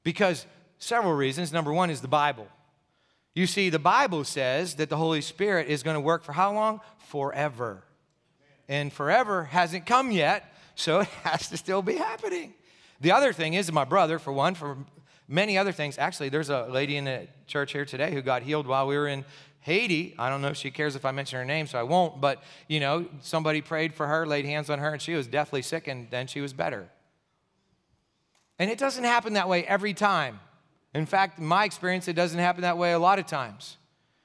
because 0.03 0.46
several 0.79 1.14
reasons. 1.14 1.53
Number 1.53 1.72
one 1.72 1.90
is 1.90 2.01
the 2.01 2.09
Bible. 2.09 2.46
You 3.38 3.46
see, 3.46 3.70
the 3.70 3.79
Bible 3.79 4.24
says 4.24 4.74
that 4.74 4.88
the 4.88 4.96
Holy 4.96 5.20
Spirit 5.20 5.68
is 5.68 5.85
going 5.85 5.94
to 5.94 6.01
work 6.01 6.24
for 6.24 6.33
how 6.33 6.53
long? 6.53 6.81
Forever. 7.07 7.85
And 8.68 8.92
forever 8.92 9.44
hasn't 9.44 9.87
come 9.87 10.11
yet, 10.11 10.53
so 10.74 10.98
it 11.03 11.07
has 11.22 11.48
to 11.51 11.57
still 11.57 11.81
be 11.81 11.94
happening. 11.94 12.55
The 13.01 13.12
other 13.12 13.33
thing 13.33 13.55
is, 13.55 13.70
my 13.70 13.85
brother, 13.85 14.18
for 14.18 14.33
one, 14.33 14.57
for 14.57 14.77
many 15.29 15.57
other 15.57 15.70
things, 15.70 15.98
actually, 15.98 16.31
there's 16.31 16.51
a 16.51 16.66
lady 16.68 16.96
in 16.96 17.05
the 17.05 17.29
church 17.46 17.70
here 17.70 17.85
today 17.85 18.12
who 18.12 18.22
got 18.22 18.42
healed 18.42 18.66
while 18.66 18.88
we 18.88 18.96
were 18.96 19.07
in 19.07 19.24
Haiti. 19.61 20.16
I 20.18 20.31
don't 20.31 20.42
know 20.42 20.48
if 20.48 20.57
she 20.57 20.72
cares 20.72 20.96
if 20.96 21.05
I 21.05 21.12
mention 21.12 21.38
her 21.38 21.44
name, 21.44 21.68
so 21.68 21.79
I 21.79 21.85
won't, 21.85 22.20
but 22.20 22.42
you 22.66 22.81
know, 22.81 23.07
somebody 23.20 23.61
prayed 23.61 23.94
for 23.94 24.09
her, 24.09 24.27
laid 24.27 24.46
hands 24.46 24.68
on 24.68 24.81
her, 24.81 24.92
and 24.92 25.01
she 25.01 25.14
was 25.14 25.29
deathly 25.29 25.62
sick, 25.62 25.87
and 25.87 26.11
then 26.11 26.27
she 26.27 26.40
was 26.40 26.53
better. 26.53 26.88
And 28.59 28.68
it 28.68 28.79
doesn't 28.79 29.05
happen 29.05 29.35
that 29.35 29.48
way 29.48 29.62
every 29.64 29.94
time. 29.94 30.40
In 30.94 31.07
fact, 31.07 31.38
in 31.38 31.46
my 31.46 31.64
experience, 31.64 32.09
it 32.09 32.14
doesn't 32.14 32.38
happen 32.38 32.62
that 32.62 32.79
way 32.79 32.92
a 32.92 32.98
lot 32.98 33.18
of 33.18 33.27
times. 33.27 33.77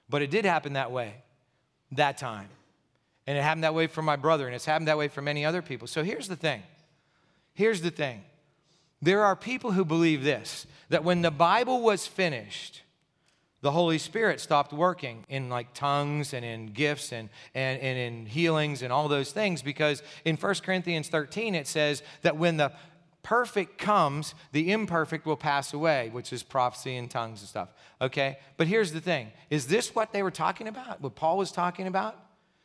But 0.10 0.21
it 0.21 0.32
did 0.32 0.45
happen 0.45 0.73
that 0.73 0.91
way 0.91 1.15
that 1.91 2.17
time. 2.17 2.49
And 3.26 3.38
it 3.38 3.41
happened 3.41 3.63
that 3.63 3.73
way 3.73 3.88
for 3.88 4.02
my 4.02 4.15
brother, 4.15 4.47
and 4.47 4.56
it's 4.56 4.65
happened 4.65 4.88
that 4.88 4.97
way 4.97 5.08
for 5.08 5.21
many 5.21 5.45
other 5.45 5.62
people. 5.62 5.88
So 5.88 6.04
here's 6.04 6.28
the 6.28 6.36
thing. 6.36 6.62
Here's 7.54 7.82
the 7.82 7.91
thing. 7.91 8.23
There 9.02 9.23
are 9.23 9.36
people 9.36 9.71
who 9.71 9.86
believe 9.86 10.23
this 10.23 10.65
that 10.89 11.04
when 11.04 11.21
the 11.21 11.32
Bible 11.32 11.82
was 11.82 12.06
finished, 12.06 12.84
the 13.62 13.71
Holy 13.71 13.97
Spirit 13.97 14.39
stopped 14.39 14.73
working 14.73 15.26
in 15.30 15.49
like 15.49 15.73
tongues 15.73 16.34
and 16.34 16.43
in 16.43 16.67
gifts 16.67 17.13
and, 17.13 17.30
and, 17.56 17.82
and 17.82 17.97
in 17.97 18.26
healings 18.26 18.82
and 18.82 18.91
all 18.91 19.08
those 19.08 19.32
things 19.32 19.62
because 19.62 20.04
in 20.26 20.36
1 20.36 20.56
Corinthians 20.63 21.08
13 21.08 21.56
it 21.56 21.65
says 21.65 22.04
that 22.23 22.36
when 22.36 22.58
the 22.58 22.73
perfect 23.23 23.77
comes, 23.77 24.36
the 24.51 24.71
imperfect 24.71 25.25
will 25.25 25.38
pass 25.38 25.73
away, 25.73 26.09
which 26.12 26.31
is 26.31 26.43
prophecy 26.43 26.97
and 26.97 27.09
tongues 27.09 27.39
and 27.39 27.49
stuff. 27.49 27.69
Okay? 28.01 28.38
But 28.57 28.67
here's 28.67 28.91
the 28.91 29.01
thing 29.01 29.31
is 29.49 29.67
this 29.67 29.95
what 29.95 30.12
they 30.12 30.21
were 30.21 30.31
talking 30.31 30.67
about? 30.67 31.01
What 31.01 31.15
Paul 31.15 31.38
was 31.38 31.51
talking 31.51 31.88
about? 31.88 32.19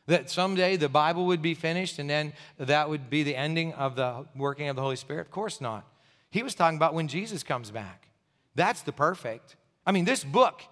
That 0.07 0.31
someday 0.31 0.77
the 0.77 0.89
Bible 0.89 1.27
would 1.27 1.43
be 1.43 1.55
finished 1.55 1.99
and 1.99 2.09
then 2.09 2.33
that 2.59 2.89
would 2.89 3.09
be 3.09 3.23
the 3.23 3.37
ending 3.37 3.73
of 3.75 3.95
the 3.95 4.27
working 4.35 4.69
of 4.69 4.77
the 4.77 4.83
Holy 4.83 4.97
Spirit? 4.97 5.23
Of 5.23 5.31
course 5.31 5.61
not. 5.61 5.87
He 6.31 6.43
was 6.43 6.55
talking 6.55 6.77
about 6.77 6.95
when 6.95 7.09
Jesus 7.09 7.43
comes 7.43 7.71
back. 7.71 8.09
That's 8.55 8.83
the 8.83 8.93
perfect. 8.93 9.57
I 9.87 9.93
mean, 9.93 10.05
this 10.05 10.25
book 10.25 10.63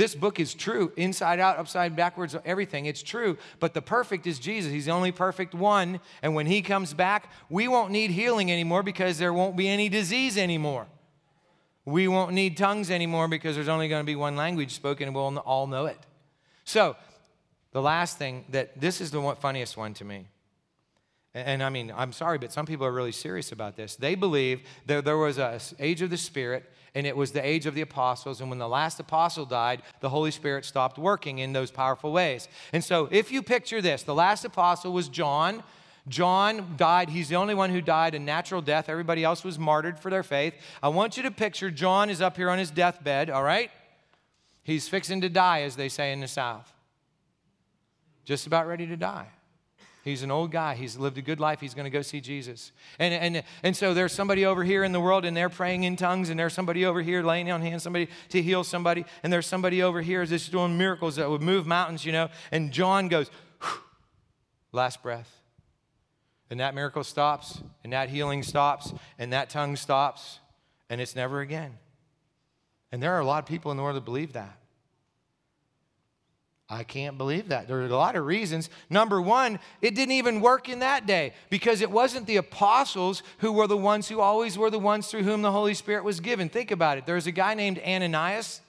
this 0.00 0.14
book 0.14 0.40
is 0.40 0.54
true, 0.54 0.92
inside 0.96 1.40
out, 1.40 1.58
upside, 1.58 1.94
backwards, 1.94 2.34
everything. 2.46 2.86
It's 2.86 3.02
true. 3.02 3.36
But 3.58 3.74
the 3.74 3.82
perfect 3.82 4.26
is 4.26 4.38
Jesus. 4.38 4.72
He's 4.72 4.86
the 4.86 4.92
only 4.92 5.12
perfect 5.12 5.54
one. 5.54 6.00
And 6.22 6.34
when 6.34 6.46
he 6.46 6.62
comes 6.62 6.94
back, 6.94 7.30
we 7.50 7.68
won't 7.68 7.90
need 7.92 8.10
healing 8.10 8.50
anymore 8.50 8.82
because 8.82 9.18
there 9.18 9.34
won't 9.34 9.58
be 9.58 9.68
any 9.68 9.90
disease 9.90 10.38
anymore. 10.38 10.86
We 11.84 12.08
won't 12.08 12.32
need 12.32 12.56
tongues 12.56 12.90
anymore 12.90 13.28
because 13.28 13.56
there's 13.56 13.68
only 13.68 13.88
going 13.88 14.00
to 14.00 14.06
be 14.06 14.16
one 14.16 14.36
language 14.36 14.72
spoken 14.72 15.06
and 15.06 15.14
we'll 15.14 15.36
all 15.40 15.66
know 15.66 15.84
it. 15.84 15.98
So, 16.64 16.96
the 17.72 17.82
last 17.82 18.16
thing 18.16 18.46
that 18.48 18.80
this 18.80 19.02
is 19.02 19.10
the 19.10 19.20
one, 19.20 19.36
funniest 19.36 19.76
one 19.76 19.92
to 19.94 20.04
me. 20.06 20.28
And, 21.32 21.62
I 21.62 21.70
mean, 21.70 21.92
I'm 21.96 22.12
sorry, 22.12 22.38
but 22.38 22.52
some 22.52 22.66
people 22.66 22.84
are 22.84 22.92
really 22.92 23.12
serious 23.12 23.52
about 23.52 23.76
this. 23.76 23.94
They 23.94 24.16
believe 24.16 24.62
that 24.86 25.04
there 25.04 25.16
was 25.16 25.38
a 25.38 25.60
age 25.78 26.02
of 26.02 26.10
the 26.10 26.16
Spirit 26.16 26.64
and 26.94 27.06
it 27.06 27.16
was 27.16 27.30
the 27.30 27.46
age 27.46 27.66
of 27.66 27.74
the 27.76 27.82
apostles. 27.82 28.40
And 28.40 28.50
when 28.50 28.58
the 28.58 28.68
last 28.68 28.98
apostle 28.98 29.44
died, 29.44 29.82
the 30.00 30.08
Holy 30.08 30.32
Spirit 30.32 30.64
stopped 30.64 30.98
working 30.98 31.38
in 31.38 31.52
those 31.52 31.70
powerful 31.70 32.10
ways. 32.12 32.48
And 32.72 32.82
so, 32.82 33.08
if 33.12 33.30
you 33.30 33.42
picture 33.42 33.80
this, 33.80 34.02
the 34.02 34.14
last 34.14 34.44
apostle 34.44 34.92
was 34.92 35.08
John. 35.08 35.62
John 36.08 36.74
died. 36.76 37.10
He's 37.10 37.28
the 37.28 37.36
only 37.36 37.54
one 37.54 37.70
who 37.70 37.80
died 37.80 38.16
a 38.16 38.18
natural 38.18 38.60
death. 38.60 38.88
Everybody 38.88 39.22
else 39.22 39.44
was 39.44 39.56
martyred 39.56 40.00
for 40.00 40.10
their 40.10 40.24
faith. 40.24 40.54
I 40.82 40.88
want 40.88 41.16
you 41.16 41.22
to 41.22 41.30
picture 41.30 41.70
John 41.70 42.10
is 42.10 42.20
up 42.20 42.36
here 42.36 42.50
on 42.50 42.58
his 42.58 42.72
deathbed, 42.72 43.30
all 43.30 43.44
right? 43.44 43.70
He's 44.64 44.88
fixing 44.88 45.20
to 45.20 45.28
die, 45.28 45.62
as 45.62 45.76
they 45.76 45.88
say 45.88 46.12
in 46.12 46.20
the 46.20 46.28
South. 46.28 46.72
Just 48.24 48.48
about 48.48 48.66
ready 48.66 48.86
to 48.88 48.96
die. 48.96 49.28
He's 50.02 50.22
an 50.22 50.30
old 50.30 50.50
guy. 50.50 50.74
He's 50.74 50.96
lived 50.96 51.18
a 51.18 51.22
good 51.22 51.40
life. 51.40 51.60
He's 51.60 51.74
going 51.74 51.84
to 51.84 51.90
go 51.90 52.00
see 52.00 52.20
Jesus. 52.20 52.72
And, 52.98 53.12
and, 53.12 53.44
and 53.62 53.76
so 53.76 53.92
there's 53.92 54.12
somebody 54.12 54.46
over 54.46 54.64
here 54.64 54.82
in 54.82 54.92
the 54.92 55.00
world 55.00 55.24
and 55.24 55.36
they're 55.36 55.50
praying 55.50 55.84
in 55.84 55.96
tongues, 55.96 56.30
and 56.30 56.38
there's 56.38 56.54
somebody 56.54 56.86
over 56.86 57.02
here 57.02 57.22
laying 57.22 57.50
on 57.50 57.60
hands, 57.60 57.82
somebody 57.82 58.08
to 58.30 58.40
heal 58.40 58.64
somebody, 58.64 59.04
and 59.22 59.32
there's 59.32 59.46
somebody 59.46 59.82
over 59.82 60.00
here 60.00 60.24
just 60.24 60.50
doing 60.50 60.78
miracles 60.78 61.16
that 61.16 61.28
would 61.28 61.42
move 61.42 61.66
mountains, 61.66 62.04
you 62.04 62.12
know. 62.12 62.28
And 62.50 62.72
John 62.72 63.08
goes, 63.08 63.30
last 64.72 65.02
breath. 65.02 65.30
And 66.48 66.60
that 66.60 66.74
miracle 66.74 67.04
stops, 67.04 67.62
and 67.84 67.92
that 67.92 68.08
healing 68.08 68.42
stops, 68.42 68.92
and 69.18 69.32
that 69.32 69.50
tongue 69.50 69.76
stops, 69.76 70.40
and 70.88 71.00
it's 71.00 71.14
never 71.14 71.40
again. 71.40 71.78
And 72.90 73.02
there 73.02 73.14
are 73.14 73.20
a 73.20 73.24
lot 73.24 73.42
of 73.42 73.48
people 73.48 73.70
in 73.70 73.76
the 73.76 73.82
world 73.82 73.96
that 73.96 74.04
believe 74.04 74.32
that. 74.32 74.59
I 76.72 76.84
can't 76.84 77.18
believe 77.18 77.48
that. 77.48 77.66
There 77.66 77.80
are 77.80 77.86
a 77.86 77.88
lot 77.88 78.14
of 78.14 78.24
reasons. 78.24 78.70
Number 78.88 79.20
one, 79.20 79.58
it 79.82 79.96
didn't 79.96 80.12
even 80.12 80.40
work 80.40 80.68
in 80.68 80.78
that 80.78 81.04
day 81.04 81.32
because 81.50 81.80
it 81.80 81.90
wasn't 81.90 82.28
the 82.28 82.36
apostles 82.36 83.24
who 83.38 83.50
were 83.50 83.66
the 83.66 83.76
ones 83.76 84.08
who 84.08 84.20
always 84.20 84.56
were 84.56 84.70
the 84.70 84.78
ones 84.78 85.08
through 85.08 85.24
whom 85.24 85.42
the 85.42 85.50
Holy 85.50 85.74
Spirit 85.74 86.04
was 86.04 86.20
given. 86.20 86.48
Think 86.48 86.70
about 86.70 86.96
it. 86.96 87.06
There 87.06 87.16
was 87.16 87.26
a 87.26 87.32
guy 87.32 87.54
named 87.54 87.80
Ananias 87.84 88.60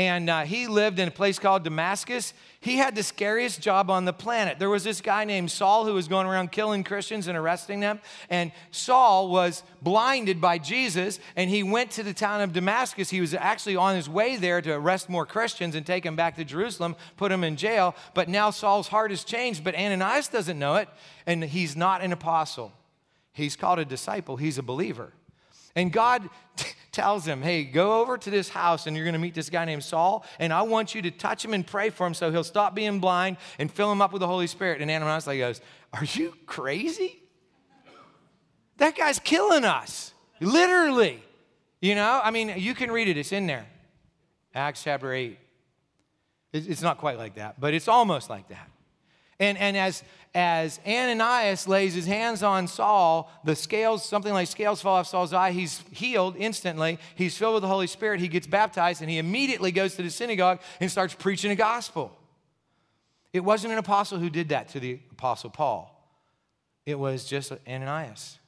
and 0.00 0.30
uh, 0.30 0.44
he 0.44 0.66
lived 0.66 0.98
in 0.98 1.08
a 1.08 1.10
place 1.10 1.38
called 1.38 1.62
Damascus. 1.62 2.32
He 2.60 2.78
had 2.78 2.94
the 2.94 3.02
scariest 3.02 3.60
job 3.60 3.90
on 3.90 4.06
the 4.06 4.14
planet. 4.14 4.58
There 4.58 4.70
was 4.70 4.82
this 4.82 5.02
guy 5.02 5.26
named 5.26 5.50
Saul 5.50 5.84
who 5.84 5.92
was 5.92 6.08
going 6.08 6.26
around 6.26 6.52
killing 6.52 6.84
Christians 6.84 7.26
and 7.26 7.36
arresting 7.36 7.80
them. 7.80 8.00
And 8.30 8.50
Saul 8.70 9.28
was 9.28 9.62
blinded 9.82 10.40
by 10.40 10.56
Jesus, 10.56 11.20
and 11.36 11.50
he 11.50 11.62
went 11.62 11.90
to 11.92 12.02
the 12.02 12.14
town 12.14 12.40
of 12.40 12.54
Damascus. 12.54 13.10
He 13.10 13.20
was 13.20 13.34
actually 13.34 13.76
on 13.76 13.94
his 13.94 14.08
way 14.08 14.36
there 14.36 14.62
to 14.62 14.72
arrest 14.72 15.10
more 15.10 15.26
Christians 15.26 15.74
and 15.74 15.84
take 15.84 16.04
them 16.04 16.16
back 16.16 16.34
to 16.36 16.46
Jerusalem, 16.46 16.96
put 17.18 17.28
them 17.28 17.44
in 17.44 17.56
jail. 17.56 17.94
But 18.14 18.26
now 18.26 18.48
Saul's 18.48 18.88
heart 18.88 19.10
has 19.10 19.22
changed, 19.22 19.62
but 19.62 19.74
Ananias 19.74 20.28
doesn't 20.28 20.58
know 20.58 20.76
it, 20.76 20.88
and 21.26 21.44
he's 21.44 21.76
not 21.76 22.00
an 22.00 22.10
apostle. 22.10 22.72
He's 23.34 23.54
called 23.54 23.78
a 23.78 23.84
disciple, 23.84 24.38
he's 24.38 24.56
a 24.56 24.62
believer. 24.62 25.12
And 25.76 25.92
God 25.92 26.30
tells 26.92 27.26
him, 27.26 27.42
Hey, 27.42 27.64
go 27.64 28.00
over 28.00 28.18
to 28.18 28.30
this 28.30 28.48
house 28.48 28.86
and 28.86 28.96
you're 28.96 29.04
going 29.04 29.14
to 29.14 29.20
meet 29.20 29.34
this 29.34 29.50
guy 29.50 29.64
named 29.64 29.84
Saul, 29.84 30.24
and 30.38 30.52
I 30.52 30.62
want 30.62 30.94
you 30.94 31.02
to 31.02 31.10
touch 31.10 31.44
him 31.44 31.54
and 31.54 31.66
pray 31.66 31.90
for 31.90 32.06
him 32.06 32.14
so 32.14 32.30
he'll 32.30 32.44
stop 32.44 32.74
being 32.74 33.00
blind 33.00 33.36
and 33.58 33.70
fill 33.70 33.90
him 33.90 34.00
up 34.00 34.12
with 34.12 34.20
the 34.20 34.26
Holy 34.26 34.46
Spirit. 34.46 34.80
And 34.80 34.90
Ananias 34.90 35.26
goes, 35.26 35.60
Are 35.92 36.04
you 36.04 36.34
crazy? 36.46 37.22
That 38.78 38.96
guy's 38.96 39.18
killing 39.18 39.64
us, 39.64 40.14
literally. 40.40 41.22
You 41.80 41.94
know, 41.94 42.20
I 42.22 42.30
mean, 42.30 42.54
you 42.56 42.74
can 42.74 42.90
read 42.90 43.08
it, 43.08 43.16
it's 43.16 43.32
in 43.32 43.46
there. 43.46 43.66
Acts 44.54 44.82
chapter 44.82 45.12
8. 45.12 45.38
It's 46.52 46.82
not 46.82 46.98
quite 46.98 47.16
like 47.16 47.36
that, 47.36 47.60
but 47.60 47.74
it's 47.74 47.88
almost 47.88 48.28
like 48.28 48.48
that. 48.48 48.68
And, 49.40 49.58
and 49.58 49.76
as, 49.76 50.04
as 50.34 50.78
Ananias 50.86 51.66
lays 51.66 51.94
his 51.94 52.06
hands 52.06 52.42
on 52.42 52.68
Saul, 52.68 53.32
the 53.42 53.56
scales, 53.56 54.04
something 54.04 54.32
like 54.32 54.46
scales 54.46 54.80
fall 54.80 54.96
off 54.96 55.08
Saul's 55.08 55.32
eye. 55.32 55.50
He's 55.50 55.82
healed 55.90 56.36
instantly. 56.36 56.98
He's 57.16 57.36
filled 57.36 57.54
with 57.54 57.62
the 57.62 57.68
Holy 57.68 57.88
Spirit. 57.88 58.20
He 58.20 58.28
gets 58.28 58.46
baptized, 58.46 59.00
and 59.00 59.10
he 59.10 59.18
immediately 59.18 59.72
goes 59.72 59.96
to 59.96 60.02
the 60.02 60.10
synagogue 60.10 60.60
and 60.78 60.90
starts 60.90 61.14
preaching 61.14 61.50
the 61.50 61.56
gospel. 61.56 62.16
It 63.32 63.40
wasn't 63.40 63.72
an 63.72 63.78
apostle 63.78 64.18
who 64.18 64.30
did 64.30 64.50
that 64.50 64.68
to 64.70 64.80
the 64.80 65.00
apostle 65.10 65.50
Paul, 65.50 65.96
it 66.86 66.98
was 66.98 67.24
just 67.24 67.52
Ananias. 67.68 68.38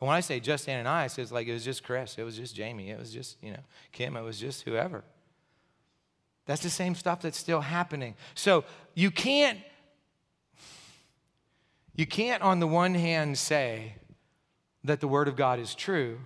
And 0.00 0.08
when 0.08 0.16
I 0.16 0.20
say 0.20 0.40
just 0.40 0.68
Ananias, 0.68 1.16
it's 1.18 1.30
like 1.30 1.46
it 1.46 1.52
was 1.52 1.64
just 1.64 1.84
Chris, 1.84 2.18
it 2.18 2.24
was 2.24 2.36
just 2.36 2.56
Jamie, 2.56 2.90
it 2.90 2.98
was 2.98 3.12
just, 3.12 3.36
you 3.40 3.52
know, 3.52 3.60
Kim, 3.92 4.16
it 4.16 4.22
was 4.22 4.38
just 4.38 4.62
whoever. 4.62 5.04
That's 6.44 6.62
the 6.62 6.70
same 6.70 6.96
stuff 6.96 7.22
that's 7.22 7.38
still 7.38 7.60
happening. 7.60 8.16
So 8.34 8.64
you 8.94 9.12
can't 9.12 9.58
you 11.94 12.06
can't, 12.06 12.42
on 12.42 12.60
the 12.60 12.66
one 12.66 12.94
hand, 12.94 13.36
say 13.38 13.94
that 14.84 15.00
the 15.00 15.08
Word 15.08 15.28
of 15.28 15.36
God 15.36 15.58
is 15.58 15.74
true, 15.74 16.18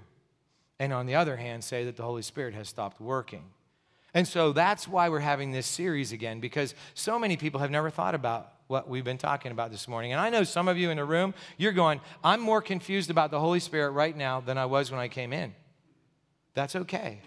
and 0.79 0.93
on 0.93 1.07
the 1.07 1.15
other 1.15 1.37
hand, 1.37 1.65
say 1.65 1.85
that 1.85 1.97
the 1.97 2.03
Holy 2.03 2.23
Spirit 2.23 2.55
has 2.55 2.69
stopped 2.69 3.01
working. 3.01 3.45
And 4.15 4.27
so 4.27 4.53
that's 4.53 4.89
why 4.89 5.09
we're 5.09 5.21
having 5.21 5.53
this 5.53 5.67
series 5.67 6.13
again, 6.13 6.41
because 6.41 6.75
so 6.95 7.19
many 7.19 7.37
people 7.37 7.61
have 7.61 7.71
never 7.71 7.91
thought 7.91 8.15
about 8.15 8.53
what 8.67 8.89
we've 8.89 9.05
been 9.05 9.19
talking 9.19 9.53
about 9.53 9.71
this 9.71 9.87
morning. 9.87 10.13
And 10.13 10.21
I 10.21 10.31
know 10.31 10.43
some 10.43 10.69
of 10.69 10.79
you 10.79 10.91
in 10.91 10.97
the 10.97 11.05
room, 11.05 11.35
you're 11.57 11.73
going, 11.73 12.01
I'm 12.25 12.41
more 12.41 12.63
confused 12.63 13.11
about 13.11 13.31
the 13.31 13.39
Holy 13.39 13.61
Spirit 13.61 13.91
right 13.91 14.17
now 14.17 14.41
than 14.41 14.59
I 14.59 14.67
was 14.67 14.91
when 14.91 15.01
I 15.01 15.09
came 15.09 15.33
in. 15.33 15.55
That's 16.55 16.75
okay. 16.75 17.21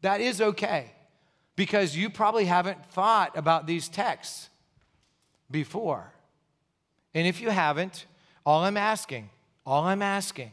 That 0.00 0.20
is 0.20 0.40
okay, 0.40 0.92
because 1.54 1.96
you 1.96 2.10
probably 2.10 2.46
haven't 2.46 2.84
thought 2.86 3.36
about 3.36 3.66
these 3.66 3.88
texts 3.88 4.48
before. 5.50 6.12
And 7.16 7.26
if 7.26 7.40
you 7.40 7.48
haven't, 7.48 8.04
all 8.44 8.64
I'm 8.64 8.76
asking, 8.76 9.30
all 9.64 9.84
I'm 9.84 10.02
asking 10.02 10.52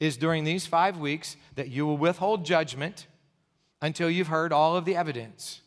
is 0.00 0.16
during 0.16 0.44
these 0.44 0.66
five 0.66 0.96
weeks 0.96 1.36
that 1.56 1.68
you 1.68 1.86
will 1.86 1.98
withhold 1.98 2.46
judgment 2.46 3.06
until 3.82 4.08
you've 4.08 4.28
heard 4.28 4.50
all 4.50 4.76
of 4.76 4.86
the 4.86 4.96
evidence, 4.96 5.60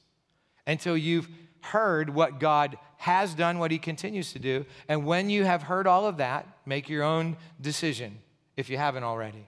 until 0.65 0.97
you've 0.97 1.29
heard 1.61 2.09
what 2.09 2.39
God 2.39 2.79
has 2.97 3.35
done, 3.35 3.59
what 3.59 3.69
He 3.69 3.77
continues 3.77 4.33
to 4.33 4.39
do. 4.39 4.65
And 4.89 5.05
when 5.05 5.29
you 5.29 5.43
have 5.43 5.61
heard 5.61 5.85
all 5.85 6.07
of 6.07 6.17
that, 6.17 6.47
make 6.65 6.89
your 6.89 7.03
own 7.03 7.37
decision 7.61 8.17
if 8.57 8.71
you 8.71 8.77
haven't 8.77 9.03
already. 9.03 9.47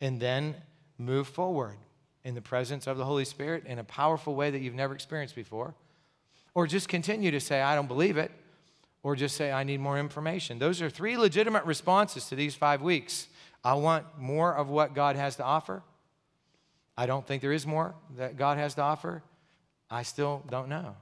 And 0.00 0.18
then 0.18 0.54
move 0.96 1.28
forward 1.28 1.76
in 2.24 2.34
the 2.34 2.40
presence 2.40 2.86
of 2.86 2.96
the 2.96 3.04
Holy 3.04 3.26
Spirit 3.26 3.66
in 3.66 3.78
a 3.78 3.84
powerful 3.84 4.34
way 4.34 4.50
that 4.50 4.60
you've 4.60 4.72
never 4.72 4.94
experienced 4.94 5.34
before. 5.34 5.74
Or 6.54 6.66
just 6.66 6.88
continue 6.88 7.30
to 7.32 7.40
say, 7.40 7.60
I 7.60 7.74
don't 7.74 7.88
believe 7.88 8.16
it 8.16 8.30
or 9.04 9.14
just 9.14 9.36
say, 9.36 9.52
I 9.52 9.62
need 9.62 9.80
more 9.80 9.98
information. 9.98 10.58
Those 10.58 10.82
are 10.82 10.88
three 10.88 11.16
legitimate 11.16 11.64
responses 11.66 12.26
to 12.30 12.34
these 12.34 12.54
five 12.56 12.80
weeks. 12.80 13.28
I 13.62 13.74
want 13.74 14.06
more 14.18 14.52
of 14.52 14.70
what 14.70 14.94
God 14.94 15.14
has 15.14 15.36
to 15.36 15.44
offer. 15.44 15.82
I 16.96 17.06
don't 17.06 17.26
think 17.26 17.42
there 17.42 17.52
is 17.52 17.66
more 17.66 17.94
that 18.16 18.38
God 18.38 18.56
has 18.56 18.74
to 18.74 18.82
offer. 18.82 19.22
I 19.90 20.02
still 20.04 20.42
don't 20.50 20.70
know. 20.70 20.96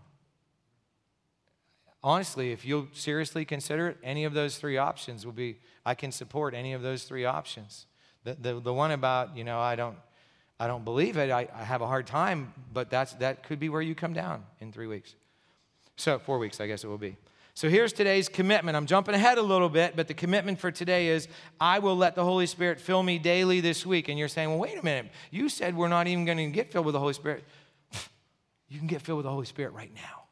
Honestly, 2.02 2.50
if 2.50 2.64
you'll 2.64 2.88
seriously 2.92 3.44
consider 3.44 3.88
it, 3.90 3.98
any 4.02 4.24
of 4.24 4.34
those 4.34 4.58
three 4.58 4.78
options 4.78 5.24
will 5.24 5.32
be, 5.32 5.58
I 5.86 5.94
can 5.94 6.10
support 6.10 6.54
any 6.54 6.72
of 6.72 6.82
those 6.82 7.04
three 7.04 7.24
options. 7.24 7.86
The, 8.24 8.34
the, 8.34 8.60
the 8.60 8.74
one 8.74 8.90
about, 8.90 9.36
you 9.36 9.44
know, 9.44 9.60
I 9.60 9.76
don't, 9.76 9.96
I 10.58 10.66
don't 10.66 10.84
believe 10.84 11.16
it, 11.16 11.30
I, 11.30 11.46
I 11.54 11.62
have 11.62 11.82
a 11.82 11.86
hard 11.86 12.08
time, 12.08 12.52
but 12.72 12.90
that's, 12.90 13.12
that 13.14 13.44
could 13.44 13.60
be 13.60 13.68
where 13.68 13.82
you 13.82 13.94
come 13.94 14.12
down 14.12 14.42
in 14.60 14.72
three 14.72 14.88
weeks. 14.88 15.14
So, 15.96 16.18
four 16.18 16.38
weeks, 16.38 16.60
I 16.60 16.66
guess 16.66 16.82
it 16.82 16.88
will 16.88 16.98
be. 16.98 17.16
So 17.54 17.68
here's 17.68 17.92
today's 17.92 18.28
commitment. 18.28 18.76
I'm 18.76 18.86
jumping 18.86 19.14
ahead 19.14 19.36
a 19.36 19.42
little 19.42 19.68
bit, 19.68 19.94
but 19.94 20.08
the 20.08 20.14
commitment 20.14 20.58
for 20.58 20.70
today 20.70 21.08
is 21.08 21.28
I 21.60 21.80
will 21.80 21.96
let 21.96 22.14
the 22.14 22.24
Holy 22.24 22.46
Spirit 22.46 22.80
fill 22.80 23.02
me 23.02 23.18
daily 23.18 23.60
this 23.60 23.84
week. 23.84 24.08
And 24.08 24.18
you're 24.18 24.28
saying, 24.28 24.48
well, 24.48 24.58
wait 24.58 24.78
a 24.78 24.84
minute. 24.84 25.12
You 25.30 25.48
said 25.48 25.76
we're 25.76 25.88
not 25.88 26.06
even 26.06 26.24
going 26.24 26.38
to 26.38 26.46
get 26.46 26.72
filled 26.72 26.86
with 26.86 26.94
the 26.94 27.00
Holy 27.00 27.14
Spirit. 27.14 27.44
You 28.68 28.78
can 28.78 28.88
get 28.88 29.02
filled 29.02 29.18
with 29.18 29.24
the 29.24 29.30
Holy 29.30 29.44
Spirit 29.44 29.74
right 29.74 29.92
now. 29.94 30.22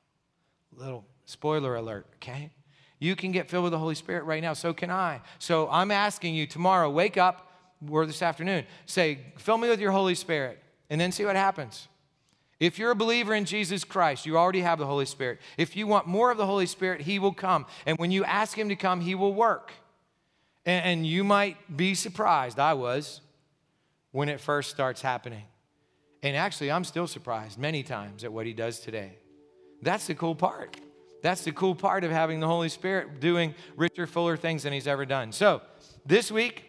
Little 0.72 1.04
spoiler 1.26 1.76
alert, 1.76 2.06
okay? 2.14 2.50
You 2.98 3.14
can 3.14 3.32
get 3.32 3.50
filled 3.50 3.64
with 3.64 3.72
the 3.72 3.78
Holy 3.78 3.94
Spirit 3.94 4.24
right 4.24 4.40
now. 4.40 4.54
So 4.54 4.72
can 4.72 4.90
I. 4.90 5.20
So 5.38 5.68
I'm 5.70 5.90
asking 5.90 6.34
you 6.34 6.46
tomorrow, 6.46 6.88
wake 6.88 7.18
up, 7.18 7.52
or 7.86 8.06
this 8.06 8.22
afternoon, 8.22 8.64
say, 8.86 9.18
fill 9.36 9.58
me 9.58 9.68
with 9.68 9.78
your 9.78 9.90
Holy 9.90 10.14
Spirit, 10.14 10.58
and 10.88 10.98
then 10.98 11.12
see 11.12 11.26
what 11.26 11.36
happens. 11.36 11.88
If 12.60 12.78
you're 12.78 12.90
a 12.90 12.96
believer 12.96 13.34
in 13.34 13.46
Jesus 13.46 13.84
Christ, 13.84 14.26
you 14.26 14.36
already 14.36 14.60
have 14.60 14.78
the 14.78 14.86
Holy 14.86 15.06
Spirit. 15.06 15.40
If 15.56 15.74
you 15.74 15.86
want 15.86 16.06
more 16.06 16.30
of 16.30 16.36
the 16.36 16.44
Holy 16.44 16.66
Spirit, 16.66 17.00
He 17.00 17.18
will 17.18 17.32
come. 17.32 17.64
And 17.86 17.96
when 17.98 18.10
you 18.10 18.22
ask 18.24 18.56
Him 18.56 18.68
to 18.68 18.76
come, 18.76 19.00
He 19.00 19.14
will 19.14 19.32
work. 19.32 19.72
And, 20.66 20.84
and 20.84 21.06
you 21.06 21.24
might 21.24 21.74
be 21.74 21.94
surprised, 21.94 22.58
I 22.58 22.74
was, 22.74 23.22
when 24.12 24.28
it 24.28 24.40
first 24.40 24.70
starts 24.70 25.00
happening. 25.00 25.44
And 26.22 26.36
actually, 26.36 26.70
I'm 26.70 26.84
still 26.84 27.06
surprised 27.06 27.58
many 27.58 27.82
times 27.82 28.24
at 28.24 28.32
what 28.32 28.44
He 28.44 28.52
does 28.52 28.78
today. 28.78 29.16
That's 29.80 30.06
the 30.06 30.14
cool 30.14 30.34
part. 30.34 30.76
That's 31.22 31.44
the 31.44 31.52
cool 31.52 31.74
part 31.74 32.04
of 32.04 32.10
having 32.10 32.40
the 32.40 32.46
Holy 32.46 32.68
Spirit 32.68 33.20
doing 33.20 33.54
richer, 33.74 34.06
fuller 34.06 34.36
things 34.36 34.64
than 34.64 34.74
He's 34.74 34.86
ever 34.86 35.06
done. 35.06 35.32
So, 35.32 35.62
this 36.04 36.30
week, 36.30 36.64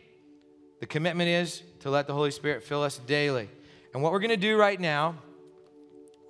the 0.79 0.85
commitment 0.85 1.29
is 1.29 1.63
to 1.81 1.89
let 1.89 2.07
the 2.07 2.13
Holy 2.13 2.31
Spirit 2.31 2.63
fill 2.63 2.81
us 2.81 2.97
daily. 2.97 3.49
And 3.93 4.01
what 4.01 4.13
we're 4.13 4.19
going 4.19 4.29
to 4.29 4.37
do 4.37 4.57
right 4.57 4.79
now 4.79 5.15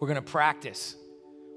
we're 0.02 0.08
going 0.08 0.16
to 0.16 0.22
practice 0.32 0.96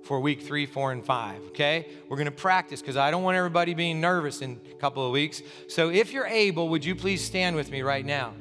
for 0.02 0.20
week 0.20 0.42
three, 0.42 0.66
four, 0.66 0.92
and 0.92 1.02
five, 1.02 1.40
okay? 1.46 1.88
We're 2.10 2.18
to 2.26 2.30
practice 2.30 2.82
because 2.82 2.98
I 2.98 3.10
don't 3.10 3.22
want 3.22 3.38
everybody 3.38 3.72
being 3.72 4.02
nervous 4.02 4.42
in 4.42 4.60
a 4.70 4.74
couple 4.74 5.04
of 5.04 5.12
weeks. 5.12 5.40
So 5.66 5.88
if 5.88 6.12
you're 6.12 6.26
able, 6.26 6.68
would 6.68 6.84
you 6.84 6.94
please 6.94 7.24
stand 7.24 7.56
with 7.56 7.70
me 7.70 7.80
right 7.80 8.04
now? 8.04 8.34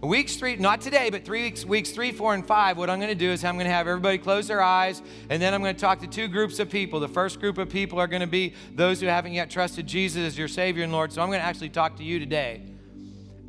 Weeks 0.00 0.36
three, 0.36 0.56
not 0.56 0.80
today, 0.80 1.10
but 1.10 1.26
three 1.26 1.42
weeks, 1.42 1.66
weeks 1.66 1.90
three, 1.90 2.12
four, 2.12 2.32
and 2.32 2.44
five, 2.44 2.78
what 2.78 2.88
I'm 2.88 2.98
to 3.10 3.14
do 3.14 3.30
is 3.30 3.44
I'm 3.44 3.56
to 3.66 3.72
have 3.72 3.86
everybody 3.86 4.16
close 4.16 4.48
their 4.48 4.62
eyes, 4.62 5.02
and 5.28 5.40
then 5.40 5.52
I'm 5.52 5.60
to 5.74 5.80
talk 5.80 6.00
to 6.00 6.06
two 6.06 6.28
groups 6.28 6.58
of 6.58 6.70
people. 6.70 6.98
The 6.98 7.06
first 7.06 7.38
group 7.38 7.58
of 7.58 7.68
people 7.68 8.00
are 8.00 8.08
to 8.22 8.26
be 8.26 8.54
those 8.74 9.02
who 9.02 9.06
haven't 9.06 9.34
yet 9.34 9.50
trusted 9.50 9.86
Jesus 9.86 10.22
as 10.22 10.38
your 10.38 10.48
Savior 10.48 10.82
and 10.82 10.92
Lord. 10.92 11.12
So 11.12 11.20
I'm 11.20 11.28
to 11.38 11.44
actually 11.44 11.68
talk 11.68 11.98
to 11.98 12.02
you 12.02 12.18
today. 12.18 12.62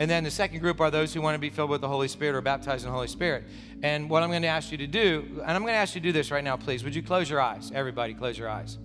And 0.03 0.11
then 0.11 0.25
the 0.25 0.31
second 0.31 0.59
group 0.59 0.81
are 0.81 0.91
those 0.91 1.13
who 1.13 1.21
want 1.21 1.35
to 1.35 1.39
be 1.39 1.49
filled 1.49 1.69
with 1.69 1.79
the 1.79 1.87
Holy 1.87 2.09
Spirit 2.09 2.35
or 2.35 2.41
baptized 2.41 2.83
in 2.83 2.89
the 2.89 2.93
Holy 2.93 3.07
Spirit. 3.07 3.45
And 3.83 4.09
what 4.09 4.21
I'm 4.21 4.29
going 4.31 4.41
to 4.41 4.49
ask 4.49 4.69
you 4.69 4.77
to 4.79 4.85
do, 4.85 5.39
and 5.41 5.51
I'm 5.51 5.61
going 5.61 5.71
to 5.71 5.77
ask 5.77 5.95
you 5.95 6.01
to 6.01 6.07
do 6.09 6.11
this 6.11 6.29
right 6.29 6.43
now, 6.43 6.57
please. 6.57 6.83
Would 6.83 6.93
you 6.93 7.01
close 7.01 7.29
your 7.29 7.39
eyes? 7.39 7.71
Everybody, 7.73 8.13
close 8.13 8.37
your 8.37 8.49
eyes. 8.49 8.77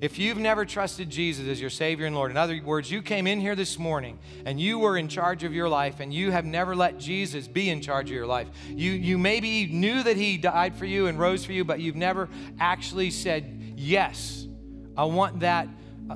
If 0.00 0.18
you've 0.18 0.38
never 0.38 0.64
trusted 0.64 1.10
Jesus 1.10 1.46
as 1.46 1.60
your 1.60 1.70
Savior 1.70 2.06
and 2.06 2.16
Lord, 2.16 2.32
in 2.32 2.36
other 2.36 2.60
words, 2.60 2.90
you 2.90 3.02
came 3.02 3.28
in 3.28 3.40
here 3.40 3.54
this 3.54 3.78
morning 3.78 4.18
and 4.44 4.60
you 4.60 4.80
were 4.80 4.96
in 4.96 5.06
charge 5.06 5.44
of 5.44 5.54
your 5.54 5.68
life 5.68 6.00
and 6.00 6.12
you 6.12 6.32
have 6.32 6.44
never 6.44 6.74
let 6.74 6.98
Jesus 6.98 7.46
be 7.46 7.70
in 7.70 7.80
charge 7.80 8.10
of 8.10 8.16
your 8.16 8.26
life. 8.26 8.48
You, 8.68 8.90
you 8.90 9.18
maybe 9.18 9.68
knew 9.68 10.02
that 10.02 10.16
He 10.16 10.38
died 10.38 10.74
for 10.74 10.86
you 10.86 11.06
and 11.06 11.20
rose 11.20 11.44
for 11.44 11.52
you, 11.52 11.64
but 11.64 11.78
you've 11.78 11.94
never 11.94 12.28
actually 12.58 13.12
said, 13.12 13.74
Yes, 13.76 14.48
I 14.96 15.04
want 15.04 15.38
that 15.38 15.68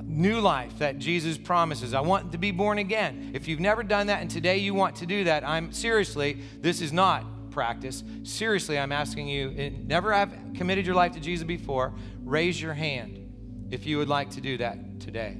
new 0.03 0.39
life 0.39 0.79
that 0.79 0.99
Jesus 0.99 1.37
promises. 1.37 1.93
I 1.93 2.01
want 2.01 2.31
to 2.31 2.37
be 2.37 2.51
born 2.51 2.77
again. 2.77 3.31
If 3.33 3.47
you've 3.47 3.59
never 3.59 3.83
done 3.83 4.07
that 4.07 4.21
and 4.21 4.29
today 4.29 4.57
you 4.57 4.73
want 4.73 4.95
to 4.97 5.05
do 5.05 5.25
that, 5.25 5.47
I'm 5.47 5.73
seriously, 5.73 6.41
this 6.59 6.81
is 6.81 6.93
not 6.93 7.25
practice. 7.51 8.03
Seriously, 8.23 8.79
I'm 8.79 8.91
asking 8.91 9.27
you, 9.27 9.53
eh, 9.57 9.69
never 9.85 10.13
have 10.13 10.33
committed 10.55 10.85
your 10.85 10.95
life 10.95 11.11
to 11.13 11.19
Jesus 11.19 11.45
before, 11.45 11.93
raise 12.23 12.61
your 12.61 12.73
hand 12.73 13.67
if 13.69 13.85
you 13.85 13.97
would 13.97 14.09
like 14.09 14.29
to 14.31 14.41
do 14.41 14.57
that 14.57 14.99
today. 14.99 15.37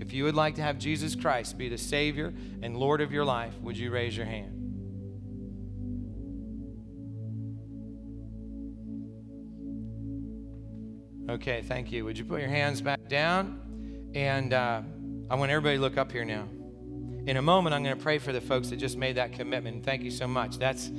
If 0.00 0.14
you 0.14 0.24
would 0.24 0.34
like 0.34 0.54
to 0.54 0.62
have 0.62 0.78
Jesus 0.78 1.14
Christ 1.14 1.58
be 1.58 1.68
the 1.68 1.78
Savior 1.78 2.32
and 2.62 2.76
Lord 2.76 3.00
of 3.00 3.12
your 3.12 3.24
life, 3.24 3.54
would 3.60 3.76
you 3.76 3.90
raise 3.90 4.16
your 4.16 4.26
hand? 4.26 4.56
Okay, 11.30 11.62
thank 11.62 11.92
you. 11.92 12.04
Would 12.06 12.18
you 12.18 12.24
put 12.24 12.40
your 12.40 12.48
hands 12.48 12.80
back 12.80 13.08
down? 13.08 13.59
And 14.14 14.52
uh, 14.52 14.82
I 15.30 15.34
want 15.36 15.50
everybody 15.50 15.76
to 15.76 15.80
look 15.80 15.96
up 15.96 16.10
here 16.10 16.24
now. 16.24 16.48
In 17.26 17.36
a 17.36 17.42
moment, 17.42 17.74
I'm 17.74 17.84
going 17.84 17.96
to 17.96 18.02
pray 18.02 18.18
for 18.18 18.32
the 18.32 18.40
folks 18.40 18.70
that 18.70 18.76
just 18.76 18.96
made 18.96 19.16
that 19.16 19.32
commitment. 19.32 19.84
Thank 19.84 20.02
you 20.02 20.10
so 20.10 20.26
much. 20.26 20.58
That's 20.58 20.90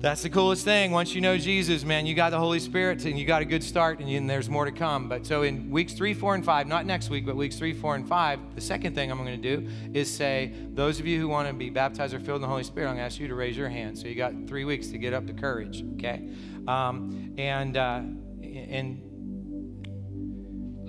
That's 0.00 0.22
the 0.22 0.30
coolest 0.30 0.64
thing. 0.64 0.92
Once 0.92 1.12
you 1.12 1.20
know 1.20 1.36
Jesus, 1.36 1.82
man, 1.82 2.06
you 2.06 2.14
got 2.14 2.30
the 2.30 2.38
Holy 2.38 2.60
Spirit 2.60 3.04
and 3.04 3.18
you 3.18 3.24
got 3.24 3.42
a 3.42 3.44
good 3.44 3.64
start, 3.64 3.98
and, 3.98 4.08
you, 4.08 4.16
and, 4.18 4.30
there's 4.30 4.48
more 4.48 4.64
to 4.64 4.70
come. 4.70 5.08
But 5.08 5.26
so 5.26 5.42
in 5.42 5.70
weeks 5.70 5.92
three, 5.94 6.14
four, 6.14 6.36
and 6.36 6.44
five, 6.44 6.68
not 6.68 6.86
next 6.86 7.10
week, 7.10 7.26
but 7.26 7.34
weeks 7.34 7.56
three, 7.56 7.72
four, 7.72 7.96
and 7.96 8.06
five, 8.06 8.38
the 8.54 8.60
second 8.60 8.94
thing 8.94 9.10
I'm 9.10 9.18
going 9.18 9.42
to 9.42 9.56
do 9.56 9.68
is 9.92 10.08
say, 10.14 10.52
those 10.72 11.00
of 11.00 11.06
you 11.06 11.18
who 11.18 11.26
want 11.26 11.48
to 11.48 11.54
be 11.54 11.68
baptized 11.68 12.14
or 12.14 12.20
filled 12.20 12.36
in 12.36 12.42
the 12.42 12.48
Holy 12.48 12.62
Spirit, 12.62 12.86
I'm 12.86 12.94
going 12.94 12.98
to 12.98 13.06
ask 13.06 13.18
you 13.18 13.26
to 13.26 13.34
raise 13.34 13.56
your 13.56 13.70
hand. 13.70 13.98
So 13.98 14.06
you 14.06 14.14
got 14.14 14.32
three 14.46 14.64
weeks 14.64 14.86
to 14.88 14.98
get 14.98 15.14
up 15.14 15.26
the 15.26 15.32
courage, 15.32 15.82
okay? 15.94 16.28
Um, 16.68 17.34
and 17.36 17.76
uh, 17.76 18.02
and 18.42 19.02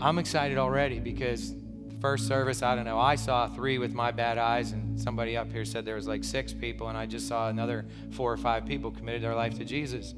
I'm 0.01 0.17
excited 0.17 0.57
already 0.57 0.99
because 0.99 1.53
first 1.99 2.27
service, 2.27 2.63
I 2.63 2.75
don't 2.75 2.85
know, 2.85 2.99
I 2.99 3.15
saw 3.15 3.47
three 3.47 3.77
with 3.77 3.93
my 3.93 4.11
bad 4.11 4.37
eyes, 4.37 4.71
and 4.71 4.99
somebody 4.99 5.35
up 5.35 5.51
here 5.51 5.65
said 5.65 5.83
there 5.83 5.95
was 5.95 6.07
like 6.07 6.23
six 6.23 6.53
people, 6.53 6.87
and 6.87 6.97
I 6.97 7.05
just 7.05 7.27
saw 7.27 7.49
another 7.49 7.85
four 8.11 8.31
or 8.31 8.37
five 8.37 8.65
people 8.65 8.91
committed 8.91 9.21
their 9.21 9.35
life 9.35 9.57
to 9.57 9.65
Jesus. 9.65 10.13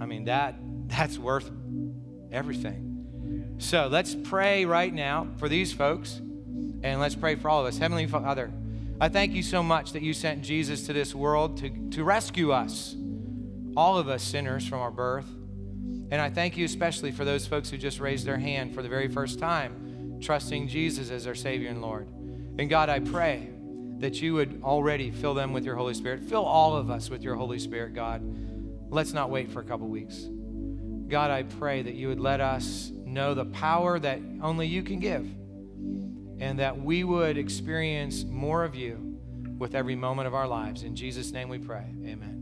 I 0.00 0.06
mean, 0.06 0.24
that 0.24 0.56
that's 0.86 1.18
worth 1.18 1.50
everything. 2.32 3.56
So 3.58 3.88
let's 3.88 4.14
pray 4.14 4.64
right 4.64 4.92
now 4.92 5.28
for 5.36 5.50
these 5.50 5.72
folks, 5.72 6.14
and 6.82 6.98
let's 6.98 7.14
pray 7.14 7.34
for 7.34 7.50
all 7.50 7.60
of 7.60 7.66
us. 7.66 7.76
Heavenly 7.76 8.06
Father, 8.06 8.50
I 9.00 9.10
thank 9.10 9.32
you 9.32 9.42
so 9.42 9.62
much 9.62 9.92
that 9.92 10.02
you 10.02 10.14
sent 10.14 10.42
Jesus 10.42 10.86
to 10.86 10.94
this 10.94 11.14
world 11.14 11.58
to, 11.58 11.70
to 11.90 12.04
rescue 12.04 12.52
us, 12.52 12.96
all 13.76 13.98
of 13.98 14.08
us 14.08 14.22
sinners 14.22 14.66
from 14.66 14.80
our 14.80 14.90
birth. 14.90 15.26
And 16.10 16.20
I 16.20 16.30
thank 16.30 16.56
you 16.56 16.64
especially 16.64 17.12
for 17.12 17.24
those 17.24 17.46
folks 17.46 17.70
who 17.70 17.76
just 17.76 18.00
raised 18.00 18.26
their 18.26 18.38
hand 18.38 18.74
for 18.74 18.82
the 18.82 18.88
very 18.88 19.08
first 19.08 19.38
time 19.38 20.18
trusting 20.20 20.68
Jesus 20.68 21.10
as 21.10 21.26
our 21.26 21.34
Savior 21.34 21.68
and 21.68 21.80
Lord. 21.80 22.08
And 22.58 22.68
God, 22.68 22.88
I 22.88 23.00
pray 23.00 23.50
that 23.98 24.20
you 24.20 24.34
would 24.34 24.60
already 24.62 25.10
fill 25.10 25.34
them 25.34 25.52
with 25.52 25.64
your 25.64 25.76
Holy 25.76 25.94
Spirit. 25.94 26.22
Fill 26.24 26.44
all 26.44 26.76
of 26.76 26.90
us 26.90 27.10
with 27.10 27.22
your 27.22 27.34
Holy 27.34 27.58
Spirit, 27.58 27.94
God. 27.94 28.22
Let's 28.90 29.12
not 29.12 29.30
wait 29.30 29.50
for 29.50 29.60
a 29.60 29.64
couple 29.64 29.86
weeks. 29.88 30.28
God, 31.08 31.30
I 31.30 31.42
pray 31.42 31.82
that 31.82 31.94
you 31.94 32.08
would 32.08 32.20
let 32.20 32.40
us 32.40 32.90
know 33.04 33.34
the 33.34 33.46
power 33.46 33.98
that 33.98 34.20
only 34.42 34.66
you 34.66 34.82
can 34.82 34.98
give 35.00 35.26
and 36.40 36.58
that 36.58 36.80
we 36.80 37.04
would 37.04 37.38
experience 37.38 38.24
more 38.24 38.64
of 38.64 38.74
you 38.74 39.18
with 39.58 39.74
every 39.74 39.96
moment 39.96 40.28
of 40.28 40.34
our 40.34 40.46
lives. 40.46 40.82
In 40.82 40.94
Jesus' 40.94 41.32
name 41.32 41.48
we 41.48 41.58
pray. 41.58 41.84
Amen. 42.04 42.37